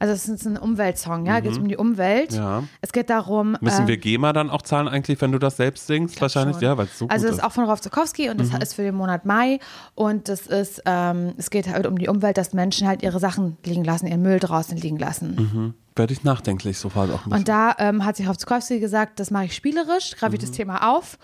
Also 0.00 0.12
es 0.12 0.28
ist 0.28 0.44
ein 0.44 0.56
Umweltsong, 0.56 1.24
ja? 1.26 1.38
Geht 1.38 1.56
um 1.56 1.68
die 1.68 1.76
Umwelt. 1.76 2.32
Mhm. 2.32 2.36
Ja. 2.36 2.62
Es 2.80 2.92
geht 2.92 3.10
darum. 3.10 3.56
Müssen 3.60 3.84
äh, 3.84 3.86
wir 3.88 3.96
GEMA 3.98 4.32
dann 4.32 4.50
auch 4.50 4.62
zahlen 4.62 4.88
eigentlich, 4.88 5.20
wenn 5.20 5.30
du 5.30 5.38
das 5.38 5.56
selbst 5.56 5.86
singst? 5.86 6.20
Wahrscheinlich, 6.20 6.56
schon. 6.56 6.64
ja, 6.64 6.76
weil 6.76 6.86
es 6.86 6.98
so 6.98 7.06
also 7.06 7.26
das 7.28 7.36
ist 7.36 7.44
auch 7.44 7.52
von 7.52 7.64
Rolf 7.64 7.80
Zukowski 7.80 8.28
und 8.28 8.40
das 8.40 8.50
Mhm. 8.50 8.60
ist 8.60 8.74
für 8.74 8.82
den 8.82 8.96
Monat 8.96 9.24
Mai 9.24 9.60
und 9.94 10.28
das 10.28 10.48
ist, 10.48 10.82
ähm, 10.86 11.34
es 11.36 11.50
geht 11.50 11.68
halt 11.72 11.86
um 11.86 11.96
die 11.98 12.08
Umwelt, 12.08 12.36
dass 12.36 12.52
Menschen 12.52 12.88
halt 12.88 13.04
ihre 13.04 13.20
Sachen 13.20 13.56
liegen 13.64 13.84
lassen, 13.84 14.08
ihren 14.08 14.22
Müll 14.22 14.40
draußen 14.40 14.76
liegen 14.76 14.98
lassen. 14.98 15.36
Mhm. 15.36 15.74
Werde 15.94 16.12
ich 16.12 16.24
nachdenklich 16.24 16.78
sofort 16.78 17.10
auch 17.10 17.18
ein 17.26 17.30
bisschen. 17.30 17.38
Und 17.38 17.48
da 17.48 17.74
ähm, 17.78 18.04
hat 18.04 18.16
sich 18.16 18.26
Rolf 18.26 18.38
Zukowski 18.38 18.80
gesagt, 18.80 19.20
das 19.20 19.30
mache 19.30 19.44
ich 19.44 19.54
spielerisch, 19.54 20.16
greife 20.18 20.34
ich 20.34 20.40
Mhm. 20.42 20.46
das 20.46 20.50
Thema 20.50 20.90
auf 20.90 21.18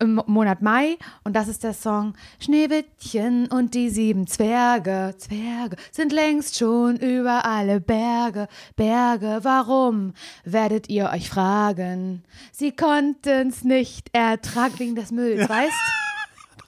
im 0.00 0.20
Monat 0.26 0.62
Mai 0.62 0.96
und 1.24 1.36
das 1.36 1.48
ist 1.48 1.62
der 1.62 1.74
Song 1.74 2.14
Schneewittchen 2.40 3.46
und 3.48 3.74
die 3.74 3.90
sieben 3.90 4.26
Zwerge, 4.26 5.14
Zwerge 5.18 5.76
sind 5.92 6.12
längst 6.12 6.58
schon 6.58 6.96
über 6.96 7.44
alle 7.44 7.80
Berge, 7.80 8.48
Berge, 8.76 9.40
warum 9.42 10.14
werdet 10.44 10.88
ihr 10.88 11.10
euch 11.12 11.28
fragen? 11.28 12.24
Sie 12.52 12.72
konnten's 12.72 13.62
nicht 13.62 14.08
ertragen 14.12 14.78
wegen 14.78 14.94
des 14.94 15.12
Mülls, 15.12 15.48
weißt? 15.48 16.09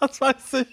Das 0.03 0.21
weiß 0.21 0.55
ich. 0.63 0.67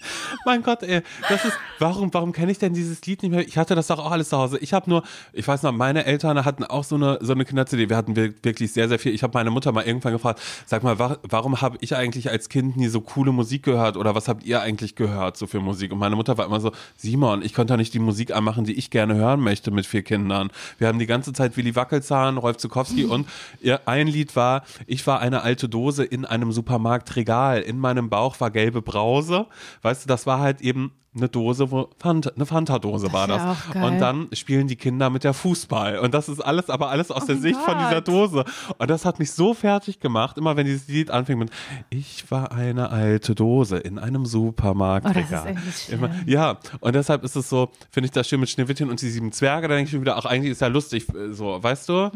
Mein 0.43 0.63
Gott, 0.63 0.81
ey. 0.81 1.01
Das 1.29 1.45
ist, 1.45 1.53
warum, 1.77 2.11
warum 2.13 2.31
kenne 2.31 2.51
ich 2.51 2.57
denn 2.57 2.73
dieses 2.73 3.05
Lied 3.05 3.21
nicht 3.21 3.31
mehr? 3.31 3.47
Ich 3.47 3.57
hatte 3.59 3.75
das 3.75 3.85
doch 3.87 3.99
auch 3.99 4.09
alles 4.11 4.29
zu 4.29 4.37
Hause. 4.37 4.57
Ich 4.57 4.73
habe 4.73 4.89
nur, 4.89 5.03
ich 5.33 5.47
weiß 5.47 5.61
noch, 5.63 5.71
meine 5.71 6.05
Eltern 6.05 6.43
hatten 6.45 6.63
auch 6.63 6.83
so 6.83 6.95
eine, 6.95 7.19
so 7.21 7.33
eine 7.33 7.45
Kinder-CD. 7.45 7.89
Wir 7.89 7.95
hatten 7.97 8.15
wir- 8.15 8.33
wirklich 8.43 8.73
sehr, 8.73 8.89
sehr 8.89 8.97
viel. 8.97 9.13
Ich 9.13 9.21
habe 9.21 9.37
meine 9.37 9.51
Mutter 9.51 9.71
mal 9.71 9.83
irgendwann 9.85 10.13
gefragt, 10.13 10.41
sag 10.65 10.81
mal, 10.81 10.97
wa 10.97 11.17
warum 11.21 11.61
habe 11.61 11.77
ich 11.81 11.95
eigentlich 11.95 12.31
als 12.31 12.49
Kind 12.49 12.75
nie 12.75 12.87
so 12.87 13.01
coole 13.01 13.31
Musik 13.31 13.61
gehört 13.63 13.97
oder 13.97 14.15
was 14.15 14.27
habt 14.27 14.43
ihr 14.43 14.61
eigentlich 14.61 14.95
gehört 14.95 15.37
so 15.37 15.45
für 15.45 15.59
Musik? 15.59 15.91
Und 15.91 15.99
meine 15.99 16.15
Mutter 16.15 16.37
war 16.39 16.45
immer 16.47 16.59
so, 16.59 16.71
Simon, 16.97 17.43
ich 17.43 17.53
konnte 17.53 17.73
doch 17.73 17.77
nicht 17.77 17.93
die 17.93 17.99
Musik 17.99 18.35
anmachen, 18.35 18.65
die 18.65 18.73
ich 18.73 18.89
gerne 18.89 19.13
hören 19.13 19.41
möchte 19.41 19.69
mit 19.69 19.85
vier 19.85 20.01
Kindern. 20.01 20.49
Wir 20.79 20.87
haben 20.87 20.97
die 20.97 21.05
ganze 21.05 21.33
Zeit 21.33 21.55
Willy 21.55 21.75
Wackelzahn, 21.75 22.37
Rolf 22.37 22.57
Zukowski 22.57 23.05
und 23.05 23.27
ihr 23.61 23.87
ein 23.87 24.07
Lied 24.07 24.35
war, 24.35 24.63
ich 24.87 25.05
war 25.05 25.19
eine 25.19 25.43
alte 25.43 25.69
Dose 25.69 26.03
in 26.03 26.25
einem 26.25 26.51
Supermarktregal. 26.51 27.61
In 27.61 27.77
meinem 27.77 28.09
Bauch 28.09 28.39
war 28.39 28.49
gelbe 28.51 28.81
Brause. 29.19 29.47
Weißt 29.81 30.03
du, 30.03 30.07
das 30.07 30.25
war 30.25 30.39
halt 30.39 30.61
eben 30.61 30.91
eine 31.15 31.27
Dose, 31.27 31.71
wo 31.71 31.89
Fanta, 31.97 32.31
eine 32.35 32.45
Fanta-Dose 32.45 33.11
war 33.11 33.27
das. 33.27 33.41
ja. 33.73 33.85
Und 33.85 33.99
dann 33.99 34.27
spielen 34.33 34.67
die 34.67 34.75
Kinder 34.75 35.09
mit 35.09 35.23
der 35.23 35.33
Fußball. 35.33 35.97
Und 35.99 36.13
das 36.13 36.29
ist 36.29 36.39
alles, 36.39 36.69
aber 36.69 36.89
alles 36.89 37.09
aus 37.09 37.25
der 37.25 37.35
mein 37.35 37.41
Sicht 37.41 37.59
von 37.59 37.77
dieser 37.79 37.95
Gott. 37.95 38.07
Dose. 38.07 38.45
Und 38.77 38.89
das 38.89 39.05
hat 39.05 39.17
mich 39.17 39.31
so 39.31 39.53
fertig 39.53 39.99
gemacht, 39.99 40.37
immer 40.37 40.55
wenn 40.55 40.65
dieses 40.65 40.87
Lied 40.87 41.09
anfängt 41.09 41.39
mit 41.39 41.51
Ich 41.89 42.29
war 42.29 42.51
eine 42.51 42.89
alte 42.89 43.33
Dose 43.33 43.77
in 43.77 43.97
einem 43.97 44.25
Supermarktregal. 44.25 45.55
Oh, 45.55 45.93
Immer, 45.93 46.11
ja, 46.27 46.57
und 46.79 46.93
deshalb 46.93 47.23
ist 47.23 47.35
es 47.35 47.49
so, 47.49 47.69
finde 47.91 48.05
ich 48.05 48.11
das 48.11 48.27
schön 48.27 48.39
mit 48.39 48.49
Schneewittchen 48.49 48.89
und 48.89 49.01
die 49.01 49.09
sieben 49.09 49.31
Zwerge, 49.31 49.67
da 49.67 49.75
denke 49.75 49.87
ich 49.87 49.91
schon 49.91 50.01
wieder, 50.01 50.17
ach, 50.17 50.25
eigentlich 50.25 50.51
ist 50.51 50.61
ja 50.61 50.67
lustig, 50.67 51.07
so, 51.31 51.61
weißt 51.61 51.89
du? 51.89 52.11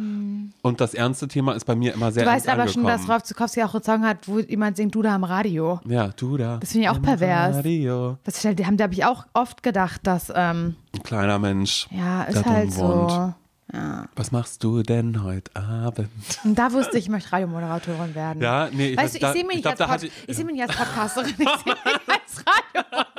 Und 0.62 0.82
das 0.82 0.94
ernste 0.94 1.28
Thema 1.28 1.54
ist 1.54 1.66
bei 1.66 1.76
mir 1.76 1.94
immer 1.94 2.12
sehr 2.12 2.26
Du 2.26 2.30
weißt 2.30 2.48
aber 2.48 2.68
schon, 2.68 2.84
dass 2.84 2.94
angekommen. 2.94 3.12
Rolf 3.12 3.24
Zukowski 3.24 3.64
auch 3.64 3.74
einen 3.74 3.84
Song 3.84 4.04
hat, 4.06 4.28
wo 4.28 4.40
jemand 4.40 4.78
singt, 4.78 4.94
du 4.94 5.02
da 5.02 5.16
am 5.16 5.24
Radio. 5.24 5.80
Ja, 5.88 6.10
du 6.10 6.38
da. 6.38 6.58
Das 6.58 6.72
finde 6.72 6.86
ich 6.86 6.90
auch 6.90 7.02
pervers. 7.02 7.58
Radio. 7.58 8.18
Das 8.24 8.42
die 8.42 8.66
haben, 8.66 8.78
da 8.84 8.88
habe 8.88 8.94
ich 8.96 9.06
auch 9.06 9.26
oft 9.34 9.64
gedacht, 9.64 10.02
dass, 10.04 10.30
ähm, 10.36 10.76
Ein 10.94 11.04
kleiner 11.04 11.40
Mensch. 11.40 11.88
ja, 11.92 12.24
ist 12.24 12.46
halt 12.46 12.76
wohnt. 12.76 13.12
so. 13.12 13.34
Was 14.16 14.32
machst 14.32 14.64
du 14.64 14.84
denn 14.84 15.24
heute 15.24 15.50
Abend? 15.56 16.10
Und 16.44 16.56
da 16.60 16.72
wusste 16.74 16.98
ich, 16.98 17.06
ich 17.06 17.10
möchte 17.10 17.32
Radiomoderatorin 17.32 18.14
werden. 18.14 18.42
Ja, 18.42 18.68
nee, 18.72 18.90
ich 18.90 18.98
Weißt 18.98 19.16
du, 19.16 19.26
ich 19.26 19.34
sehe 19.34 19.46
mich, 19.46 19.66
ich 19.66 19.66
ich- 19.66 20.12
ich 20.28 20.36
sehe 20.36 20.46
mich 20.46 20.56
nicht 20.56 20.68
als 20.70 20.76
Podcasterin, 20.78 21.30
ich 21.30 21.36
sehe 21.38 21.48
mich 21.48 21.76
als 22.08 22.44
Radiomoderatorin. 22.46 23.13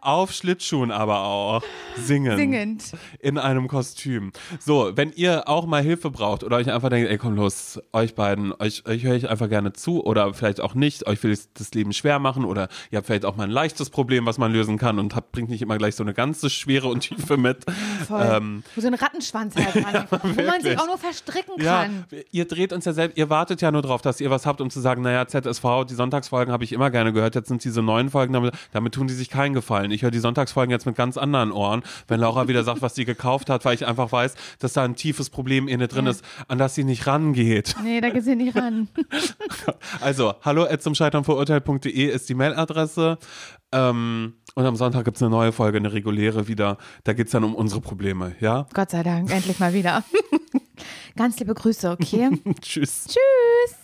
Auf 0.00 0.32
Schlittschuhen 0.32 0.90
aber 0.90 1.20
auch. 1.20 1.62
Singen. 1.96 2.36
Singend. 2.36 2.92
In 3.20 3.38
einem 3.38 3.68
Kostüm. 3.68 4.32
So, 4.58 4.92
wenn 4.96 5.12
ihr 5.12 5.48
auch 5.48 5.66
mal 5.66 5.82
Hilfe 5.82 6.10
braucht 6.10 6.44
oder 6.44 6.56
euch 6.56 6.70
einfach 6.70 6.88
denkt, 6.90 7.08
ey, 7.10 7.18
komm 7.18 7.36
los, 7.36 7.80
euch 7.92 8.14
beiden, 8.14 8.52
euch, 8.58 8.84
euch 8.86 9.04
höre 9.04 9.14
ich 9.14 9.28
einfach 9.28 9.48
gerne 9.48 9.72
zu 9.72 10.04
oder 10.04 10.34
vielleicht 10.34 10.60
auch 10.60 10.74
nicht, 10.74 11.06
euch 11.06 11.22
will 11.22 11.36
das 11.54 11.72
Leben 11.74 11.92
schwer 11.92 12.18
machen 12.18 12.44
oder 12.44 12.68
ihr 12.90 12.98
habt 12.98 13.06
vielleicht 13.06 13.24
auch 13.24 13.36
mal 13.36 13.44
ein 13.44 13.50
leichtes 13.50 13.90
Problem, 13.90 14.26
was 14.26 14.38
man 14.38 14.52
lösen 14.52 14.78
kann 14.78 14.98
und 14.98 15.14
habt, 15.14 15.32
bringt 15.32 15.48
nicht 15.48 15.62
immer 15.62 15.78
gleich 15.78 15.94
so 15.94 16.02
eine 16.02 16.14
ganze 16.14 16.50
Schwere 16.50 16.88
und 16.88 17.00
Tiefe 17.00 17.36
mit. 17.36 17.64
Voll. 18.06 18.26
Ähm, 18.28 18.62
Wo 18.74 18.80
so 18.80 18.86
ein 18.88 18.94
Rattenschwanz 18.94 19.54
halt 19.56 19.74
dran 19.74 20.06
wo 20.36 20.42
man 20.42 20.60
sich 20.60 20.78
auch 20.78 20.86
nur 20.86 20.98
verstricken 20.98 21.54
Ja, 21.58 21.82
kann. 21.84 22.04
ihr 22.30 22.46
dreht 22.46 22.72
uns 22.72 22.84
ja 22.84 22.92
selbst, 22.92 23.16
ihr 23.16 23.30
wartet 23.30 23.62
ja 23.62 23.70
nur 23.70 23.82
drauf, 23.82 24.02
dass 24.02 24.20
ihr 24.20 24.30
was 24.30 24.46
habt, 24.46 24.60
um 24.60 24.70
zu 24.70 24.80
sagen, 24.80 25.02
naja, 25.02 25.26
ZSV, 25.26 25.84
die 25.88 25.94
Sonntagsfolgen 25.94 26.52
habe 26.52 26.64
ich 26.64 26.72
immer 26.72 26.90
gerne 26.90 27.12
gehört, 27.12 27.34
jetzt 27.34 27.48
sind 27.48 27.64
diese 27.64 27.82
neuen 27.82 28.10
Folgen, 28.10 28.32
damit, 28.32 28.54
damit 28.72 28.94
tun 28.94 29.06
die 29.06 29.14
sich 29.14 29.28
keinen 29.36 29.54
Gefallen. 29.54 29.90
Ich 29.90 30.02
höre 30.02 30.10
die 30.10 30.18
Sonntagsfolgen 30.18 30.70
jetzt 30.70 30.86
mit 30.86 30.96
ganz 30.96 31.16
anderen 31.16 31.52
Ohren, 31.52 31.82
wenn 32.08 32.20
Laura 32.20 32.48
wieder 32.48 32.64
sagt, 32.64 32.82
was 32.82 32.94
sie 32.94 33.04
gekauft 33.04 33.50
hat, 33.50 33.64
weil 33.64 33.74
ich 33.74 33.86
einfach 33.86 34.10
weiß, 34.10 34.34
dass 34.58 34.72
da 34.72 34.82
ein 34.82 34.96
tiefes 34.96 35.28
Problem 35.30 35.68
in 35.68 35.80
ihr 35.80 35.88
drin 35.88 36.06
Ja. 36.06 36.12
ist, 36.12 36.24
an 36.48 36.58
das 36.58 36.74
sie 36.74 36.84
nicht 36.84 37.06
rangeht. 37.06 37.76
Nee, 37.82 38.00
da 38.00 38.08
geht's 38.10 38.26
hier 38.26 38.36
nicht 38.36 38.56
ran. 38.56 38.88
Also, 40.00 40.34
hallo 40.42 40.64
at 40.64 40.82
zum 40.82 40.94
Scheitern 40.94 41.24
verurteilt.de 41.24 41.90
ist 42.06 42.28
die 42.28 42.34
Mailadresse. 42.34 43.18
Ähm, 43.72 44.34
und 44.54 44.64
am 44.64 44.76
Sonntag 44.76 45.04
gibt 45.04 45.16
es 45.16 45.22
eine 45.22 45.30
neue 45.30 45.52
Folge, 45.52 45.78
eine 45.78 45.92
reguläre 45.92 46.48
wieder. 46.48 46.78
Da 47.04 47.12
geht 47.12 47.26
es 47.26 47.32
dann 47.32 47.44
um 47.44 47.54
unsere 47.54 47.80
Probleme, 47.80 48.34
ja? 48.40 48.66
Gott 48.74 48.90
sei 48.90 49.02
Dank, 49.02 49.30
endlich 49.30 49.58
mal 49.58 49.72
wieder. 49.74 50.02
Ganz 51.16 51.38
liebe 51.38 51.54
Grüße, 51.54 51.90
okay? 51.90 52.30
Tschüss. 52.60 53.06
Tschüss. 53.08 53.76